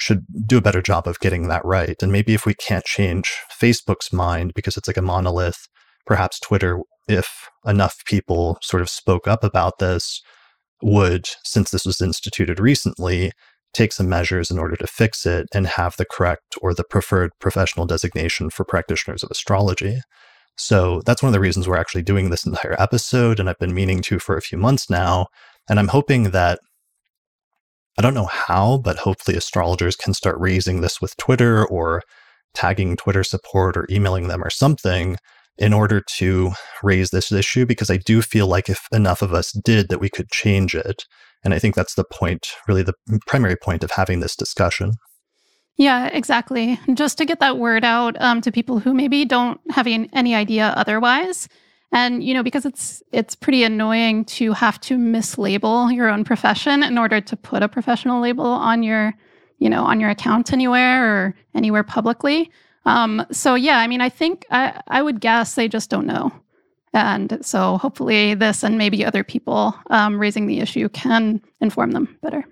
should 0.00 0.24
do 0.46 0.58
a 0.58 0.62
better 0.62 0.82
job 0.82 1.06
of 1.06 1.20
getting 1.20 1.48
that 1.48 1.64
right. 1.64 1.96
And 2.02 2.10
maybe 2.10 2.34
if 2.34 2.46
we 2.46 2.54
can't 2.54 2.84
change 2.84 3.36
Facebook's 3.60 4.12
mind 4.12 4.54
because 4.54 4.76
it's 4.76 4.88
like 4.88 4.96
a 4.96 5.02
monolith, 5.02 5.68
perhaps 6.06 6.40
Twitter, 6.40 6.80
if 7.08 7.48
enough 7.64 8.04
people 8.04 8.58
sort 8.62 8.82
of 8.82 8.90
spoke 8.90 9.28
up 9.28 9.44
about 9.44 9.78
this, 9.78 10.22
would, 10.82 11.28
since 11.44 11.70
this 11.70 11.84
was 11.84 12.00
instituted 12.00 12.58
recently, 12.58 13.32
take 13.72 13.92
some 13.92 14.08
measures 14.08 14.50
in 14.50 14.58
order 14.58 14.76
to 14.76 14.86
fix 14.86 15.26
it 15.26 15.46
and 15.54 15.66
have 15.66 15.96
the 15.96 16.04
correct 16.04 16.56
or 16.60 16.74
the 16.74 16.84
preferred 16.84 17.30
professional 17.38 17.86
designation 17.86 18.50
for 18.50 18.64
practitioners 18.64 19.22
of 19.22 19.30
astrology. 19.30 20.00
So 20.56 21.02
that's 21.06 21.22
one 21.22 21.28
of 21.28 21.32
the 21.32 21.40
reasons 21.40 21.68
we're 21.68 21.76
actually 21.76 22.02
doing 22.02 22.30
this 22.30 22.44
entire 22.44 22.80
episode, 22.80 23.38
and 23.38 23.48
I've 23.48 23.58
been 23.58 23.74
meaning 23.74 24.02
to 24.02 24.18
for 24.18 24.36
a 24.36 24.42
few 24.42 24.58
months 24.58 24.90
now. 24.90 25.28
And 25.68 25.78
I'm 25.78 25.88
hoping 25.88 26.30
that 26.30 26.58
I 28.00 28.02
don't 28.02 28.14
know 28.14 28.24
how, 28.24 28.78
but 28.78 28.96
hopefully 28.96 29.36
astrologers 29.36 29.94
can 29.94 30.14
start 30.14 30.40
raising 30.40 30.80
this 30.80 31.02
with 31.02 31.18
Twitter 31.18 31.66
or 31.66 32.02
tagging 32.54 32.96
Twitter 32.96 33.22
support 33.22 33.76
or 33.76 33.86
emailing 33.90 34.28
them 34.28 34.42
or 34.42 34.48
something 34.48 35.18
in 35.58 35.74
order 35.74 36.00
to 36.16 36.52
raise 36.82 37.10
this 37.10 37.30
issue 37.30 37.66
because 37.66 37.90
I 37.90 37.98
do 37.98 38.22
feel 38.22 38.46
like 38.46 38.70
if 38.70 38.88
enough 38.90 39.20
of 39.20 39.34
us 39.34 39.52
did 39.52 39.90
that 39.90 39.98
we 39.98 40.08
could 40.08 40.30
change 40.30 40.74
it. 40.74 41.04
And 41.44 41.52
I 41.52 41.58
think 41.58 41.74
that's 41.74 41.94
the 41.94 42.06
point, 42.10 42.48
really 42.66 42.82
the 42.82 42.94
primary 43.26 43.56
point 43.56 43.84
of 43.84 43.90
having 43.90 44.20
this 44.20 44.34
discussion. 44.34 44.92
Yeah, 45.76 46.06
exactly. 46.06 46.80
Just 46.94 47.18
to 47.18 47.26
get 47.26 47.40
that 47.40 47.58
word 47.58 47.84
out 47.84 48.18
um, 48.18 48.40
to 48.40 48.50
people 48.50 48.78
who 48.78 48.94
maybe 48.94 49.26
don't 49.26 49.60
have 49.72 49.86
any 49.86 50.34
idea 50.34 50.72
otherwise. 50.74 51.50
And 51.92 52.22
you 52.22 52.34
know, 52.34 52.42
because 52.42 52.64
it's 52.64 53.02
it's 53.12 53.34
pretty 53.34 53.64
annoying 53.64 54.24
to 54.26 54.52
have 54.52 54.80
to 54.82 54.96
mislabel 54.96 55.94
your 55.94 56.08
own 56.08 56.24
profession 56.24 56.82
in 56.82 56.98
order 56.98 57.20
to 57.20 57.36
put 57.36 57.62
a 57.62 57.68
professional 57.68 58.20
label 58.20 58.46
on 58.46 58.82
your, 58.82 59.12
you 59.58 59.68
know, 59.68 59.84
on 59.84 59.98
your 59.98 60.10
account 60.10 60.52
anywhere 60.52 61.04
or 61.04 61.34
anywhere 61.54 61.82
publicly. 61.82 62.50
Um, 62.86 63.26
so 63.32 63.54
yeah, 63.56 63.78
I 63.78 63.86
mean, 63.86 64.00
I 64.00 64.08
think 64.08 64.46
I, 64.50 64.80
I 64.88 65.02
would 65.02 65.20
guess 65.20 65.54
they 65.54 65.68
just 65.68 65.90
don't 65.90 66.06
know. 66.06 66.32
And 66.92 67.38
so 67.44 67.78
hopefully 67.78 68.34
this 68.34 68.62
and 68.64 68.78
maybe 68.78 69.04
other 69.04 69.22
people 69.22 69.74
um, 69.90 70.18
raising 70.18 70.46
the 70.46 70.60
issue 70.60 70.88
can 70.88 71.40
inform 71.60 71.92
them 71.92 72.16
better. 72.22 72.44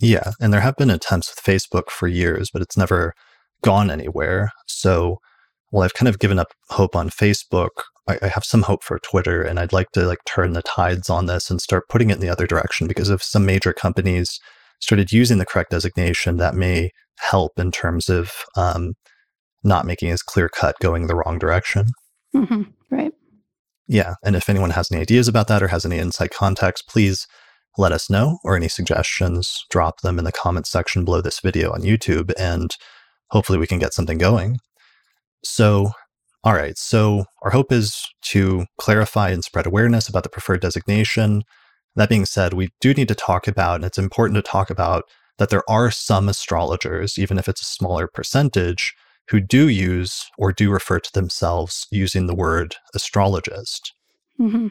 Yeah. 0.00 0.32
And 0.40 0.52
there 0.52 0.60
have 0.60 0.76
been 0.76 0.90
attempts 0.90 1.30
with 1.30 1.44
Facebook 1.44 1.88
for 1.90 2.08
years, 2.08 2.50
but 2.50 2.60
it's 2.60 2.76
never 2.76 3.14
gone 3.62 3.90
anywhere. 3.90 4.50
So, 4.66 5.18
well, 5.70 5.84
I've 5.84 5.94
kind 5.94 6.08
of 6.08 6.18
given 6.18 6.40
up 6.40 6.48
hope 6.70 6.96
on 6.96 7.08
Facebook. 7.08 7.68
I, 8.08 8.18
I 8.22 8.28
have 8.28 8.44
some 8.44 8.62
hope 8.62 8.82
for 8.82 8.98
Twitter, 8.98 9.42
and 9.42 9.58
I'd 9.58 9.72
like 9.72 9.90
to 9.92 10.06
like 10.06 10.24
turn 10.26 10.52
the 10.52 10.62
tides 10.62 11.08
on 11.10 11.26
this 11.26 11.50
and 11.50 11.60
start 11.60 11.88
putting 11.88 12.10
it 12.10 12.14
in 12.14 12.20
the 12.20 12.28
other 12.28 12.46
direction 12.46 12.86
because 12.86 13.10
if 13.10 13.22
some 13.22 13.46
major 13.46 13.72
companies 13.72 14.40
started 14.80 15.12
using 15.12 15.38
the 15.38 15.46
correct 15.46 15.70
designation, 15.70 16.36
that 16.38 16.54
may 16.54 16.90
help 17.18 17.58
in 17.58 17.70
terms 17.70 18.08
of 18.08 18.30
um, 18.56 18.94
not 19.62 19.86
making 19.86 20.10
as 20.10 20.22
clear 20.22 20.48
cut 20.48 20.76
going 20.80 21.06
the 21.06 21.14
wrong 21.14 21.38
direction. 21.38 21.86
Mm-hmm. 22.34 22.62
Right. 22.90 23.12
Yeah. 23.86 24.14
And 24.24 24.34
if 24.36 24.48
anyone 24.48 24.70
has 24.70 24.90
any 24.90 25.00
ideas 25.00 25.28
about 25.28 25.48
that 25.48 25.62
or 25.62 25.68
has 25.68 25.84
any 25.84 25.98
inside 25.98 26.30
context, 26.30 26.88
please 26.88 27.26
let 27.78 27.92
us 27.92 28.10
know 28.10 28.38
or 28.44 28.56
any 28.56 28.68
suggestions, 28.68 29.64
drop 29.70 30.00
them 30.00 30.18
in 30.18 30.24
the 30.24 30.32
comments 30.32 30.70
section 30.70 31.04
below 31.04 31.20
this 31.20 31.40
video 31.40 31.72
on 31.72 31.82
YouTube, 31.82 32.32
and 32.38 32.76
hopefully 33.30 33.58
we 33.58 33.66
can 33.66 33.78
get 33.78 33.94
something 33.94 34.18
going. 34.18 34.58
So, 35.44 35.92
all 36.44 36.54
right. 36.54 36.76
So, 36.76 37.24
our 37.42 37.50
hope 37.50 37.72
is 37.72 38.04
to 38.22 38.66
clarify 38.78 39.30
and 39.30 39.44
spread 39.44 39.66
awareness 39.66 40.08
about 40.08 40.24
the 40.24 40.28
preferred 40.28 40.60
designation. 40.60 41.42
That 41.94 42.08
being 42.08 42.24
said, 42.24 42.54
we 42.54 42.70
do 42.80 42.94
need 42.94 43.08
to 43.08 43.14
talk 43.14 43.46
about, 43.46 43.76
and 43.76 43.84
it's 43.84 43.98
important 43.98 44.36
to 44.36 44.42
talk 44.42 44.70
about, 44.70 45.04
that 45.38 45.50
there 45.50 45.68
are 45.68 45.90
some 45.90 46.28
astrologers, 46.28 47.18
even 47.18 47.38
if 47.38 47.48
it's 47.48 47.62
a 47.62 47.66
smaller 47.66 48.08
percentage, 48.08 48.94
who 49.28 49.40
do 49.40 49.68
use 49.68 50.30
or 50.36 50.52
do 50.52 50.70
refer 50.70 50.98
to 51.00 51.12
themselves 51.12 51.86
using 51.90 52.26
the 52.26 52.34
word 52.34 52.76
astrologist. 52.94 53.92
Mm-hmm. 54.40 54.68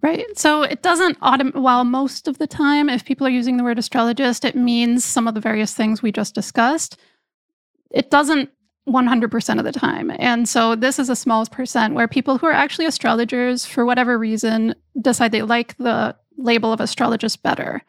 Right. 0.00 0.26
So 0.38 0.62
it 0.62 0.82
doesn't 0.82 1.18
autom- 1.20 1.56
while 1.56 1.84
most 1.84 2.28
of 2.28 2.38
the 2.38 2.46
time, 2.46 2.88
if 2.88 3.04
people 3.04 3.26
are 3.26 3.30
using 3.30 3.56
the 3.56 3.64
word 3.64 3.78
astrologist, 3.78 4.44
it 4.44 4.54
means 4.54 5.04
some 5.04 5.26
of 5.26 5.34
the 5.34 5.40
various 5.40 5.74
things 5.74 6.02
we 6.02 6.12
just 6.12 6.34
discussed. 6.34 6.98
It 7.90 8.10
doesn't 8.10 8.50
100% 8.88 9.58
of 9.58 9.64
the 9.64 9.72
time. 9.72 10.12
And 10.18 10.48
so 10.48 10.74
this 10.74 10.98
is 10.98 11.08
a 11.08 11.16
small 11.16 11.44
percent 11.46 11.94
where 11.94 12.08
people 12.08 12.38
who 12.38 12.46
are 12.46 12.52
actually 12.52 12.86
astrologers, 12.86 13.64
for 13.64 13.84
whatever 13.84 14.18
reason, 14.18 14.74
decide 15.00 15.32
they 15.32 15.42
like 15.42 15.76
the 15.78 16.16
label 16.36 16.72
of 16.72 16.80
astrologist 16.80 17.42
better. 17.42 17.82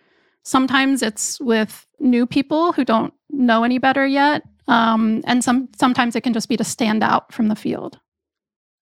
Sometimes 0.43 1.01
it's 1.01 1.39
with 1.39 1.85
new 1.99 2.25
people 2.25 2.73
who 2.73 2.83
don't 2.83 3.13
know 3.29 3.63
any 3.63 3.77
better 3.77 4.05
yet. 4.05 4.43
Um, 4.67 5.21
and 5.25 5.43
some 5.43 5.69
sometimes 5.77 6.15
it 6.15 6.21
can 6.21 6.33
just 6.33 6.49
be 6.49 6.57
to 6.57 6.63
stand 6.63 7.03
out 7.03 7.33
from 7.33 7.47
the 7.47 7.55
field. 7.55 7.99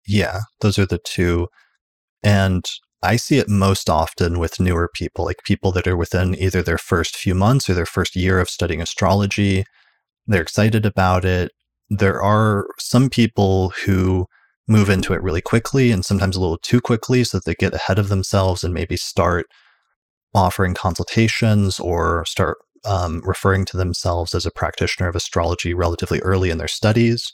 Yeah, 0.07 0.41
those 0.61 0.79
are 0.79 0.85
the 0.85 0.97
two. 0.97 1.47
And 2.23 2.65
I 3.03 3.17
see 3.17 3.37
it 3.37 3.49
most 3.49 3.89
often 3.89 4.39
with 4.39 4.59
newer 4.59 4.89
people, 4.91 5.25
like 5.25 5.43
people 5.45 5.71
that 5.73 5.87
are 5.87 5.97
within 5.97 6.35
either 6.35 6.63
their 6.63 6.77
first 6.77 7.15
few 7.15 7.35
months 7.35 7.69
or 7.69 7.75
their 7.75 7.85
first 7.85 8.15
year 8.15 8.39
of 8.39 8.49
studying 8.49 8.81
astrology. 8.81 9.63
They're 10.25 10.41
excited 10.41 10.85
about 10.85 11.23
it. 11.23 11.51
There 11.89 12.21
are 12.21 12.67
some 12.79 13.09
people 13.09 13.69
who 13.85 14.27
move 14.67 14.89
into 14.89 15.13
it 15.13 15.21
really 15.21 15.41
quickly 15.41 15.91
and 15.91 16.03
sometimes 16.03 16.35
a 16.35 16.41
little 16.41 16.57
too 16.57 16.81
quickly 16.81 17.23
so 17.23 17.37
that 17.37 17.45
they 17.45 17.53
get 17.53 17.73
ahead 17.73 17.99
of 17.99 18.09
themselves 18.09 18.63
and 18.63 18.73
maybe 18.73 18.97
start 18.97 19.45
offering 20.33 20.73
consultations 20.73 21.79
or 21.79 22.25
start 22.25 22.57
um, 22.85 23.21
referring 23.25 23.65
to 23.65 23.77
themselves 23.77 24.35
as 24.35 24.45
a 24.45 24.51
practitioner 24.51 25.09
of 25.09 25.15
astrology 25.15 25.73
relatively 25.73 26.19
early 26.19 26.49
in 26.49 26.57
their 26.57 26.67
studies. 26.67 27.31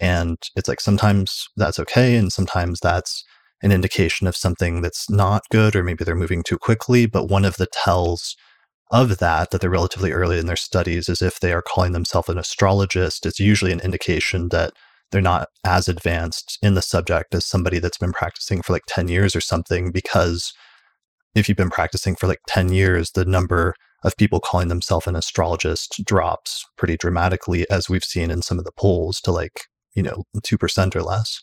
And 0.00 0.38
it's 0.56 0.68
like 0.68 0.80
sometimes 0.80 1.48
that's 1.56 1.78
okay, 1.78 2.16
and 2.16 2.32
sometimes 2.32 2.80
that's 2.80 3.24
an 3.62 3.70
indication 3.70 4.26
of 4.26 4.36
something 4.36 4.80
that's 4.80 5.08
not 5.08 5.42
good, 5.50 5.76
or 5.76 5.84
maybe 5.84 6.04
they're 6.04 6.14
moving 6.14 6.42
too 6.42 6.58
quickly. 6.58 7.06
But 7.06 7.28
one 7.28 7.44
of 7.44 7.56
the 7.56 7.66
tells 7.66 8.36
of 8.90 9.18
that, 9.18 9.50
that 9.50 9.60
they're 9.60 9.70
relatively 9.70 10.12
early 10.12 10.38
in 10.38 10.46
their 10.46 10.56
studies, 10.56 11.08
is 11.08 11.22
if 11.22 11.40
they 11.40 11.52
are 11.52 11.62
calling 11.62 11.92
themselves 11.92 12.28
an 12.28 12.38
astrologist, 12.38 13.26
it's 13.26 13.40
usually 13.40 13.72
an 13.72 13.80
indication 13.80 14.50
that 14.50 14.72
they're 15.10 15.20
not 15.20 15.48
as 15.64 15.88
advanced 15.88 16.58
in 16.62 16.74
the 16.74 16.82
subject 16.82 17.34
as 17.34 17.44
somebody 17.44 17.78
that's 17.78 17.98
been 17.98 18.12
practicing 18.12 18.62
for 18.62 18.72
like 18.72 18.84
10 18.86 19.08
years 19.08 19.34
or 19.34 19.40
something. 19.40 19.90
Because 19.90 20.52
if 21.34 21.48
you've 21.48 21.56
been 21.56 21.70
practicing 21.70 22.14
for 22.14 22.26
like 22.26 22.40
10 22.48 22.72
years, 22.72 23.12
the 23.12 23.24
number 23.24 23.74
of 24.02 24.16
people 24.16 24.38
calling 24.38 24.68
themselves 24.68 25.06
an 25.06 25.16
astrologist 25.16 26.04
drops 26.04 26.66
pretty 26.76 26.96
dramatically, 26.96 27.68
as 27.70 27.88
we've 27.88 28.04
seen 28.04 28.30
in 28.30 28.42
some 28.42 28.58
of 28.58 28.64
the 28.64 28.72
polls 28.72 29.20
to 29.22 29.32
like, 29.32 29.62
you 29.94 30.02
know, 30.02 30.24
2% 30.36 30.96
or 30.96 31.02
less. 31.02 31.42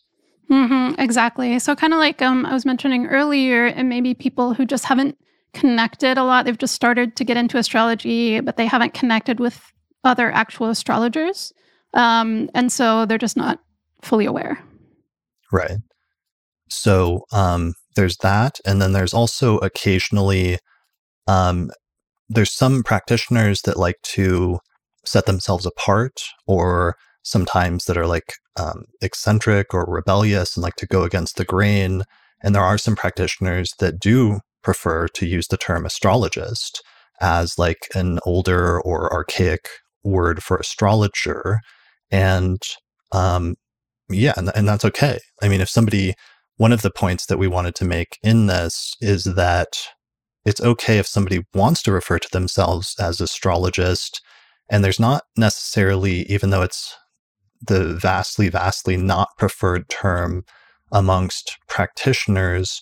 Mm-hmm, 0.49 0.99
exactly. 0.99 1.57
So, 1.59 1.75
kind 1.75 1.93
of 1.93 1.99
like 1.99 2.21
um, 2.21 2.45
I 2.45 2.53
was 2.53 2.65
mentioning 2.65 3.07
earlier, 3.07 3.65
and 3.65 3.87
maybe 3.87 4.13
people 4.13 4.53
who 4.53 4.65
just 4.65 4.83
haven't 4.85 5.17
connected 5.53 6.17
a 6.17 6.23
lot, 6.23 6.45
they've 6.45 6.57
just 6.57 6.75
started 6.75 7.15
to 7.15 7.23
get 7.23 7.37
into 7.37 7.57
astrology, 7.57 8.39
but 8.39 8.57
they 8.57 8.65
haven't 8.65 8.93
connected 8.93 9.39
with 9.39 9.71
other 10.03 10.31
actual 10.31 10.69
astrologers. 10.69 11.53
Um, 11.93 12.49
and 12.53 12.71
so 12.71 13.05
they're 13.05 13.17
just 13.17 13.37
not 13.37 13.59
fully 14.01 14.25
aware. 14.25 14.63
Right. 15.51 15.77
So 16.69 17.25
um, 17.33 17.73
there's 17.95 18.17
that. 18.17 18.59
And 18.65 18.81
then 18.81 18.93
there's 18.93 19.13
also 19.13 19.57
occasionally 19.57 20.57
um, 21.27 21.69
there's 22.29 22.51
some 22.51 22.83
practitioners 22.83 23.61
that 23.63 23.77
like 23.77 24.01
to 24.03 24.59
set 25.05 25.25
themselves 25.25 25.65
apart 25.65 26.23
or 26.47 26.95
sometimes 27.23 27.85
that 27.85 27.97
are 27.97 28.07
like 28.07 28.33
um, 28.57 28.85
eccentric 29.01 29.73
or 29.73 29.85
rebellious 29.85 30.55
and 30.55 30.63
like 30.63 30.75
to 30.75 30.87
go 30.87 31.03
against 31.03 31.35
the 31.37 31.45
grain. 31.45 32.03
And 32.41 32.55
there 32.55 32.63
are 32.63 32.77
some 32.77 32.95
practitioners 32.95 33.73
that 33.79 33.99
do 33.99 34.39
prefer 34.63 35.07
to 35.09 35.25
use 35.25 35.47
the 35.47 35.57
term 35.57 35.85
astrologist 35.85 36.83
as 37.19 37.57
like 37.57 37.87
an 37.95 38.19
older 38.25 38.81
or 38.81 39.11
archaic 39.13 39.67
word 40.03 40.43
for 40.43 40.57
astrologer. 40.57 41.59
And 42.09 42.61
um, 43.11 43.55
yeah, 44.09 44.33
and, 44.37 44.51
and 44.55 44.67
that's 44.67 44.85
okay. 44.85 45.19
I 45.41 45.47
mean, 45.47 45.61
if 45.61 45.69
somebody, 45.69 46.15
one 46.57 46.71
of 46.71 46.81
the 46.81 46.91
points 46.91 47.27
that 47.27 47.37
we 47.37 47.47
wanted 47.47 47.75
to 47.75 47.85
make 47.85 48.17
in 48.23 48.47
this 48.47 48.95
is 49.01 49.23
that 49.23 49.87
it's 50.45 50.61
okay 50.61 50.97
if 50.97 51.07
somebody 51.07 51.45
wants 51.53 51.83
to 51.83 51.91
refer 51.91 52.19
to 52.19 52.31
themselves 52.31 52.95
as 52.99 53.21
astrologist. 53.21 54.21
And 54.69 54.83
there's 54.83 54.99
not 54.99 55.23
necessarily, 55.37 56.23
even 56.31 56.49
though 56.49 56.63
it's 56.63 56.95
the 57.61 57.93
vastly, 57.93 58.49
vastly 58.49 58.97
not 58.97 59.29
preferred 59.37 59.87
term 59.89 60.43
amongst 60.91 61.57
practitioners, 61.67 62.81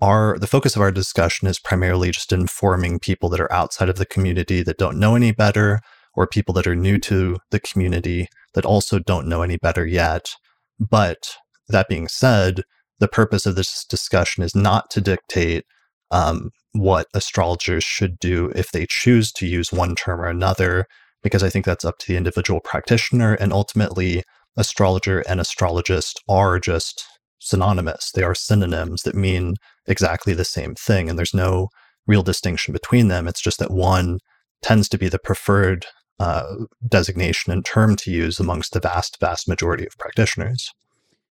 our 0.00 0.38
the 0.38 0.46
focus 0.46 0.76
of 0.76 0.82
our 0.82 0.92
discussion 0.92 1.48
is 1.48 1.58
primarily 1.58 2.10
just 2.10 2.32
informing 2.32 2.98
people 2.98 3.28
that 3.30 3.40
are 3.40 3.52
outside 3.52 3.88
of 3.88 3.96
the 3.96 4.06
community 4.06 4.62
that 4.62 4.78
don't 4.78 4.98
know 4.98 5.14
any 5.14 5.32
better, 5.32 5.80
or 6.14 6.26
people 6.26 6.54
that 6.54 6.66
are 6.66 6.76
new 6.76 6.98
to 6.98 7.38
the 7.50 7.60
community 7.60 8.28
that 8.54 8.66
also 8.66 8.98
don't 8.98 9.28
know 9.28 9.42
any 9.42 9.56
better 9.56 9.86
yet. 9.86 10.34
But 10.78 11.36
that 11.68 11.88
being 11.88 12.08
said, 12.08 12.62
the 12.98 13.08
purpose 13.08 13.46
of 13.46 13.54
this 13.54 13.84
discussion 13.84 14.42
is 14.42 14.54
not 14.54 14.90
to 14.90 15.00
dictate 15.00 15.64
um, 16.10 16.50
what 16.72 17.06
astrologers 17.14 17.84
should 17.84 18.18
do 18.18 18.52
if 18.54 18.70
they 18.72 18.86
choose 18.86 19.32
to 19.32 19.46
use 19.46 19.72
one 19.72 19.94
term 19.94 20.20
or 20.20 20.26
another, 20.26 20.86
because 21.22 21.42
I 21.42 21.50
think 21.50 21.64
that's 21.64 21.84
up 21.84 21.98
to 21.98 22.06
the 22.08 22.16
individual 22.16 22.60
practitioner. 22.60 23.34
And 23.34 23.52
ultimately, 23.52 24.22
astrologer 24.56 25.20
and 25.20 25.40
astrologist 25.40 26.22
are 26.28 26.58
just 26.58 27.04
synonymous. 27.38 28.12
They 28.12 28.22
are 28.22 28.34
synonyms 28.34 29.02
that 29.02 29.14
mean 29.14 29.54
exactly 29.86 30.34
the 30.34 30.44
same 30.44 30.74
thing. 30.74 31.08
And 31.08 31.18
there's 31.18 31.34
no 31.34 31.68
real 32.06 32.22
distinction 32.22 32.72
between 32.72 33.08
them. 33.08 33.26
It's 33.26 33.40
just 33.40 33.58
that 33.58 33.70
one 33.70 34.20
tends 34.62 34.88
to 34.90 34.98
be 34.98 35.08
the 35.08 35.18
preferred 35.18 35.86
uh, 36.18 36.44
designation 36.88 37.52
and 37.52 37.64
term 37.64 37.96
to 37.96 38.10
use 38.10 38.40
amongst 38.40 38.72
the 38.72 38.80
vast, 38.80 39.18
vast 39.20 39.48
majority 39.48 39.86
of 39.86 39.98
practitioners. 39.98 40.72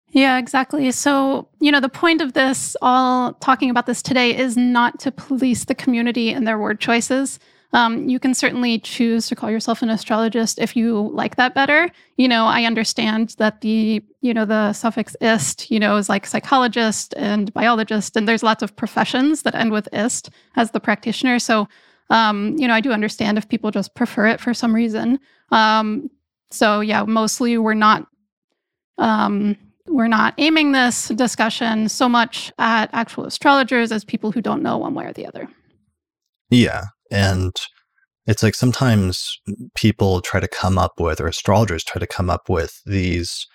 Yeah, 0.09 0.37
exactly. 0.37 0.91
So, 0.91 1.49
you 1.59 1.71
know, 1.71 1.79
the 1.79 1.89
point 1.89 2.21
of 2.21 2.33
this, 2.33 2.77
all 2.81 3.33
talking 3.33 3.69
about 3.69 3.85
this 3.85 4.01
today, 4.01 4.35
is 4.35 4.55
not 4.55 4.99
to 4.99 5.11
police 5.11 5.65
the 5.65 5.75
community 5.75 6.31
and 6.31 6.47
their 6.47 6.59
word 6.59 6.79
choices. 6.79 7.39
Um, 7.75 8.07
you 8.07 8.19
can 8.19 8.33
certainly 8.33 8.79
choose 8.79 9.27
to 9.27 9.35
call 9.35 9.51
yourself 9.51 9.81
an 9.81 9.89
astrologist 9.89 10.59
if 10.59 10.77
you 10.77 11.09
like 11.13 11.35
that 11.35 11.53
better. 11.53 11.89
You 12.15 12.29
know, 12.29 12.45
I 12.45 12.63
understand 12.63 13.35
that 13.37 13.59
the, 13.59 14.01
you 14.21 14.33
know, 14.33 14.45
the 14.45 14.71
suffix 14.71 15.13
ist, 15.19 15.69
you 15.69 15.77
know, 15.77 15.97
is 15.97 16.07
like 16.07 16.25
psychologist 16.25 17.13
and 17.17 17.53
biologist, 17.53 18.15
and 18.15 18.29
there's 18.29 18.43
lots 18.43 18.63
of 18.63 18.73
professions 18.77 19.41
that 19.41 19.55
end 19.55 19.73
with 19.73 19.89
ist 19.91 20.29
as 20.55 20.71
the 20.71 20.79
practitioner. 20.79 21.37
So, 21.37 21.67
um, 22.09 22.55
you 22.57 22.65
know, 22.65 22.73
I 22.73 22.79
do 22.79 22.93
understand 22.93 23.37
if 23.37 23.49
people 23.49 23.71
just 23.71 23.93
prefer 23.93 24.27
it 24.27 24.39
for 24.39 24.53
some 24.53 24.73
reason. 24.73 25.19
Um, 25.51 26.09
so 26.51 26.79
yeah, 26.79 27.03
mostly 27.03 27.57
we're 27.57 27.73
not 27.73 28.07
um, 28.99 29.57
we're 29.87 30.07
not 30.07 30.33
aiming 30.37 30.71
this 30.71 31.09
discussion 31.09 31.89
so 31.89 32.07
much 32.07 32.53
at 32.57 32.89
actual 32.93 33.25
astrologers 33.25 33.91
as 33.91 34.05
people 34.05 34.31
who 34.31 34.41
don't 34.41 34.63
know 34.63 34.77
one 34.77 34.93
way 34.93 35.07
or 35.07 35.11
the 35.11 35.27
other. 35.27 35.49
Yeah. 36.49 36.83
And 37.11 37.55
it's 38.27 38.43
like 38.43 38.55
sometimes 38.55 39.39
people 39.75 40.21
try 40.21 40.39
to 40.39 40.47
come 40.47 40.77
up 40.77 40.99
with, 40.99 41.21
or 41.21 41.27
astrologers 41.27 41.83
try 41.83 41.99
to 41.99 42.07
come 42.07 42.29
up 42.29 42.49
with 42.49 42.81
these 42.85 43.47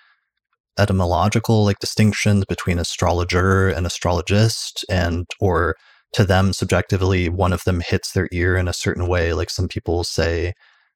etymological 0.77 1.65
like 1.65 1.79
distinctions 1.79 2.45
between 2.45 2.79
astrologer 2.79 3.67
and 3.67 3.85
astrologist 3.85 4.85
and 4.89 5.27
or 5.39 5.75
to 6.13 6.23
them 6.23 6.53
subjectively 6.53 7.27
one 7.27 7.51
of 7.51 7.63
them 7.65 7.81
hits 7.81 8.13
their 8.13 8.29
ear 8.31 8.55
in 8.55 8.69
a 8.69 8.73
certain 8.73 9.05
way 9.05 9.33
like 9.33 9.49
some 9.49 9.67
people 9.67 10.05
say 10.05 10.53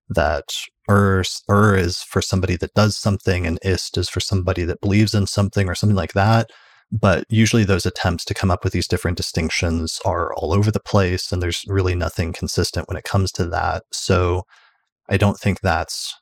that 0.10 0.56
Ur, 0.90 1.24
Ur 1.50 1.76
is 1.76 2.04
for 2.04 2.22
somebody 2.22 2.56
that 2.58 2.74
does 2.74 2.96
something 2.96 3.46
and 3.46 3.60
Ist 3.64 3.98
is 3.98 4.10
for 4.10 4.20
somebody 4.20 4.64
that 4.64 4.82
believes 4.82 5.14
in 5.14 5.26
something 5.28 5.68
or 5.68 5.76
something 5.76 5.96
like 5.96 6.14
that. 6.14 6.52
But 6.92 7.26
usually 7.30 7.64
those 7.64 7.86
attempts 7.86 8.26
to 8.26 8.34
come 8.34 8.52
up 8.52 8.64
with 8.64 8.74
these 8.74 8.88
different 8.88 9.18
distinctions 9.18 10.00
are 10.06 10.34
all 10.34 10.54
over 10.54 10.72
the 10.72 10.80
place 10.80 11.32
and 11.32 11.42
there's 11.42 11.66
really 11.68 11.96
nothing 11.96 12.32
consistent 12.32 12.88
when 12.88 12.98
it 12.98 13.04
comes 13.04 13.32
to 13.34 13.46
that. 13.46 13.84
So 13.92 14.44
I 15.10 15.18
don't 15.18 15.38
think 15.38 15.62
that's 15.62 16.16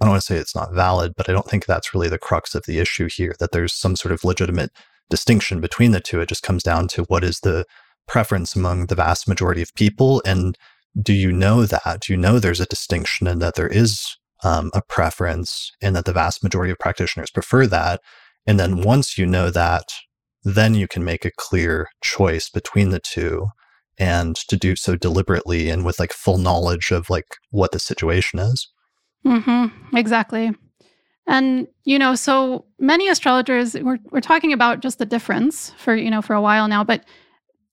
I 0.00 0.04
don't 0.04 0.14
want 0.14 0.22
to 0.22 0.26
say 0.26 0.36
it's 0.36 0.56
not 0.56 0.74
valid, 0.74 1.14
but 1.16 1.28
I 1.28 1.32
don't 1.32 1.48
think 1.48 1.64
that's 1.64 1.94
really 1.94 2.08
the 2.08 2.18
crux 2.18 2.56
of 2.56 2.64
the 2.66 2.80
issue 2.80 3.08
here, 3.08 3.36
that 3.38 3.52
there's 3.52 3.72
some 3.72 3.94
sort 3.94 4.10
of 4.10 4.24
legitimate 4.24 4.72
distinction 5.10 5.60
between 5.60 5.92
the 5.92 6.00
two. 6.00 6.20
It 6.20 6.28
just 6.28 6.42
comes 6.42 6.64
down 6.64 6.88
to 6.88 7.04
what 7.04 7.22
is 7.22 7.40
the 7.40 7.64
preference 8.08 8.56
among 8.56 8.86
the 8.86 8.96
vast 8.96 9.28
majority 9.28 9.62
of 9.62 9.72
people 9.76 10.20
and 10.26 10.58
do 11.00 11.12
you 11.12 11.32
know 11.32 11.64
that? 11.64 12.00
Do 12.00 12.12
you 12.12 12.16
know 12.16 12.38
there's 12.38 12.60
a 12.60 12.66
distinction 12.66 13.26
and 13.26 13.40
that 13.40 13.54
there 13.54 13.68
is 13.68 14.16
um, 14.44 14.70
a 14.74 14.82
preference 14.82 15.72
and 15.80 15.96
that 15.96 16.04
the 16.04 16.12
vast 16.12 16.42
majority 16.42 16.72
of 16.72 16.78
practitioners 16.78 17.30
prefer 17.30 17.66
that? 17.68 18.00
And 18.46 18.58
then 18.58 18.82
once 18.82 19.16
you 19.18 19.26
know 19.26 19.50
that, 19.50 19.94
then 20.44 20.74
you 20.74 20.88
can 20.88 21.04
make 21.04 21.24
a 21.24 21.30
clear 21.36 21.88
choice 22.02 22.48
between 22.48 22.90
the 22.90 23.00
two 23.00 23.48
and 23.98 24.34
to 24.34 24.56
do 24.56 24.74
so 24.74 24.96
deliberately 24.96 25.70
and 25.70 25.84
with 25.84 26.00
like 26.00 26.12
full 26.12 26.38
knowledge 26.38 26.90
of 26.90 27.08
like 27.08 27.36
what 27.50 27.72
the 27.72 27.78
situation 27.78 28.38
is. 28.38 28.68
Mm-hmm. 29.24 29.96
Exactly. 29.96 30.52
And, 31.28 31.68
you 31.84 31.98
know, 31.98 32.16
so 32.16 32.64
many 32.80 33.08
astrologers, 33.08 33.74
we're, 33.74 34.00
we're 34.10 34.20
talking 34.20 34.52
about 34.52 34.80
just 34.80 34.98
the 34.98 35.06
difference 35.06 35.70
for, 35.78 35.94
you 35.94 36.10
know, 36.10 36.22
for 36.22 36.34
a 36.34 36.42
while 36.42 36.66
now, 36.66 36.82
but 36.82 37.04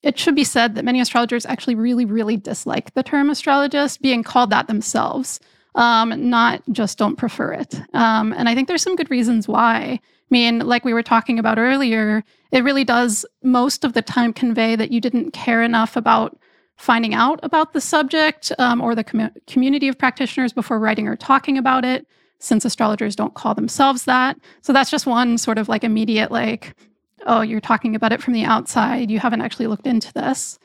it 0.04 0.20
should 0.20 0.36
be 0.36 0.44
said 0.44 0.76
that 0.76 0.86
many 0.86 1.02
astrologers 1.02 1.46
actually 1.46 1.76
really, 1.76 2.06
really 2.06 2.38
dislike 2.38 2.94
the 2.94 3.04
term 3.04 3.30
astrologist 3.30 4.02
being 4.02 4.24
called 4.24 4.52
that 4.52 4.68
themselves, 4.68 5.40
um, 5.76 6.30
not 6.30 6.62
just 6.72 6.98
don't 6.98 7.16
prefer 7.16 7.54
it. 7.54 7.82
Um, 7.94 8.34
and 8.34 8.48
I 8.48 8.54
think 8.54 8.68
there's 8.68 8.84
some 8.84 8.96
good 8.96 9.10
reasons 9.10 9.48
why. 9.48 10.00
I 10.30 10.36
mean, 10.36 10.60
like 10.60 10.86
we 10.86 10.94
were 10.94 11.04
talking 11.04 11.40
about 11.40 11.58
earlier, 11.58 12.24
it 12.52 12.64
really 12.64 12.84
does 12.84 13.26
most 13.42 13.84
of 13.84 13.94
the 13.94 14.02
time 14.02 14.32
convey 14.32 14.76
that 14.76 14.92
you 14.92 15.02
didn't 15.02 15.32
care 15.32 15.64
enough 15.64 15.96
about 15.96 16.38
finding 16.78 17.14
out 17.14 17.40
about 17.42 17.74
the 17.74 17.82
subject 17.82 18.52
um, 18.60 18.80
or 18.80 18.96
the 18.96 19.04
com- 19.04 19.32
community 19.48 19.88
of 19.88 19.98
practitioners 19.98 20.54
before 20.54 20.80
writing 20.80 21.08
or 21.08 21.16
talking 21.16 21.58
about 21.58 21.84
it, 21.84 22.06
since 22.38 22.64
astrologers 22.64 23.16
don't 23.16 23.34
call 23.34 23.54
themselves 23.56 24.06
that. 24.06 24.38
So 24.62 24.72
that's 24.72 24.92
just 24.92 25.06
one 25.08 25.38
sort 25.38 25.58
of 25.58 25.68
like 25.68 25.84
immediate, 25.84 26.32
like, 26.32 26.76
oh, 27.26 27.42
you're 27.42 27.60
talking 27.60 27.96
about 27.96 28.14
it 28.14 28.22
from 28.22 28.34
the 28.34 28.46
outside. 28.46 29.12
You 29.12 29.20
haven't 29.20 29.42
actually 29.42 29.68
looked 29.68 29.88
into 29.88 30.14
this. 30.14 30.58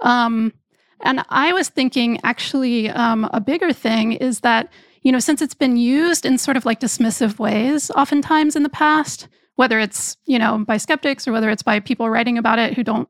Um, 0.00 0.52
and 1.00 1.24
I 1.30 1.52
was 1.52 1.68
thinking 1.68 2.20
actually 2.22 2.90
um, 2.90 3.28
a 3.32 3.40
bigger 3.40 3.72
thing 3.72 4.12
is 4.12 4.40
that, 4.40 4.70
you 5.06 5.12
know, 5.12 5.20
since 5.20 5.40
it's 5.40 5.54
been 5.54 5.76
used 5.76 6.26
in 6.26 6.36
sort 6.36 6.56
of 6.56 6.64
like 6.64 6.80
dismissive 6.80 7.38
ways, 7.38 7.92
oftentimes 7.92 8.56
in 8.56 8.64
the 8.64 8.68
past, 8.68 9.28
whether 9.54 9.78
it's, 9.78 10.16
you 10.26 10.36
know, 10.36 10.64
by 10.66 10.76
skeptics 10.78 11.28
or 11.28 11.32
whether 11.32 11.48
it's 11.48 11.62
by 11.62 11.78
people 11.78 12.10
writing 12.10 12.36
about 12.36 12.58
it 12.58 12.74
who 12.74 12.82
don't 12.82 13.08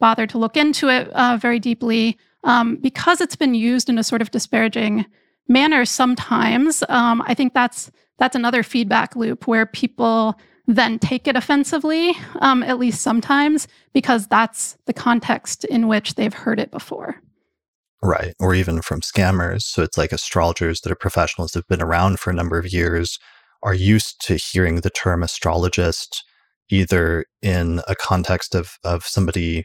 bother 0.00 0.26
to 0.26 0.38
look 0.38 0.56
into 0.56 0.88
it 0.88 1.06
uh, 1.10 1.36
very 1.36 1.58
deeply, 1.58 2.16
um, 2.44 2.76
because 2.76 3.20
it's 3.20 3.36
been 3.36 3.54
used 3.54 3.90
in 3.90 3.98
a 3.98 4.02
sort 4.02 4.22
of 4.22 4.30
disparaging 4.30 5.04
manner 5.46 5.84
sometimes, 5.84 6.82
um, 6.88 7.22
I 7.26 7.34
think 7.34 7.52
that's 7.52 7.90
that's 8.16 8.36
another 8.36 8.62
feedback 8.62 9.14
loop 9.14 9.46
where 9.46 9.66
people 9.66 10.40
then 10.66 10.98
take 10.98 11.28
it 11.28 11.36
offensively, 11.36 12.16
um, 12.40 12.62
at 12.62 12.78
least 12.78 13.02
sometimes, 13.02 13.68
because 13.92 14.26
that's 14.28 14.78
the 14.86 14.94
context 14.94 15.66
in 15.66 15.88
which 15.88 16.14
they've 16.14 16.32
heard 16.32 16.58
it 16.58 16.70
before. 16.70 17.20
Right. 18.04 18.34
Or 18.38 18.54
even 18.54 18.82
from 18.82 19.00
scammers. 19.00 19.62
So 19.62 19.82
it's 19.82 19.96
like 19.96 20.12
astrologers 20.12 20.82
that 20.82 20.92
are 20.92 20.96
professionals 20.96 21.52
that 21.52 21.60
have 21.60 21.68
been 21.68 21.82
around 21.82 22.20
for 22.20 22.28
a 22.28 22.34
number 22.34 22.58
of 22.58 22.70
years 22.70 23.18
are 23.62 23.72
used 23.72 24.20
to 24.26 24.36
hearing 24.36 24.82
the 24.82 24.90
term 24.90 25.22
astrologist 25.22 26.22
either 26.68 27.24
in 27.40 27.80
a 27.88 27.94
context 27.94 28.54
of, 28.54 28.78
of 28.84 29.06
somebody 29.06 29.64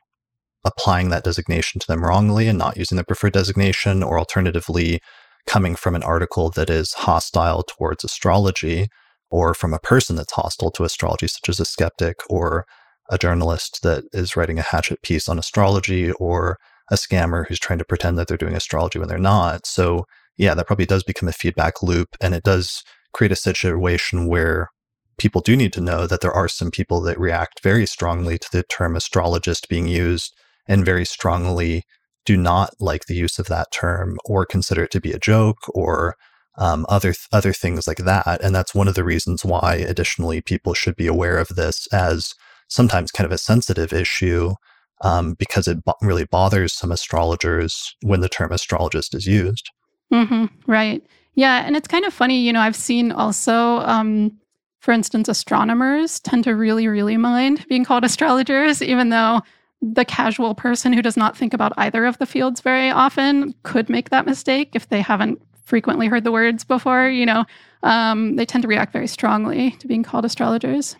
applying 0.63 1.09
that 1.09 1.25
designation 1.25 1.79
to 1.79 1.87
them 1.87 2.03
wrongly 2.03 2.47
and 2.47 2.57
not 2.57 2.77
using 2.77 2.95
the 2.95 3.03
preferred 3.03 3.33
designation, 3.33 4.01
or 4.03 4.17
alternatively, 4.17 5.01
coming 5.45 5.75
from 5.75 5.93
an 5.93 6.03
article 6.03 6.49
that 6.49 6.69
is 6.69 6.93
hostile 6.93 7.63
towards 7.63 8.05
astrology 8.05 8.87
or 9.29 9.53
from 9.53 9.73
a 9.73 9.79
person 9.79 10.15
that's 10.15 10.33
hostile 10.33 10.71
to 10.71 10.85
astrology, 10.85 11.27
such 11.27 11.49
as 11.49 11.59
a 11.59 11.65
skeptic 11.65 12.19
or 12.29 12.65
a 13.09 13.17
journalist 13.17 13.83
that 13.83 14.05
is 14.13 14.37
writing 14.37 14.59
a 14.59 14.63
hatchet 14.63 15.01
piece 15.01 15.27
on 15.27 15.39
astrology 15.39 16.11
or 16.13 16.57
a 16.91 16.95
scammer 16.95 17.47
who's 17.47 17.59
trying 17.59 17.79
to 17.79 17.85
pretend 17.85 18.17
that 18.17 18.27
they're 18.27 18.37
doing 18.37 18.55
astrology 18.55 18.99
when 18.99 19.07
they're 19.07 19.17
not. 19.17 19.65
So, 19.65 20.05
yeah, 20.37 20.53
that 20.53 20.67
probably 20.67 20.85
does 20.85 21.03
become 21.03 21.29
a 21.29 21.33
feedback 21.33 21.83
loop 21.83 22.15
and 22.21 22.33
it 22.33 22.43
does 22.43 22.83
create 23.13 23.31
a 23.31 23.35
situation 23.35 24.27
where 24.27 24.69
people 25.17 25.41
do 25.41 25.55
need 25.55 25.73
to 25.73 25.81
know 25.81 26.07
that 26.07 26.21
there 26.21 26.31
are 26.31 26.47
some 26.47 26.71
people 26.71 27.01
that 27.01 27.19
react 27.19 27.61
very 27.61 27.85
strongly 27.85 28.37
to 28.37 28.47
the 28.51 28.63
term 28.63 28.95
astrologist 28.95 29.67
being 29.69 29.87
used 29.87 30.33
and 30.67 30.85
very 30.85 31.05
strongly 31.05 31.83
do 32.25 32.37
not 32.37 32.73
like 32.79 33.05
the 33.05 33.15
use 33.15 33.39
of 33.39 33.47
that 33.47 33.71
term 33.71 34.17
or 34.25 34.45
consider 34.45 34.83
it 34.83 34.91
to 34.91 35.01
be 35.01 35.11
a 35.11 35.19
joke 35.19 35.57
or 35.69 36.15
um, 36.57 36.85
other 36.89 37.13
th- 37.13 37.27
other 37.31 37.53
things 37.53 37.87
like 37.87 37.97
that. 37.97 38.41
And 38.43 38.53
that's 38.53 38.75
one 38.75 38.87
of 38.87 38.95
the 38.95 39.03
reasons 39.03 39.45
why, 39.45 39.75
additionally, 39.75 40.41
people 40.41 40.73
should 40.73 40.95
be 40.95 41.07
aware 41.07 41.37
of 41.37 41.49
this 41.49 41.87
as 41.87 42.35
sometimes 42.67 43.11
kind 43.11 43.25
of 43.25 43.31
a 43.31 43.37
sensitive 43.37 43.93
issue 43.93 44.53
um, 45.01 45.33
because 45.33 45.67
it 45.67 45.83
bo- 45.83 45.95
really 46.01 46.25
bothers 46.25 46.73
some 46.73 46.91
astrologers 46.91 47.95
when 48.01 48.21
the 48.21 48.29
term 48.29 48.51
astrologist 48.51 49.13
is 49.15 49.25
used. 49.25 49.69
Mm-hmm, 50.13 50.45
right. 50.65 51.05
Yeah, 51.35 51.65
and 51.65 51.75
it's 51.75 51.87
kind 51.87 52.05
of 52.05 52.13
funny. 52.13 52.41
You 52.41 52.53
know, 52.53 52.61
I've 52.61 52.75
seen 52.75 53.11
also. 53.11 53.79
Um, 53.79 54.37
for 54.79 54.93
instance, 54.93 55.27
astronomers 55.27 56.21
tend 56.21 56.45
to 56.45 56.55
really, 56.55 56.87
really 56.87 57.17
mind 57.17 57.65
being 57.67 57.83
called 57.83 58.03
astrologers, 58.05 58.81
even 58.81 59.09
though 59.09 59.41
the 59.81 60.05
casual 60.05 60.55
person 60.55 60.93
who 60.93 61.01
does 61.01 61.17
not 61.17 61.37
think 61.37 61.53
about 61.53 61.73
either 61.77 62.05
of 62.05 62.17
the 62.17 62.25
fields 62.25 62.61
very 62.61 62.89
often 62.89 63.53
could 63.63 63.89
make 63.89 64.09
that 64.09 64.25
mistake 64.25 64.71
if 64.73 64.89
they 64.89 65.01
haven't 65.01 65.41
frequently 65.63 66.07
heard 66.07 66.23
the 66.23 66.31
words 66.31 66.63
before, 66.63 67.07
you 67.07 67.25
know, 67.25 67.45
um, 67.83 68.35
they 68.35 68.45
tend 68.45 68.63
to 68.63 68.67
react 68.67 68.91
very 68.91 69.07
strongly 69.07 69.71
to 69.71 69.87
being 69.87 70.03
called 70.03 70.25
astrologers. 70.25 70.95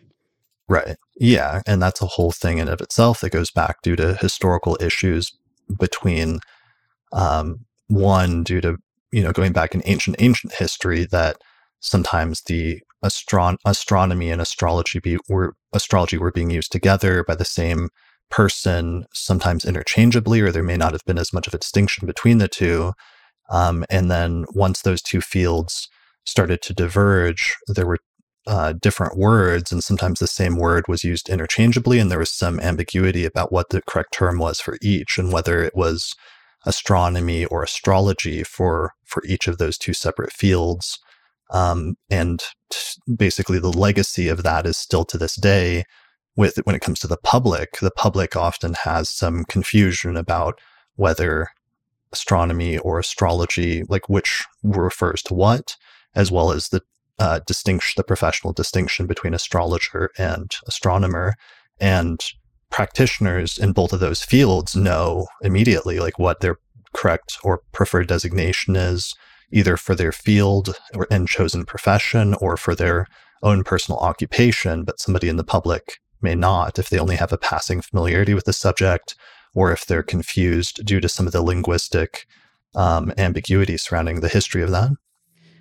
Right. 0.70 0.96
Yeah. 1.20 1.62
And 1.68 1.82
that's 1.82 2.02
a 2.02 2.08
whole 2.08 2.32
thing 2.32 2.58
in 2.58 2.70
of 2.70 2.80
itself 2.82 3.20
that 3.22 3.32
goes 3.32 3.52
back 3.52 3.82
due 3.82 3.98
to 3.98 4.16
historical 4.16 4.78
issues 4.80 5.34
between 5.78 6.40
um, 7.12 7.66
one 7.88 8.44
due 8.44 8.62
to, 8.62 8.78
you 9.12 9.22
know, 9.22 9.34
going 9.34 9.52
back 9.52 9.76
in 9.76 9.82
ancient, 9.86 10.16
ancient 10.20 10.54
history 10.54 11.06
that 11.06 11.38
sometimes 11.82 12.42
the 12.44 12.82
astron- 13.04 13.58
astronomy 13.66 14.32
and 14.32 14.42
astrology 14.42 15.00
be, 15.00 15.18
were 15.28 15.56
astrology 15.74 16.18
were 16.18 16.32
being 16.32 16.50
used 16.50 16.72
together 16.72 17.24
by 17.24 17.36
the 17.36 17.46
same 17.46 17.90
person, 18.30 19.06
sometimes 19.14 19.66
interchangeably, 19.66 20.40
or 20.40 20.52
there 20.52 20.64
may 20.64 20.78
not 20.78 20.94
have 20.94 21.06
been 21.06 21.18
as 21.18 21.34
much 21.34 21.48
of 21.48 21.54
a 21.54 21.58
distinction 21.58 22.08
between 22.08 22.38
the 22.38 22.48
two. 22.48 22.94
Um, 23.50 23.84
and 23.90 24.10
then 24.10 24.46
once 24.54 24.84
those 24.84 25.02
two 25.02 25.20
fields 25.20 25.90
started 26.26 26.62
to 26.62 26.74
diverge, 26.74 27.58
there 27.68 27.88
were 27.88 27.98
uh, 28.50 28.74
different 28.74 29.16
words, 29.16 29.72
and 29.72 29.84
sometimes 29.84 30.20
the 30.20 30.26
same 30.26 30.56
word 30.58 30.88
was 30.88 31.04
used 31.04 31.30
interchangeably, 31.30 32.00
and 32.00 32.10
there 32.10 32.18
was 32.18 32.32
some 32.32 32.60
ambiguity 32.60 33.24
about 33.24 33.52
what 33.52 33.70
the 33.70 33.80
correct 33.84 34.12
term 34.12 34.40
was 34.40 34.60
for 34.60 34.76
each, 34.82 35.20
and 35.20 35.32
whether 35.32 35.64
it 35.64 35.76
was 35.76 36.16
astronomy 36.66 37.46
or 37.46 37.62
astrology 37.62 38.44
for 38.44 38.96
for 39.06 39.24
each 39.26 39.48
of 39.48 39.60
those 39.60 39.78
two 39.78 39.94
separate 39.94 40.34
fields. 40.34 41.00
Um, 41.52 41.96
and 42.10 42.44
t- 42.72 43.00
basically, 43.16 43.60
the 43.60 43.72
legacy 43.72 44.28
of 44.30 44.42
that 44.42 44.66
is 44.66 44.78
still 44.78 45.06
to 45.06 45.18
this 45.20 45.36
day. 45.36 45.86
With 46.36 46.58
when 46.64 46.76
it 46.76 46.82
comes 46.82 47.00
to 47.02 47.08
the 47.08 47.18
public, 47.18 47.78
the 47.80 47.92
public 47.92 48.36
often 48.36 48.74
has 48.74 49.10
some 49.10 49.44
confusion 49.44 50.18
about 50.18 50.60
whether 50.96 51.50
astronomy 52.12 52.80
or 52.80 52.98
astrology, 52.98 53.84
like 53.90 54.10
which 54.10 54.46
refers 54.64 55.22
to 55.24 55.36
what, 55.36 55.76
as 56.16 56.32
well 56.32 56.52
as 56.52 56.70
the 56.70 56.82
uh, 57.20 57.40
distinction, 57.46 57.94
the 57.98 58.04
professional 58.04 58.54
distinction 58.54 59.06
between 59.06 59.34
astrologer 59.34 60.10
and 60.18 60.56
astronomer. 60.68 61.36
And 61.80 62.24
practitioners 62.70 63.58
in 63.58 63.74
both 63.74 63.94
of 63.94 64.00
those 64.00 64.22
fields 64.22 64.76
know 64.76 65.28
immediately 65.42 66.00
like 66.00 66.20
what 66.20 66.40
their 66.42 66.58
correct 66.94 67.38
or 67.44 67.62
preferred 67.72 68.08
designation 68.08 68.76
is, 68.76 69.16
either 69.52 69.78
for 69.78 69.96
their 69.96 70.12
field 70.12 70.78
or 70.96 71.08
and 71.10 71.28
chosen 71.28 71.66
profession 71.66 72.36
or 72.36 72.58
for 72.58 72.76
their 72.76 73.08
own 73.42 73.64
personal 73.64 74.00
occupation, 74.00 74.84
but 74.84 75.00
somebody 75.00 75.30
in 75.30 75.38
the 75.38 75.44
public 75.44 76.00
may 76.22 76.36
not 76.36 76.78
if 76.78 76.90
they 76.90 77.00
only 77.00 77.16
have 77.16 77.32
a 77.32 77.38
passing 77.38 77.82
familiarity 77.82 78.34
with 78.34 78.46
the 78.46 78.54
subject 78.54 79.16
or 79.56 79.72
if 79.72 79.86
they're 79.86 80.04
confused 80.04 80.86
due 80.86 81.00
to 81.00 81.10
some 81.10 81.26
of 81.26 81.34
the 81.34 81.42
linguistic 81.42 82.28
um, 82.76 83.12
ambiguity 83.18 83.78
surrounding 83.78 84.20
the 84.20 84.30
history 84.30 84.62
of 84.62 84.72
that. 84.72 84.92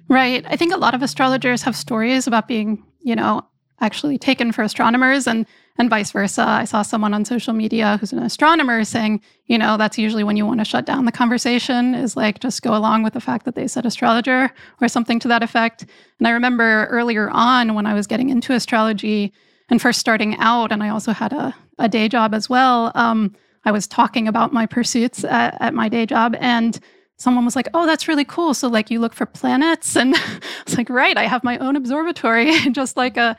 Right. 0.08 0.44
I 0.48 0.56
think 0.56 0.72
a 0.72 0.78
lot 0.78 0.94
of 0.94 1.02
astrologers 1.02 1.62
have 1.62 1.76
stories 1.76 2.26
about 2.26 2.48
being, 2.48 2.82
you 3.00 3.14
know, 3.14 3.42
actually 3.80 4.18
taken 4.18 4.52
for 4.52 4.62
astronomers 4.62 5.26
and 5.26 5.46
and 5.80 5.88
vice 5.88 6.10
versa. 6.10 6.42
I 6.42 6.64
saw 6.64 6.82
someone 6.82 7.14
on 7.14 7.24
social 7.24 7.52
media 7.52 7.98
who's 8.00 8.12
an 8.12 8.18
astronomer 8.18 8.82
saying, 8.82 9.20
you 9.46 9.56
know, 9.56 9.76
that's 9.76 9.96
usually 9.96 10.24
when 10.24 10.36
you 10.36 10.44
want 10.44 10.58
to 10.58 10.64
shut 10.64 10.84
down 10.84 11.04
the 11.04 11.12
conversation 11.12 11.94
is 11.94 12.16
like 12.16 12.40
just 12.40 12.62
go 12.62 12.74
along 12.74 13.04
with 13.04 13.12
the 13.12 13.20
fact 13.20 13.44
that 13.44 13.54
they 13.54 13.68
said 13.68 13.86
astrologer 13.86 14.50
or 14.80 14.88
something 14.88 15.20
to 15.20 15.28
that 15.28 15.44
effect. 15.44 15.86
And 16.18 16.26
I 16.26 16.32
remember 16.32 16.86
earlier 16.86 17.30
on 17.30 17.74
when 17.74 17.86
I 17.86 17.94
was 17.94 18.08
getting 18.08 18.28
into 18.28 18.54
astrology 18.54 19.32
and 19.70 19.80
first 19.80 20.00
starting 20.00 20.36
out, 20.38 20.72
and 20.72 20.82
I 20.82 20.88
also 20.88 21.12
had 21.12 21.32
a, 21.32 21.54
a 21.78 21.88
day 21.88 22.08
job 22.08 22.34
as 22.34 22.50
well. 22.50 22.90
Um, 22.96 23.36
I 23.64 23.70
was 23.70 23.86
talking 23.86 24.26
about 24.26 24.52
my 24.52 24.66
pursuits 24.66 25.22
at, 25.22 25.56
at 25.60 25.74
my 25.74 25.88
day 25.88 26.06
job 26.06 26.34
and 26.40 26.80
someone 27.18 27.44
was 27.44 27.54
like, 27.54 27.68
"Oh, 27.74 27.86
that's 27.86 28.08
really 28.08 28.24
cool." 28.24 28.54
So 28.54 28.68
like 28.68 28.90
you 28.90 29.00
look 29.00 29.14
for 29.14 29.26
planets, 29.26 29.96
and 29.96 30.14
it's 30.62 30.76
like, 30.76 30.88
right, 30.88 31.16
I 31.16 31.24
have 31.26 31.44
my 31.44 31.58
own 31.58 31.76
observatory, 31.76 32.58
just 32.72 32.96
like 32.96 33.16
a 33.16 33.36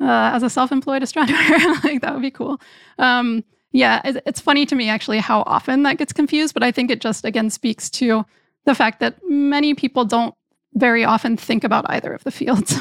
uh, 0.00 0.30
as 0.34 0.42
a 0.42 0.50
self-employed 0.50 1.02
astronomer. 1.02 1.38
like 1.84 2.00
that 2.02 2.12
would 2.12 2.22
be 2.22 2.30
cool. 2.30 2.60
Um, 2.98 3.44
yeah, 3.72 4.00
it's 4.04 4.40
funny 4.40 4.66
to 4.66 4.76
me 4.76 4.88
actually 4.88 5.18
how 5.18 5.42
often 5.46 5.82
that 5.82 5.98
gets 5.98 6.12
confused, 6.12 6.54
but 6.54 6.62
I 6.62 6.70
think 6.70 6.92
it 6.92 7.00
just 7.00 7.24
again 7.24 7.50
speaks 7.50 7.90
to 7.90 8.24
the 8.66 8.74
fact 8.74 9.00
that 9.00 9.16
many 9.24 9.74
people 9.74 10.04
don't 10.04 10.34
very 10.74 11.04
often 11.04 11.36
think 11.36 11.64
about 11.64 11.84
either 11.88 12.12
of 12.12 12.22
the 12.22 12.30
fields. 12.30 12.78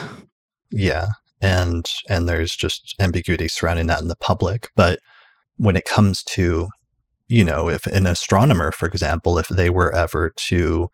yeah, 0.71 1.07
and 1.41 1.89
and 2.09 2.29
there's 2.29 2.55
just 2.55 2.95
ambiguity 2.99 3.47
surrounding 3.47 3.87
that 3.87 4.01
in 4.01 4.07
the 4.07 4.15
public, 4.15 4.69
but 4.75 4.99
when 5.57 5.75
it 5.75 5.85
comes 5.85 6.23
to 6.23 6.67
you 7.33 7.43
know, 7.43 7.67
if 7.67 7.87
an 7.87 8.05
astronomer, 8.05 8.71
for 8.71 8.85
example, 8.87 9.39
if 9.39 9.47
they 9.47 9.67
were 9.67 9.91
ever 9.95 10.29
to 10.35 10.91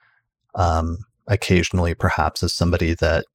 um, 0.56 1.00
occasionally, 1.28 1.94
perhaps 1.94 2.42
as 2.44 2.54
somebody 2.54 2.94
that, 2.94 3.26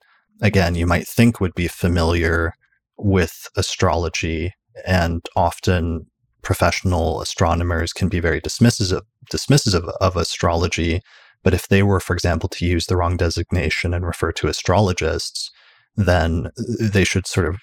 again, 0.41 0.75
you 0.75 0.87
might 0.87 1.07
think 1.07 1.39
would 1.39 1.55
be 1.55 1.69
familiar 1.69 2.55
with 2.97 3.47
astrology, 3.59 4.55
and 4.87 5.21
often 5.37 6.07
professional 6.41 7.21
astronomers 7.21 7.93
can 7.93 8.09
be 8.09 8.21
very 8.21 8.41
dismissive 8.41 9.03
dismissive 9.31 9.87
of 10.01 10.17
astrology. 10.17 11.03
But 11.43 11.53
if 11.53 11.69
they 11.69 11.83
were, 11.83 12.01
for 12.01 12.15
example, 12.15 12.49
to 12.49 12.65
use 12.65 12.87
the 12.87 12.97
wrong 12.97 13.19
designation 13.19 13.93
and 13.93 14.07
refer 14.07 14.33
to 14.33 14.49
astrologists, 14.49 15.51
then 15.95 16.51
they 16.81 17.05
should 17.05 17.27
sort 17.27 17.49
of 17.49 17.61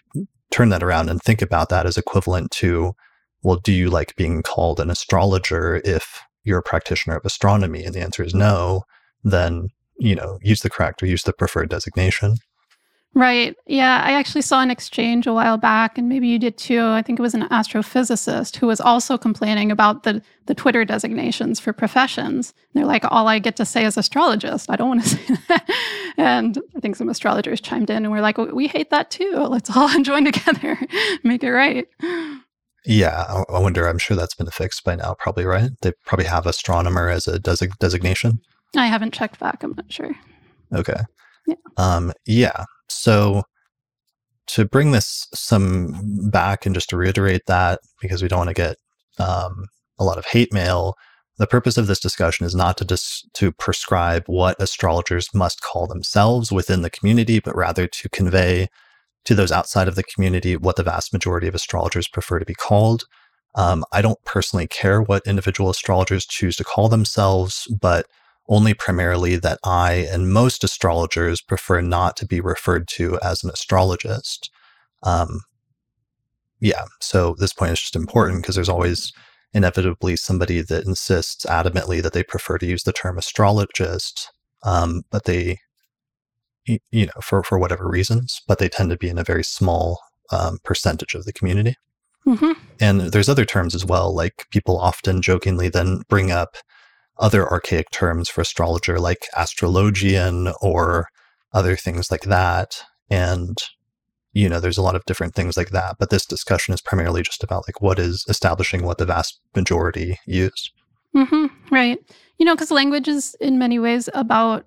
turn 0.52 0.70
that 0.70 0.84
around 0.84 1.10
and 1.10 1.20
think 1.20 1.42
about 1.42 1.70
that 1.70 1.88
as 1.88 1.98
equivalent 1.98 2.52
to 2.52 2.94
well, 3.44 3.58
do 3.58 3.72
you 3.72 3.90
like 3.90 4.16
being 4.16 4.44
called 4.44 4.80
an 4.80 4.90
astrologer 4.90 5.82
if 5.84 6.22
you're 6.44 6.60
a 6.60 6.64
practitioner 6.64 7.16
of 7.16 7.26
astronomy? 7.26 7.84
And 7.84 7.94
the 7.94 8.02
answer 8.02 8.24
is 8.24 8.34
no, 8.34 8.84
then, 9.24 9.70
you 9.98 10.16
know, 10.16 10.40
use 10.42 10.62
the 10.62 10.70
correct 10.70 11.02
or 11.02 11.08
use 11.08 11.24
the 11.24 11.34
preferred 11.34 11.70
designation. 11.70 12.38
Right. 13.14 13.58
Yeah. 13.68 14.02
I 14.06 14.14
actually 14.14 14.42
saw 14.42 14.62
an 14.62 14.72
exchange 14.72 15.28
a 15.28 15.34
while 15.34 15.58
back, 15.58 15.98
and 15.98 16.08
maybe 16.08 16.30
you 16.30 16.40
did 16.40 16.58
too. 16.58 16.82
I 16.82 17.02
think 17.02 17.20
it 17.20 17.22
was 17.22 17.34
an 17.34 17.46
astrophysicist 17.50 18.56
who 18.56 18.68
was 18.68 18.80
also 18.80 19.18
complaining 19.18 19.70
about 19.70 20.04
the, 20.04 20.22
the 20.46 20.56
Twitter 20.56 20.86
designations 20.86 21.60
for 21.60 21.74
professions. 21.74 22.54
They're 22.74 22.86
like, 22.86 23.04
all 23.12 23.28
I 23.28 23.40
get 23.40 23.58
to 23.58 23.66
say 23.66 23.84
is 23.84 23.98
astrologist. 23.98 24.70
I 24.70 24.78
don't 24.78 24.88
want 24.88 25.04
to 25.04 25.10
say 25.18 25.36
that. 25.50 25.70
And 26.18 26.58
I 26.74 26.80
think 26.80 26.96
some 26.96 27.10
astrologers 27.10 27.60
chimed 27.60 27.90
in 27.90 27.98
and 27.98 28.12
we're 28.12 28.22
like, 28.22 28.38
we 28.38 28.68
hate 28.68 28.92
that 28.92 29.12
too. 29.12 29.46
Let's 29.50 29.76
all 29.76 29.90
join 30.02 30.24
together, 30.24 30.80
make 31.24 31.44
it 31.44 31.52
right. 31.52 31.90
Yeah, 32.86 33.44
I 33.50 33.60
wonder. 33.60 33.88
I'm 33.88 34.00
sure 34.00 34.18
that's 34.18 34.34
been 34.34 34.50
fixed 34.50 34.84
by 34.84 34.96
now, 34.96 35.16
probably, 35.20 35.46
right? 35.46 35.70
They 35.82 35.92
probably 36.06 36.26
have 36.26 36.48
astronomer 36.48 37.10
as 37.10 37.28
a 37.28 37.40
desig- 37.40 37.78
designation. 37.78 38.42
I 38.76 38.88
haven't 38.88 39.14
checked 39.14 39.40
back. 39.40 39.64
I'm 39.64 39.74
not 39.76 39.92
sure. 39.92 40.16
Okay. 40.74 41.00
Yeah. 41.46 41.56
Um, 41.78 42.14
yeah. 42.26 42.66
So 42.90 43.44
to 44.48 44.66
bring 44.66 44.92
this 44.92 45.28
some 45.34 46.30
back 46.30 46.66
and 46.66 46.74
just 46.74 46.90
to 46.90 46.98
reiterate 46.98 47.46
that, 47.48 47.80
because 48.02 48.22
we 48.22 48.28
don't 48.28 48.40
want 48.40 48.50
to 48.50 48.54
get 48.54 48.78
um, 49.20 49.68
a 50.00 50.04
lot 50.04 50.18
of 50.18 50.26
hate 50.26 50.52
mail, 50.52 50.96
the 51.38 51.48
purpose 51.48 51.78
of 51.78 51.88
this 51.88 52.00
discussion 52.00 52.46
is 52.46 52.56
not 52.56 52.78
to 52.78 52.86
dis- 52.86 53.28
to 53.34 53.52
prescribe 53.52 54.24
what 54.28 54.62
astrologers 54.62 55.34
must 55.34 55.62
call 55.62 55.88
themselves 55.88 56.52
within 56.52 56.82
the 56.82 56.90
community, 56.90 57.40
but 57.40 57.56
rather 57.56 57.88
to 57.88 58.10
convey 58.10 58.68
to 59.26 59.36
those 59.36 59.52
outside 59.52 59.88
of 59.88 59.96
the 59.96 60.04
community 60.04 60.56
what 60.58 60.76
the 60.76 60.84
vast 60.84 61.14
majority 61.14 61.48
of 61.48 61.56
astrologers 61.56 62.08
prefer 62.08 62.40
to 62.40 62.46
be 62.46 62.54
called. 62.54 63.04
Um, 63.56 63.84
I 63.92 64.02
don't 64.02 64.24
personally 64.24 64.68
care 64.68 65.02
what 65.02 65.28
individual 65.28 65.70
astrologers 65.70 66.26
choose 66.26 66.56
to 66.58 66.64
call 66.64 66.90
themselves, 66.90 67.68
but 67.80 68.06
only 68.48 68.74
primarily 68.74 69.36
that 69.38 69.60
I 69.64 70.08
and 70.12 70.32
most 70.32 70.64
astrologers 70.64 71.42
prefer 71.42 71.82
not 71.82 72.18
to 72.18 72.26
be 72.26 72.42
referred 72.42 72.88
to 72.90 73.20
as 73.22 73.44
an 73.44 73.50
astrologist. 73.50 74.50
Um, 75.04 75.42
yeah, 76.60 76.86
so 77.00 77.36
this 77.40 77.54
point 77.54 77.74
is 77.74 77.80
just 77.80 77.96
important 77.96 78.42
because 78.42 78.56
there's 78.56 78.70
always 78.70 79.14
inevitably 79.54 80.16
somebody 80.16 80.62
that 80.62 80.86
insists 80.86 81.46
adamantly 81.46 82.02
that 82.02 82.14
they 82.14 82.24
prefer 82.24 82.58
to 82.58 82.66
use 82.66 82.84
the 82.84 82.94
term 82.94 83.18
astrologist, 83.18 84.32
um, 84.64 85.04
but 85.12 85.26
they 85.26 85.60
you 86.66 87.06
know, 87.06 87.22
for, 87.22 87.44
for 87.44 87.58
whatever 87.58 87.88
reasons, 87.88 88.42
but 88.48 88.60
they 88.60 88.70
tend 88.70 88.90
to 88.90 88.98
be 88.98 89.10
in 89.10 89.18
a 89.18 89.24
very 89.24 89.44
small 89.44 90.00
um, 90.32 90.60
percentage 90.64 91.16
of 91.16 91.26
the 91.26 91.34
community. 91.34 91.76
Mm-hmm. 92.26 92.52
And 92.80 93.02
there's 93.02 93.30
other 93.30 93.46
terms 93.46 93.74
as 93.74 93.86
well, 93.86 94.14
like 94.14 94.46
people 94.52 94.78
often 94.78 95.22
jokingly 95.22 95.70
then 95.70 96.02
bring 96.08 96.32
up 96.32 96.58
other 97.18 97.50
archaic 97.50 97.90
terms 97.92 98.30
for 98.30 98.42
astrologer, 98.42 99.00
like 99.00 99.28
astrologian 99.36 100.54
or 100.62 101.08
other 101.54 101.76
things 101.76 102.12
like 102.12 102.22
that. 102.22 102.84
And, 103.10 103.58
you 104.34 104.48
know, 104.48 104.60
there's 104.60 104.78
a 104.78 104.82
lot 104.82 104.96
of 104.96 105.06
different 105.06 105.34
things 105.34 105.58
like 105.58 105.72
that. 105.72 105.98
But 106.00 106.10
this 106.10 106.26
discussion 106.26 106.74
is 106.74 106.82
primarily 106.82 107.24
just 107.24 107.44
about 107.44 107.68
like 107.68 107.82
what 107.82 108.00
is 108.00 108.26
establishing 108.30 108.84
what 108.84 108.98
the 108.98 109.06
vast 109.06 109.40
majority 109.56 110.18
use. 110.26 110.72
Mm-hmm. 111.16 111.48
Right. 111.74 112.00
You 112.38 112.46
know, 112.46 112.56
because 112.56 112.72
language 112.72 113.08
is 113.08 113.36
in 113.42 113.60
many 113.60 113.80
ways 113.80 114.10
about 114.14 114.66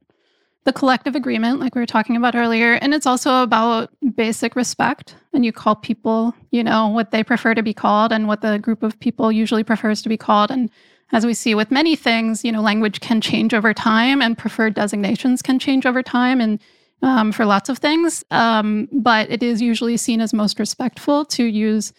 the 0.64 0.72
collective 0.72 1.14
agreement, 1.14 1.60
like 1.60 1.74
we 1.74 1.80
were 1.80 1.86
talking 1.86 2.16
about 2.16 2.34
earlier. 2.34 2.74
And 2.74 2.94
it's 2.94 3.06
also 3.06 3.42
about 3.42 3.90
basic 4.14 4.56
respect. 4.56 5.14
And 5.34 5.44
you 5.44 5.52
call 5.52 5.76
people, 5.76 6.34
you 6.50 6.64
know, 6.64 6.88
what 6.88 7.10
they 7.10 7.22
prefer 7.22 7.54
to 7.54 7.62
be 7.62 7.74
called 7.74 8.12
and 8.12 8.26
what 8.26 8.40
the 8.40 8.58
group 8.58 8.82
of 8.82 8.98
people 8.98 9.30
usually 9.30 9.62
prefers 9.62 10.00
to 10.02 10.08
be 10.08 10.16
called. 10.16 10.50
And 10.50 10.70
as 11.12 11.26
we 11.26 11.34
see 11.34 11.54
with 11.54 11.70
many 11.70 11.96
things, 11.96 12.44
you 12.44 12.50
know, 12.50 12.62
language 12.62 13.00
can 13.00 13.20
change 13.20 13.52
over 13.52 13.74
time 13.74 14.22
and 14.22 14.38
preferred 14.38 14.74
designations 14.74 15.42
can 15.42 15.58
change 15.58 15.84
over 15.84 16.02
time 16.02 16.40
and 16.40 16.58
um, 17.02 17.30
for 17.30 17.44
lots 17.44 17.68
of 17.68 17.78
things. 17.78 18.24
Um, 18.30 18.88
but 18.90 19.30
it 19.30 19.42
is 19.42 19.60
usually 19.60 19.98
seen 19.98 20.22
as 20.22 20.32
most 20.32 20.58
respectful 20.58 21.26
to 21.26 21.44
use 21.44 21.92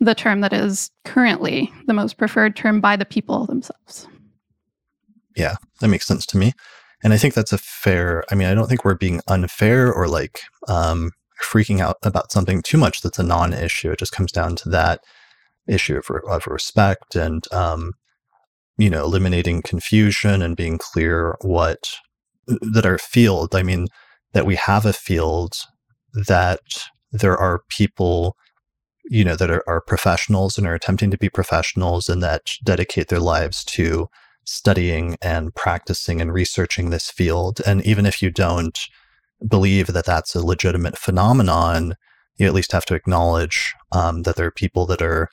the 0.00 0.14
term 0.14 0.40
that 0.40 0.52
is 0.52 0.90
currently 1.04 1.72
the 1.86 1.94
most 1.94 2.18
preferred 2.18 2.56
term 2.56 2.80
by 2.80 2.96
the 2.96 3.04
people 3.04 3.46
themselves. 3.46 4.08
Yeah, 5.36 5.54
that 5.80 5.88
makes 5.88 6.06
sense 6.06 6.26
to 6.26 6.38
me. 6.38 6.52
And 7.02 7.12
I 7.12 7.16
think 7.16 7.34
that's 7.34 7.52
a 7.52 7.58
fair, 7.58 8.24
I 8.30 8.34
mean, 8.34 8.48
I 8.48 8.54
don't 8.54 8.68
think 8.68 8.84
we're 8.84 8.94
being 8.94 9.20
unfair 9.28 9.92
or 9.92 10.08
like 10.08 10.40
um, 10.66 11.12
freaking 11.42 11.80
out 11.80 11.98
about 12.02 12.32
something 12.32 12.62
too 12.62 12.78
much 12.78 13.02
that's 13.02 13.18
a 13.18 13.22
non 13.22 13.52
issue. 13.52 13.90
It 13.92 14.00
just 14.00 14.12
comes 14.12 14.32
down 14.32 14.56
to 14.56 14.68
that 14.70 15.00
issue 15.66 15.96
of, 15.96 16.10
of 16.28 16.46
respect 16.46 17.14
and, 17.14 17.50
um, 17.52 17.92
you 18.76 18.90
know, 18.90 19.04
eliminating 19.04 19.62
confusion 19.62 20.42
and 20.42 20.56
being 20.56 20.78
clear 20.78 21.36
what 21.42 21.94
that 22.46 22.86
our 22.86 22.98
field, 22.98 23.54
I 23.54 23.62
mean, 23.62 23.88
that 24.32 24.46
we 24.46 24.56
have 24.56 24.86
a 24.86 24.92
field 24.92 25.56
that 26.14 26.88
there 27.12 27.36
are 27.36 27.62
people 27.68 28.36
you 29.10 29.24
know 29.24 29.36
that 29.36 29.50
are, 29.50 29.64
are 29.66 29.80
professionals 29.80 30.58
and 30.58 30.66
are 30.66 30.74
attempting 30.74 31.10
to 31.10 31.18
be 31.18 31.28
professionals 31.28 32.08
and 32.08 32.22
that 32.22 32.52
dedicate 32.62 33.08
their 33.08 33.20
lives 33.20 33.64
to 33.64 34.08
studying 34.48 35.16
and 35.20 35.54
practicing 35.54 36.20
and 36.20 36.32
researching 36.32 36.90
this 36.90 37.10
field 37.10 37.60
and 37.66 37.84
even 37.84 38.06
if 38.06 38.22
you 38.22 38.30
don't 38.30 38.88
believe 39.46 39.88
that 39.88 40.06
that's 40.06 40.34
a 40.34 40.44
legitimate 40.44 40.96
phenomenon 40.98 41.94
you 42.36 42.46
at 42.46 42.54
least 42.54 42.72
have 42.72 42.84
to 42.84 42.94
acknowledge 42.94 43.74
um, 43.92 44.22
that 44.22 44.36
there 44.36 44.46
are 44.46 44.52
people 44.52 44.86
that 44.86 45.02
are 45.02 45.28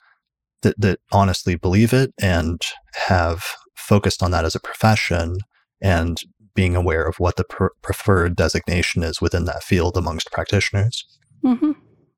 that, 0.61 0.79
that 0.79 0.99
honestly 1.11 1.55
believe 1.55 1.93
it 1.93 2.13
and 2.19 2.61
have 3.07 3.45
focused 3.75 4.23
on 4.23 4.31
that 4.31 4.45
as 4.45 4.55
a 4.55 4.59
profession 4.59 5.37
and 5.81 6.21
being 6.55 6.75
aware 6.75 7.05
of 7.05 7.19
what 7.19 7.35
the 7.35 7.43
pr- 7.43 7.67
preferred 7.81 8.35
designation 8.35 9.03
is 9.03 9.21
within 9.21 9.45
that 9.45 9.63
field 9.63 9.95
amongst 9.97 10.31
practitioners. 10.31 11.05
Mm-hmm. 11.43 11.71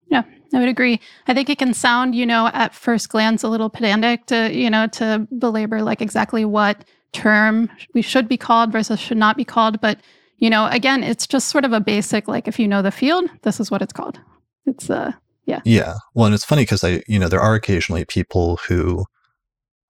Yeah, 0.09 0.23
I 0.53 0.59
would 0.59 0.69
agree. 0.69 0.99
I 1.27 1.33
think 1.33 1.49
it 1.49 1.59
can 1.59 1.73
sound, 1.73 2.15
you 2.15 2.25
know, 2.25 2.49
at 2.53 2.73
first 2.73 3.09
glance 3.09 3.43
a 3.43 3.49
little 3.49 3.69
pedantic 3.69 4.25
to, 4.27 4.53
you 4.53 4.69
know, 4.69 4.87
to 4.87 5.27
belabor 5.37 5.81
like 5.81 6.01
exactly 6.01 6.45
what 6.45 6.85
term 7.13 7.69
we 7.93 8.01
should 8.01 8.27
be 8.27 8.37
called 8.37 8.71
versus 8.71 8.99
should 8.99 9.17
not 9.17 9.37
be 9.37 9.45
called. 9.45 9.81
But, 9.81 9.99
you 10.37 10.49
know, 10.49 10.67
again, 10.67 11.03
it's 11.03 11.27
just 11.27 11.49
sort 11.49 11.65
of 11.65 11.73
a 11.73 11.79
basic, 11.79 12.27
like 12.27 12.47
if 12.47 12.59
you 12.59 12.67
know 12.67 12.81
the 12.81 12.91
field, 12.91 13.29
this 13.41 13.59
is 13.59 13.69
what 13.69 13.81
it's 13.81 13.93
called. 13.93 14.19
It's, 14.65 14.89
uh, 14.89 15.11
yeah. 15.45 15.61
Yeah. 15.65 15.95
Well, 16.13 16.25
and 16.25 16.35
it's 16.35 16.45
funny 16.45 16.63
because 16.63 16.83
I, 16.83 17.01
you 17.07 17.19
know, 17.19 17.29
there 17.29 17.41
are 17.41 17.55
occasionally 17.55 18.05
people 18.05 18.59
who 18.67 19.05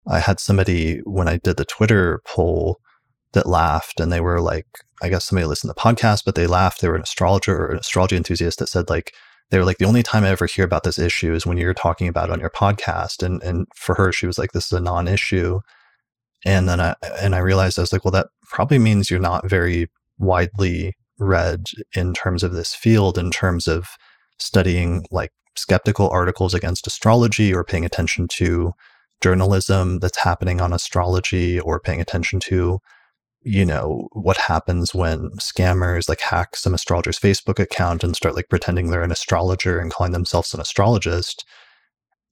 I 0.08 0.20
had 0.20 0.40
somebody 0.40 1.00
when 1.00 1.28
I 1.28 1.38
did 1.38 1.58
the 1.58 1.66
Twitter 1.66 2.22
poll 2.26 2.80
that 3.34 3.48
laughed 3.48 4.00
and 4.00 4.12
they 4.12 4.22
were 4.22 4.40
like, 4.40 4.68
I 5.02 5.10
guess 5.10 5.26
somebody 5.26 5.46
listened 5.46 5.70
to 5.70 5.74
the 5.76 5.82
podcast, 5.82 6.24
but 6.26 6.36
they 6.36 6.48
laughed. 6.48 6.82
They 6.82 6.88
were 6.88 6.96
an 6.96 7.04
astrologer 7.04 7.58
or 7.58 7.72
an 7.72 7.80
astrology 7.80 8.16
enthusiast 8.16 8.60
that 8.60 8.70
said 8.70 8.90
like, 8.90 9.14
they 9.50 9.58
were 9.58 9.66
like, 9.66 9.78
the 9.78 9.86
only 9.86 10.04
time 10.04 10.24
I 10.24 10.30
ever 10.30 10.46
hear 10.46 10.66
about 10.66 10.84
this 10.84 11.00
issue 11.00 11.34
is 11.34 11.46
when 11.46 11.58
you're 11.58 11.74
talking 11.74 12.08
about 12.08 12.30
it 12.30 12.34
on 12.34 12.40
your 12.40 12.50
podcast. 12.50 13.24
And 13.24 13.42
and 13.44 13.68
for 13.76 13.96
her, 13.96 14.12
she 14.12 14.28
was 14.28 14.38
like, 14.38 14.52
this 14.52 14.68
is 14.68 14.74
a 14.74 14.82
non-issue. 14.82 15.62
And 16.46 16.68
then 16.68 16.80
I 16.80 16.96
and 17.20 17.36
I 17.36 17.40
realized 17.40 17.80
I 17.80 17.82
was 17.82 17.94
like, 17.94 18.06
well, 18.06 18.12
that 18.12 18.28
probably 18.50 18.80
means 18.80 19.10
you're 19.10 19.20
not 19.20 19.50
very 19.50 19.90
widely 20.18 20.96
read 21.20 21.66
in 21.94 22.14
terms 22.14 22.44
of 22.44 22.54
this 22.54 22.76
field, 22.76 23.18
in 23.18 23.32
terms 23.32 23.68
of 23.68 23.90
studying 24.40 25.06
like 25.12 25.32
skeptical 25.56 26.10
articles 26.10 26.54
against 26.54 26.88
astrology 26.88 27.54
or 27.54 27.64
paying 27.64 27.86
attention 27.86 28.28
to 28.28 28.74
journalism 29.22 30.00
that's 30.00 30.20
happening 30.20 30.62
on 30.62 30.74
astrology 30.74 31.60
or 31.60 31.80
paying 31.80 32.00
attention 32.02 32.40
to 32.40 32.80
you 33.42 33.66
know 33.66 34.08
what 34.14 34.38
happens 34.38 34.94
when 34.94 35.30
scammers 35.40 36.10
like 36.10 36.22
hack 36.22 36.56
some 36.56 36.74
astrologer's 36.74 37.20
facebook 37.20 37.60
account 37.60 38.04
and 38.04 38.16
start 38.16 38.36
like 38.36 38.50
pretending 38.50 38.90
they're 38.90 39.04
an 39.04 39.12
astrologer 39.12 39.80
and 39.80 39.92
calling 39.92 40.14
themselves 40.14 40.54
an 40.54 40.60
astrologist 40.60 41.46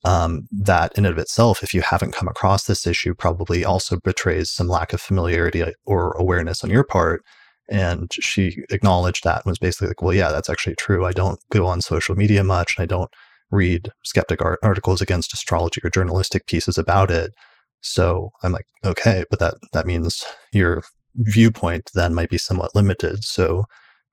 um, 0.03 0.47
that 0.51 0.95
in 0.97 1.05
and 1.05 1.13
of 1.13 1.17
itself 1.17 1.63
if 1.63 1.73
you 1.73 1.81
haven't 1.81 2.13
come 2.13 2.27
across 2.27 2.65
this 2.65 2.85
issue 2.85 3.13
probably 3.13 3.65
also 3.65 3.97
betrays 3.99 4.49
some 4.49 4.67
lack 4.67 4.93
of 4.93 5.01
familiarity 5.01 5.63
or 5.85 6.11
awareness 6.13 6.63
on 6.63 6.69
your 6.69 6.83
part 6.83 7.23
and 7.69 8.11
she 8.13 8.63
acknowledged 8.69 9.23
that 9.23 9.37
and 9.37 9.49
was 9.49 9.57
basically 9.57 9.87
like 9.87 10.01
well 10.01 10.13
yeah 10.13 10.31
that's 10.31 10.49
actually 10.49 10.75
true 10.75 11.05
i 11.05 11.11
don't 11.11 11.39
go 11.49 11.65
on 11.65 11.81
social 11.81 12.15
media 12.15 12.43
much 12.43 12.77
and 12.77 12.83
i 12.83 12.85
don't 12.85 13.09
read 13.51 13.89
skeptic 14.03 14.41
art- 14.41 14.59
articles 14.63 15.01
against 15.01 15.33
astrology 15.33 15.81
or 15.83 15.89
journalistic 15.89 16.45
pieces 16.47 16.77
about 16.77 17.11
it. 17.11 17.33
So 17.85 18.31
I'm 18.43 18.51
like, 18.51 18.65
okay, 18.83 19.25
but 19.29 19.39
that 19.39 19.55
that 19.73 19.85
means 19.85 20.25
your 20.51 20.83
viewpoint 21.15 21.91
then 21.93 22.13
might 22.13 22.29
be 22.29 22.37
somewhat 22.37 22.75
limited. 22.75 23.23
So 23.23 23.65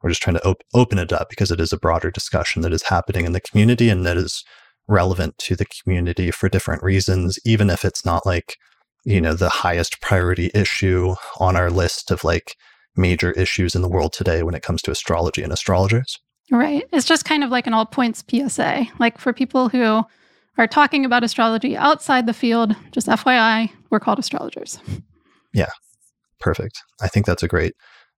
we're 0.02 0.10
just 0.10 0.22
trying 0.22 0.36
to 0.36 0.46
op- 0.46 0.62
open 0.74 0.98
it 0.98 1.12
up 1.12 1.30
because 1.30 1.50
it 1.50 1.60
is 1.60 1.72
a 1.72 1.78
broader 1.78 2.10
discussion 2.10 2.62
that 2.62 2.72
is 2.72 2.82
happening 2.82 3.24
in 3.24 3.32
the 3.32 3.40
community 3.40 3.88
and 3.88 4.04
that 4.04 4.16
is 4.16 4.44
relevant 4.88 5.38
to 5.38 5.56
the 5.56 5.64
community 5.64 6.30
for 6.30 6.48
different 6.48 6.82
reasons, 6.82 7.38
even 7.44 7.70
if 7.70 7.84
it's 7.84 8.04
not 8.04 8.26
like, 8.26 8.56
you 9.04 9.20
know, 9.20 9.32
the 9.32 9.48
highest 9.48 10.00
priority 10.00 10.50
issue 10.54 11.14
on 11.38 11.56
our 11.56 11.70
list 11.70 12.10
of 12.10 12.24
like 12.24 12.56
major 12.96 13.30
issues 13.32 13.74
in 13.74 13.82
the 13.82 13.88
world 13.88 14.12
today 14.12 14.42
when 14.42 14.54
it 14.54 14.62
comes 14.62 14.82
to 14.82 14.90
astrology 14.90 15.42
and 15.42 15.52
astrologers. 15.52 16.18
Right. 16.50 16.84
It's 16.92 17.06
just 17.06 17.24
kind 17.24 17.42
of 17.42 17.50
like 17.50 17.66
an 17.66 17.72
all 17.72 17.86
points 17.86 18.22
PSA. 18.28 18.86
Like 18.98 19.18
for 19.18 19.32
people 19.32 19.70
who 19.70 20.04
are 20.58 20.66
talking 20.66 21.04
about 21.04 21.24
astrology 21.24 21.76
outside 21.76 22.26
the 22.26 22.34
field, 22.34 22.74
just 22.90 23.06
FYI, 23.06 23.70
we're 23.90 24.00
called 24.00 24.18
astrologers. 24.18 24.78
Yeah. 25.52 25.70
Perfect. 26.40 26.82
I 27.00 27.08
think 27.08 27.26
that's 27.26 27.42
a 27.42 27.48
great 27.48 27.74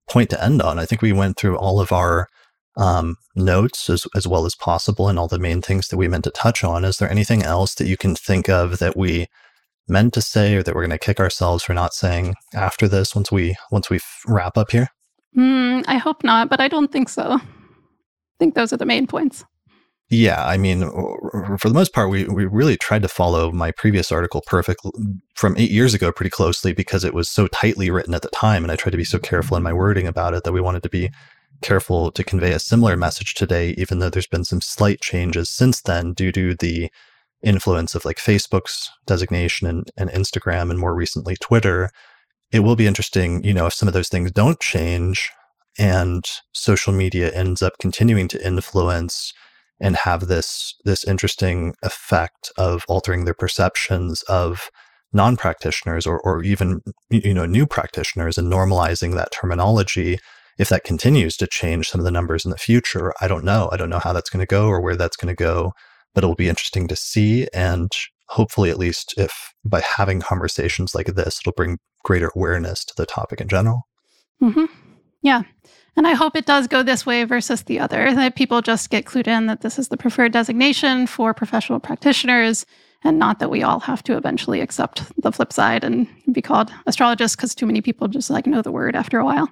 point 0.09 0.31
to 0.31 0.43
end 0.43 0.63
on. 0.63 0.79
I 0.79 0.87
think 0.87 1.03
we 1.03 1.13
went 1.13 1.37
through 1.37 1.57
all 1.57 1.81
of 1.81 1.93
our 1.93 2.29
um, 2.77 3.17
notes 3.37 3.89
as, 3.89 4.07
as 4.15 4.27
well 4.27 4.47
as 4.47 4.55
possible 4.55 5.09
and 5.09 5.19
all 5.19 5.29
the 5.29 5.39
main 5.39 5.63
things 5.63 5.89
that 5.89 5.97
we 5.97 6.09
meant 6.09 6.25
to 6.25 6.31
touch 6.31 6.65
on. 6.65 6.85
Is 6.85 6.99
there 6.99 7.11
anything 7.11 7.43
else 7.43 7.75
that 7.77 7.87
you 7.87 7.97
can 7.97 8.15
think 8.15 8.49
of 8.49 8.79
that 8.79 8.97
we 8.97 9.27
meant 9.87 10.15
to 10.15 10.23
say 10.23 10.55
or 10.55 10.63
that 10.63 10.75
we're 10.75 10.87
going 10.87 10.91
to 10.91 10.99
kick 10.99 11.21
ourselves 11.21 11.63
for 11.63 11.75
not 11.75 11.95
saying 11.95 12.35
after 12.55 12.89
this 12.89 13.15
once 13.15 13.31
we 13.31 13.55
once 13.71 13.91
we 13.91 14.01
wrap 14.27 14.57
up 14.57 14.71
here? 14.71 14.89
Mm, 15.37 15.85
I 15.87 15.99
hope 15.99 16.25
not, 16.25 16.49
but 16.49 16.61
I 16.61 16.69
don't 16.69 16.91
think 16.91 17.09
so 17.09 17.39
I 18.35 18.39
think 18.39 18.55
those 18.55 18.73
are 18.73 18.77
the 18.77 18.87
main 18.87 19.07
points. 19.07 19.45
Yeah, 20.15 20.45
I 20.45 20.57
mean, 20.57 20.85
uh, 20.85 21.57
for 21.57 21.69
the 21.69 21.75
most 21.75 21.93
part, 21.93 22.09
we, 22.09 22.25
we 22.27 22.47
really 22.47 22.77
tried 22.77 23.03
to 23.03 23.09
follow 23.09 23.51
my 23.51 23.73
previous 23.73 24.13
article 24.13 24.43
perfect 24.47 24.81
from 25.35 25.57
eight 25.57 25.73
years 25.73 25.93
ago 25.93 26.13
pretty 26.13 26.31
closely 26.31 26.73
because 26.73 27.03
it 27.03 27.15
was 27.15 27.29
so 27.29 27.49
tightly 27.49 27.91
written 27.91 28.15
at 28.15 28.23
the 28.23 28.29
time. 28.29 28.63
And 28.63 28.71
I 28.71 28.77
tried 28.77 28.93
to 28.93 28.97
be 28.97 29.05
so 29.05 29.19
careful 29.19 29.57
in 29.57 29.65
my 29.65 29.73
wording 29.73 30.07
about 30.07 30.33
it 30.35 30.45
that 30.45 30.53
we 30.53 30.61
wanted 30.61 30.85
to 30.85 30.89
be 30.89 31.11
careful 31.63 32.13
to 32.13 32.23
convey 32.23 32.53
a 32.53 32.61
similar 32.61 32.97
message 32.97 33.35
today, 33.35 33.75
even 33.77 33.99
though 33.99 34.09
there's 34.09 34.29
been 34.29 34.45
some 34.45 34.61
slight 34.61 35.01
changes 35.01 35.49
since 35.49 35.81
then 35.83 36.13
due 36.13 36.31
to 36.31 36.55
the 36.55 36.91
influence 37.43 37.97
of 37.97 38.05
like 38.05 38.19
Facebook's 38.19 38.91
designation 39.07 39.67
and, 39.67 39.91
and 39.97 40.11
Instagram 40.11 40.71
and 40.71 40.79
more 40.79 40.95
recently 40.95 41.35
Twitter. 41.37 41.91
It 42.53 42.61
will 42.61 42.77
be 42.77 42.87
interesting, 42.87 43.43
you 43.43 43.53
know, 43.53 43.67
if 43.67 43.75
some 43.75 43.89
of 43.89 43.95
those 43.95 44.09
things 44.09 44.31
don't 44.31 44.61
change, 44.61 45.31
and 45.77 46.25
social 46.53 46.93
media 46.93 47.33
ends 47.33 47.63
up 47.63 47.79
continuing 47.79 48.29
to 48.29 48.47
influence 48.47 49.35
and 49.81 49.97
have 49.97 50.29
this 50.29 50.75
this 50.85 51.05
interesting 51.05 51.75
effect 51.83 52.53
of 52.57 52.85
altering 52.89 53.25
their 53.25 53.35
perceptions 53.35 54.23
of 54.25 54.71
non-practitioners 55.13 56.07
or, 56.07 56.21
or 56.21 56.43
even 56.43 56.81
you 57.11 57.35
know 57.35 57.47
new 57.47 57.67
practitioners 57.67 58.37
and 58.39 58.53
normalizing 58.53 59.15
that 59.15 59.33
terminology 59.33 60.19
if 60.57 60.69
that 60.69 60.85
continues 60.85 61.37
to 61.37 61.47
change 61.47 61.89
some 61.89 62.01
of 62.01 62.05
the 62.05 62.11
numbers 62.11 62.45
in 62.45 62.51
the 62.51 62.57
future 62.57 63.13
i 63.21 63.29
don't 63.29 63.45
know 63.45 63.69
i 63.73 63.77
don't 63.77 63.91
know 63.91 63.99
how 63.99 64.13
that's 64.13 64.31
going 64.31 64.45
to 64.45 64.47
go 64.47 64.67
or 64.67 64.81
where 64.81 64.97
that's 64.97 65.17
going 65.17 65.35
to 65.35 65.41
go 65.41 65.73
but 66.15 66.25
it'll 66.25 66.35
be 66.35 66.49
interesting 66.49 66.89
to 66.89 66.97
see 66.97 67.49
and 67.55 67.93
hopefully 68.29 68.71
at 68.71 68.79
least 68.79 69.15
if 69.17 69.55
by 69.65 69.81
having 69.81 70.21
conversations 70.21 70.95
like 70.95 71.07
this 71.07 71.41
it'll 71.41 71.53
bring 71.53 71.79
greater 72.03 72.31
awareness 72.35 72.85
to 72.85 72.95
the 72.97 73.07
topic 73.07 73.41
in 73.41 73.49
general 73.49 73.87
mm-hmm. 74.43 74.65
Yeah. 75.25 75.43
And 75.97 76.07
I 76.07 76.15
hope 76.15 76.35
it 76.35 76.47
does 76.47 76.67
go 76.67 76.83
this 76.83 77.07
way 77.07 77.25
versus 77.25 77.63
the 77.63 77.79
other, 77.79 78.13
that 78.15 78.35
people 78.35 78.61
just 78.63 78.91
get 78.91 79.05
clued 79.05 79.29
in 79.29 79.47
that 79.47 79.61
this 79.61 79.79
is 79.79 79.89
the 79.89 79.97
preferred 79.97 80.33
designation 80.33 81.07
for 81.07 81.33
professional 81.33 81.79
practitioners 81.79 82.67
and 83.05 83.19
not 83.19 83.39
that 83.39 83.51
we 83.51 83.63
all 83.63 83.81
have 83.81 84.03
to 84.05 84.17
eventually 84.17 84.61
accept 84.61 85.03
the 85.21 85.31
flip 85.31 85.53
side 85.53 85.85
and 85.85 86.09
be 86.33 86.41
called 86.43 86.73
astrologists 86.87 87.37
because 87.37 87.55
too 87.55 87.67
many 87.67 87.81
people 87.81 88.09
just 88.09 88.31
like 88.31 88.47
know 88.47 88.63
the 88.63 88.73
word 88.73 88.97
after 88.97 89.19
a 89.19 89.25
while. 89.25 89.49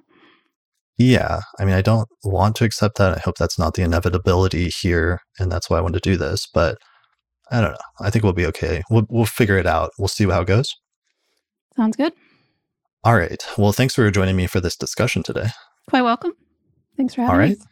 Yeah. 0.98 1.40
I 1.58 1.64
mean, 1.64 1.74
I 1.74 1.82
don't 1.82 2.08
want 2.24 2.56
to 2.56 2.64
accept 2.64 2.96
that. 2.98 3.16
I 3.16 3.20
hope 3.20 3.36
that's 3.36 3.58
not 3.58 3.74
the 3.74 3.82
inevitability 3.82 4.68
here. 4.68 5.20
And 5.38 5.52
that's 5.52 5.68
why 5.68 5.78
I 5.78 5.80
want 5.80 5.94
to 5.94 6.00
do 6.00 6.16
this. 6.16 6.46
But 6.46 6.78
I 7.50 7.60
don't 7.60 7.72
know. 7.72 7.78
I 8.00 8.10
think 8.10 8.24
we'll 8.24 8.32
be 8.32 8.46
okay. 8.46 8.82
We'll, 8.90 9.06
we'll 9.10 9.26
figure 9.26 9.58
it 9.58 9.66
out. 9.66 9.90
We'll 9.98 10.08
see 10.08 10.26
how 10.26 10.42
it 10.42 10.48
goes. 10.48 10.74
Sounds 11.76 11.96
good. 11.96 12.12
All 13.04 13.16
right. 13.16 13.42
Well, 13.58 13.72
thanks 13.72 13.94
for 13.94 14.10
joining 14.10 14.36
me 14.36 14.46
for 14.46 14.60
this 14.60 14.76
discussion 14.76 15.22
today. 15.22 15.48
Quite 15.88 16.02
welcome. 16.02 16.32
Thanks 16.96 17.14
for 17.14 17.22
having 17.22 17.32
All 17.32 17.38
right. 17.38 17.58
me. 17.58 17.64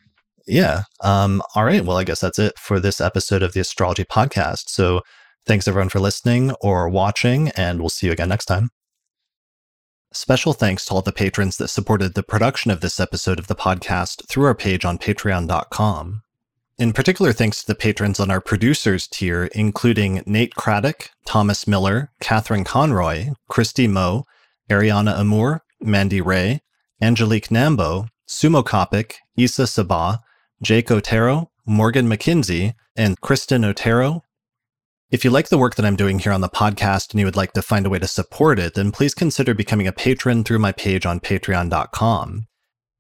Yeah. 0.47 0.83
Um, 1.01 1.43
all 1.55 1.65
right. 1.65 1.85
Well, 1.85 1.97
I 1.99 2.05
guess 2.05 2.21
that's 2.21 2.39
it 2.39 2.59
for 2.59 2.81
this 2.81 3.01
episode 3.01 3.43
of 3.43 3.53
the 3.53 3.61
Astrology 3.61 4.05
Podcast. 4.05 4.69
So 4.69 5.03
thanks 5.47 5.69
everyone 5.69 5.91
for 5.91 6.01
listening 6.01 6.53
or 6.61 6.89
watching, 6.89 7.51
and 7.51 7.81
we'll 7.81 7.89
see 7.89 8.07
you 8.07 8.13
again 8.13 8.29
next 8.31 8.47
time. 8.47 8.71
Special 10.13 10.53
thanks 10.53 10.87
to 10.87 10.95
all 10.95 11.03
the 11.03 11.13
patrons 11.13 11.57
that 11.59 11.69
supported 11.69 12.15
the 12.15 12.25
production 12.25 12.73
of 12.73 12.81
this 12.81 12.99
episode 12.99 13.39
of 13.39 13.47
the 13.47 13.55
podcast 13.55 14.27
through 14.27 14.45
our 14.47 14.57
page 14.57 14.85
on 14.85 14.99
patreon.com. 14.99 16.23
In 16.79 16.93
particular, 16.93 17.33
thanks 17.33 17.61
to 17.61 17.67
the 17.69 17.75
patrons 17.77 18.19
on 18.19 18.31
our 18.31 18.41
producers 18.41 19.07
tier, 19.07 19.45
including 19.55 20.23
Nate 20.27 20.55
Craddock, 20.57 21.11
Thomas 21.27 21.69
Miller, 21.69 22.11
Catherine 22.21 22.65
Conroy, 22.65 23.29
Christy 23.49 23.87
Moe, 23.87 24.27
Ariana 24.69 25.21
Amour, 25.21 25.63
Mandy 25.81 26.21
Ray, 26.21 26.63
Angelique 27.03 27.48
Nambo, 27.48 28.09
Sumo 28.28 28.62
Kopic, 28.62 29.14
Isa 29.36 29.62
Sabah, 29.62 30.18
Jake 30.62 30.90
Otero, 30.90 31.51
Morgan 31.64 32.09
McKinsey, 32.09 32.74
and 32.94 33.20
Kristen 33.20 33.64
Otero. 33.64 34.22
If 35.11 35.24
you 35.24 35.30
like 35.30 35.48
the 35.48 35.59
work 35.59 35.74
that 35.76 35.86
I'm 35.86 35.96
doing 35.96 36.18
here 36.18 36.32
on 36.32 36.42
the 36.42 36.48
podcast 36.48 37.11
and 37.11 37.20
you 37.20 37.26
would 37.26 37.36
like 37.36 37.53
to 37.55 37.62
find 37.62 37.86
a 37.86 37.90
way 37.90 37.98
to 37.98 38.07
support 38.07 38.59
it, 38.59 38.74
then 38.74 38.92
please 38.92 39.14
consider 39.14 39.55
becoming 39.55 39.86
a 39.86 39.92
patron 39.92 40.44
through 40.44 40.59
my 40.59 40.72
page 40.72 41.07
on 41.07 41.20
patreon.com. 41.20 42.46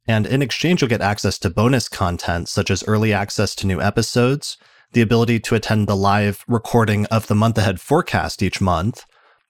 And 0.06 0.26
in 0.26 0.42
exchange, 0.42 0.80
you'll 0.80 0.88
get 0.88 1.02
access 1.02 1.38
to 1.38 1.50
bonus 1.50 1.88
content 1.88 2.48
such 2.48 2.70
as 2.70 2.82
early 2.88 3.12
access 3.12 3.54
to 3.56 3.66
new 3.66 3.80
episodes, 3.80 4.56
the 4.92 5.02
ability 5.02 5.38
to 5.40 5.54
attend 5.54 5.86
the 5.86 5.94
live 5.94 6.44
recording 6.48 7.06
of 7.06 7.28
the 7.28 7.34
month 7.34 7.58
ahead 7.58 7.80
forecast 7.80 8.42
each 8.42 8.60
month, 8.60 9.04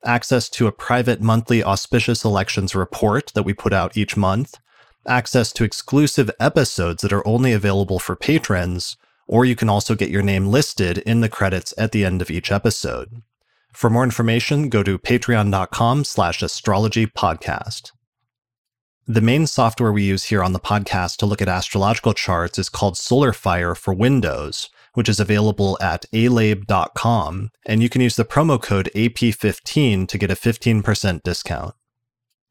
access 0.05 0.49
to 0.51 0.67
a 0.67 0.73
private 0.73 1.21
monthly 1.21 1.63
auspicious 1.63 2.25
elections 2.25 2.75
report 2.75 3.33
that 3.35 3.43
we 3.43 3.53
put 3.53 3.73
out 3.73 3.97
each 3.97 4.17
month, 4.17 4.59
access 5.07 5.53
to 5.53 5.65
exclusive 5.65 6.31
episodes 6.39 7.03
that 7.03 7.13
are 7.13 7.27
only 7.27 7.53
available 7.53 7.99
for 7.99 8.17
patrons, 8.17 8.97
or 9.27 9.45
you 9.45 9.55
can 9.55 9.69
also 9.69 9.95
get 9.95 10.11
your 10.11 10.23
name 10.23 10.49
listed 10.49 10.99
in 10.99 11.21
the 11.21 11.29
credits 11.29 11.73
at 11.79 11.93
the 11.93 12.05
end 12.05 12.21
of 12.21 12.31
each 12.31 12.51
episode. 12.51 13.23
For 13.73 13.89
more 13.89 14.05
information, 14.05 14.69
go 14.69 14.83
to 14.83 14.99
patreon.com 14.99 16.05
slash 16.05 16.43
astrology 16.43 17.07
podcast. 17.07 17.93
The 19.07 19.21
main 19.21 19.47
software 19.47 19.93
we 19.93 20.05
use 20.05 20.25
here 20.25 20.43
on 20.43 20.53
the 20.53 20.61
podcast 20.61 21.17
to 21.17 21.27
look 21.27 21.41
at 21.41 21.49
astrological 21.49 22.15
charts 22.15 22.59
is 22.59 22.69
called 22.69 22.95
SolarFire 22.95 23.77
for 23.77 23.95
Windows, 23.95 24.71
which 24.95 25.09
is 25.09 25.21
available 25.21 25.79
at 25.81 26.05
alabe.com, 26.13 27.51
and 27.67 27.83
you 27.83 27.89
can 27.89 28.01
use 28.01 28.17
the 28.17 28.25
promo 28.25 28.61
code 28.61 28.91
AP15 28.95 30.09
to 30.09 30.19
get 30.19 30.31
a 30.31 30.35
15% 30.35 31.23
discount. 31.23 31.75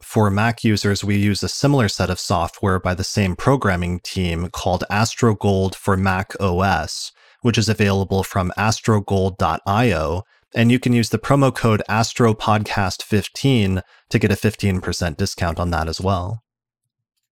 For 0.02 0.30
Mac 0.30 0.64
users, 0.64 1.04
we 1.04 1.18
use 1.18 1.44
a 1.44 1.50
similar 1.50 1.90
set 1.90 2.10
of 2.10 2.20
software 2.20 2.80
by 2.80 2.94
the 2.94 3.04
same 3.04 3.36
programming 3.36 4.00
team 4.00 4.50
called 4.50 4.86
AstroGold 4.90 5.76
for 5.76 5.98
Mac 5.98 6.34
OS, 6.40 7.12
which 7.42 7.58
is 7.58 7.68
available 7.68 8.24
from 8.24 8.54
astrogold.io, 8.58 10.24
and 10.56 10.72
you 10.72 10.80
can 10.80 10.94
use 10.94 11.10
the 11.10 11.20
promo 11.20 11.54
code 11.54 11.84
AstroPodcast15 11.90 13.82
to 14.10 14.20
get 14.20 14.32
a 14.32 14.36
15% 14.36 15.18
discount 15.18 15.60
on 15.60 15.72
that 15.72 15.88
as 15.90 16.00
well. 16.02 16.44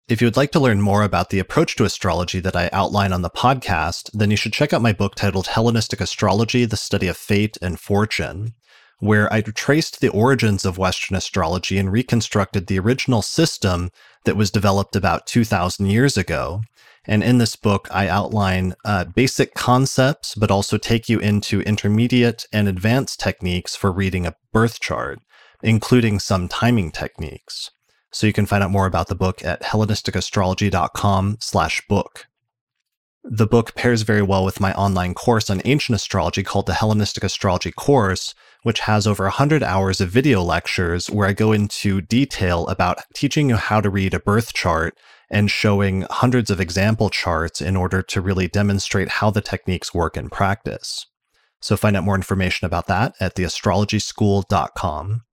If 0.09 0.21
you 0.21 0.29
would 0.29 0.37
like 0.37 0.53
to 0.53 0.61
learn 0.61 0.81
more 0.81 1.03
about 1.03 1.31
the 1.31 1.41
approach 1.41 1.75
to 1.77 1.85
astrology 1.85 2.39
that 2.39 2.55
I 2.55 2.71
outline 2.73 3.13
on 3.13 3.23
the 3.23 3.31
podcast, 3.31 4.09
then 4.13 4.31
you 4.31 4.37
should 4.37 4.53
check 4.53 4.73
out 4.73 4.81
my 4.81 4.93
book 4.93 5.17
titled 5.17 5.49
Hellenistic 5.49 6.01
Astrology 6.01 6.65
The 6.65 6.77
Study 6.77 7.09
of 7.09 7.17
Fate 7.17 7.59
and 7.61 7.81
Fortune, 7.81 8.55
where 9.01 9.33
I 9.33 9.41
traced 9.41 10.01
the 10.01 10.11
origins 10.11 10.65
of 10.65 10.79
Western 10.79 11.17
astrology 11.17 11.77
and 11.77 11.91
reconstructed 11.91 12.69
the 12.69 12.79
original 12.79 13.21
system 13.21 13.91
that 14.23 14.37
was 14.37 14.53
developed 14.53 14.95
about 14.95 15.27
2,000 15.27 15.87
years 15.87 16.17
ago. 16.17 16.63
And 17.05 17.25
in 17.25 17.39
this 17.39 17.57
book, 17.57 17.89
I 17.91 18.07
outline 18.07 18.75
uh, 18.85 19.07
basic 19.07 19.55
concepts, 19.55 20.37
but 20.37 20.53
also 20.53 20.79
take 20.79 21.09
you 21.09 21.19
into 21.19 21.63
intermediate 21.63 22.47
and 22.53 22.69
advanced 22.69 23.19
techniques 23.19 23.75
for 23.75 23.91
reading 23.91 24.25
a 24.25 24.37
birth 24.53 24.79
chart, 24.79 25.19
including 25.65 26.21
some 26.21 26.47
timing 26.47 26.93
techniques. 26.93 27.73
So 28.17 28.27
you 28.27 28.33
can 28.33 28.47
find 28.47 28.65
out 28.65 28.71
more 28.71 28.87
about 28.87 29.09
the 29.09 29.15
book 29.15 29.45
at 29.45 29.61
hellenisticastrology.com 29.61 31.37
slash 31.39 31.87
book. 31.87 32.29
The 33.23 33.47
book 33.47 33.75
pairs 33.75 34.01
very 34.03 34.23
well 34.23 34.43
with 34.43 34.59
my 34.59 34.73
online 34.73 35.13
course 35.13 35.51
on 35.51 35.61
ancient 35.67 35.97
astrology 35.97 36.43
called 36.43 36.65
the 36.65 36.73
Hellenistic 36.73 37.25
Astrology 37.25 37.73
Course, 37.73 38.35
which 38.63 38.81
has 38.81 39.07
over 39.07 39.25
100 39.25 39.63
hours 39.63 40.01
of 40.01 40.09
video 40.09 40.43
lectures 40.43 41.11
where 41.11 41.29
I 41.29 41.35
go 41.35 41.53
into 41.53 42.01
detail 42.01 42.67
about 42.69 43.03
teaching 43.13 43.51
you 43.51 43.57
how 43.57 43.83
to 43.83 43.91
read 43.91 44.15
a 44.15 44.19
birth 44.19 44.55
chart 44.55 44.97
and 45.29 45.51
showing 45.51 46.07
hundreds 46.09 46.51
of 46.51 46.59
example 46.59 47.11
charts 47.11 47.61
in 47.61 47.77
order 47.77 48.01
to 48.01 48.23
really 48.23 48.49
demonstrate 48.49 49.09
how 49.09 49.31
the 49.31 49.43
techniques 49.43 49.93
work 49.93 50.17
in 50.17 50.31
practice. 50.31 51.05
So 51.61 51.77
find 51.77 51.95
out 51.95 52.05
more 52.05 52.15
information 52.15 52.65
about 52.65 52.87
that 52.87 53.15
at 53.21 53.35
theastrologyschool.com. 53.35 55.26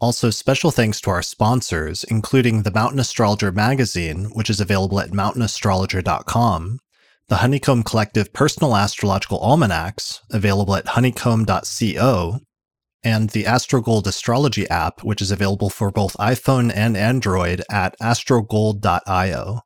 Also, 0.00 0.30
special 0.30 0.70
thanks 0.70 1.00
to 1.00 1.10
our 1.10 1.22
sponsors, 1.22 2.04
including 2.04 2.62
the 2.62 2.70
Mountain 2.70 3.00
Astrologer 3.00 3.50
magazine, 3.50 4.26
which 4.26 4.48
is 4.48 4.60
available 4.60 5.00
at 5.00 5.10
mountainastrologer.com, 5.10 6.78
the 7.28 7.36
Honeycomb 7.36 7.82
Collective 7.82 8.32
Personal 8.32 8.76
Astrological 8.76 9.40
Almanacs, 9.40 10.20
available 10.30 10.76
at 10.76 10.86
honeycomb.co, 10.86 12.38
and 13.02 13.30
the 13.30 13.42
AstroGold 13.42 14.06
Astrology 14.06 14.68
app, 14.68 15.02
which 15.02 15.20
is 15.20 15.32
available 15.32 15.68
for 15.68 15.90
both 15.90 16.16
iPhone 16.16 16.72
and 16.72 16.96
Android 16.96 17.62
at 17.68 17.98
astrogold.io. 17.98 19.62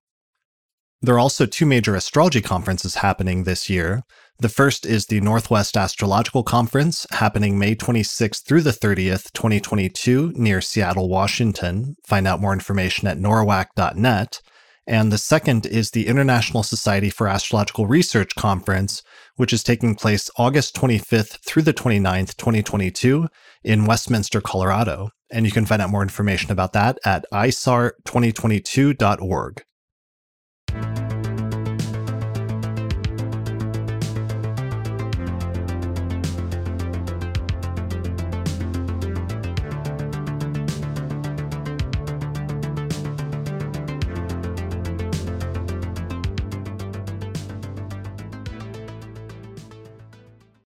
There 1.02 1.14
are 1.14 1.20
also 1.20 1.44
two 1.44 1.66
major 1.66 1.94
astrology 1.94 2.40
conferences 2.40 2.96
happening 2.96 3.44
this 3.44 3.68
year. 3.68 4.02
The 4.42 4.48
first 4.48 4.84
is 4.84 5.06
the 5.06 5.20
Northwest 5.20 5.76
Astrological 5.76 6.42
Conference, 6.42 7.06
happening 7.12 7.60
May 7.60 7.76
26th 7.76 8.42
through 8.42 8.62
the 8.62 8.72
30th, 8.72 9.32
2022, 9.34 10.32
near 10.34 10.60
Seattle, 10.60 11.08
Washington. 11.08 11.94
Find 12.04 12.26
out 12.26 12.40
more 12.40 12.52
information 12.52 13.06
at 13.06 13.20
norwac.net. 13.20 14.42
And 14.84 15.12
the 15.12 15.18
second 15.18 15.64
is 15.64 15.92
the 15.92 16.08
International 16.08 16.64
Society 16.64 17.08
for 17.08 17.28
Astrological 17.28 17.86
Research 17.86 18.34
Conference, 18.34 19.04
which 19.36 19.52
is 19.52 19.62
taking 19.62 19.94
place 19.94 20.28
August 20.36 20.74
25th 20.74 21.38
through 21.46 21.62
the 21.62 21.72
29th, 21.72 22.36
2022, 22.36 23.28
in 23.62 23.86
Westminster, 23.86 24.40
Colorado. 24.40 25.10
And 25.30 25.46
you 25.46 25.52
can 25.52 25.66
find 25.66 25.80
out 25.80 25.90
more 25.90 26.02
information 26.02 26.50
about 26.50 26.72
that 26.72 26.98
at 27.04 27.24
isar2022.org. 27.32 29.62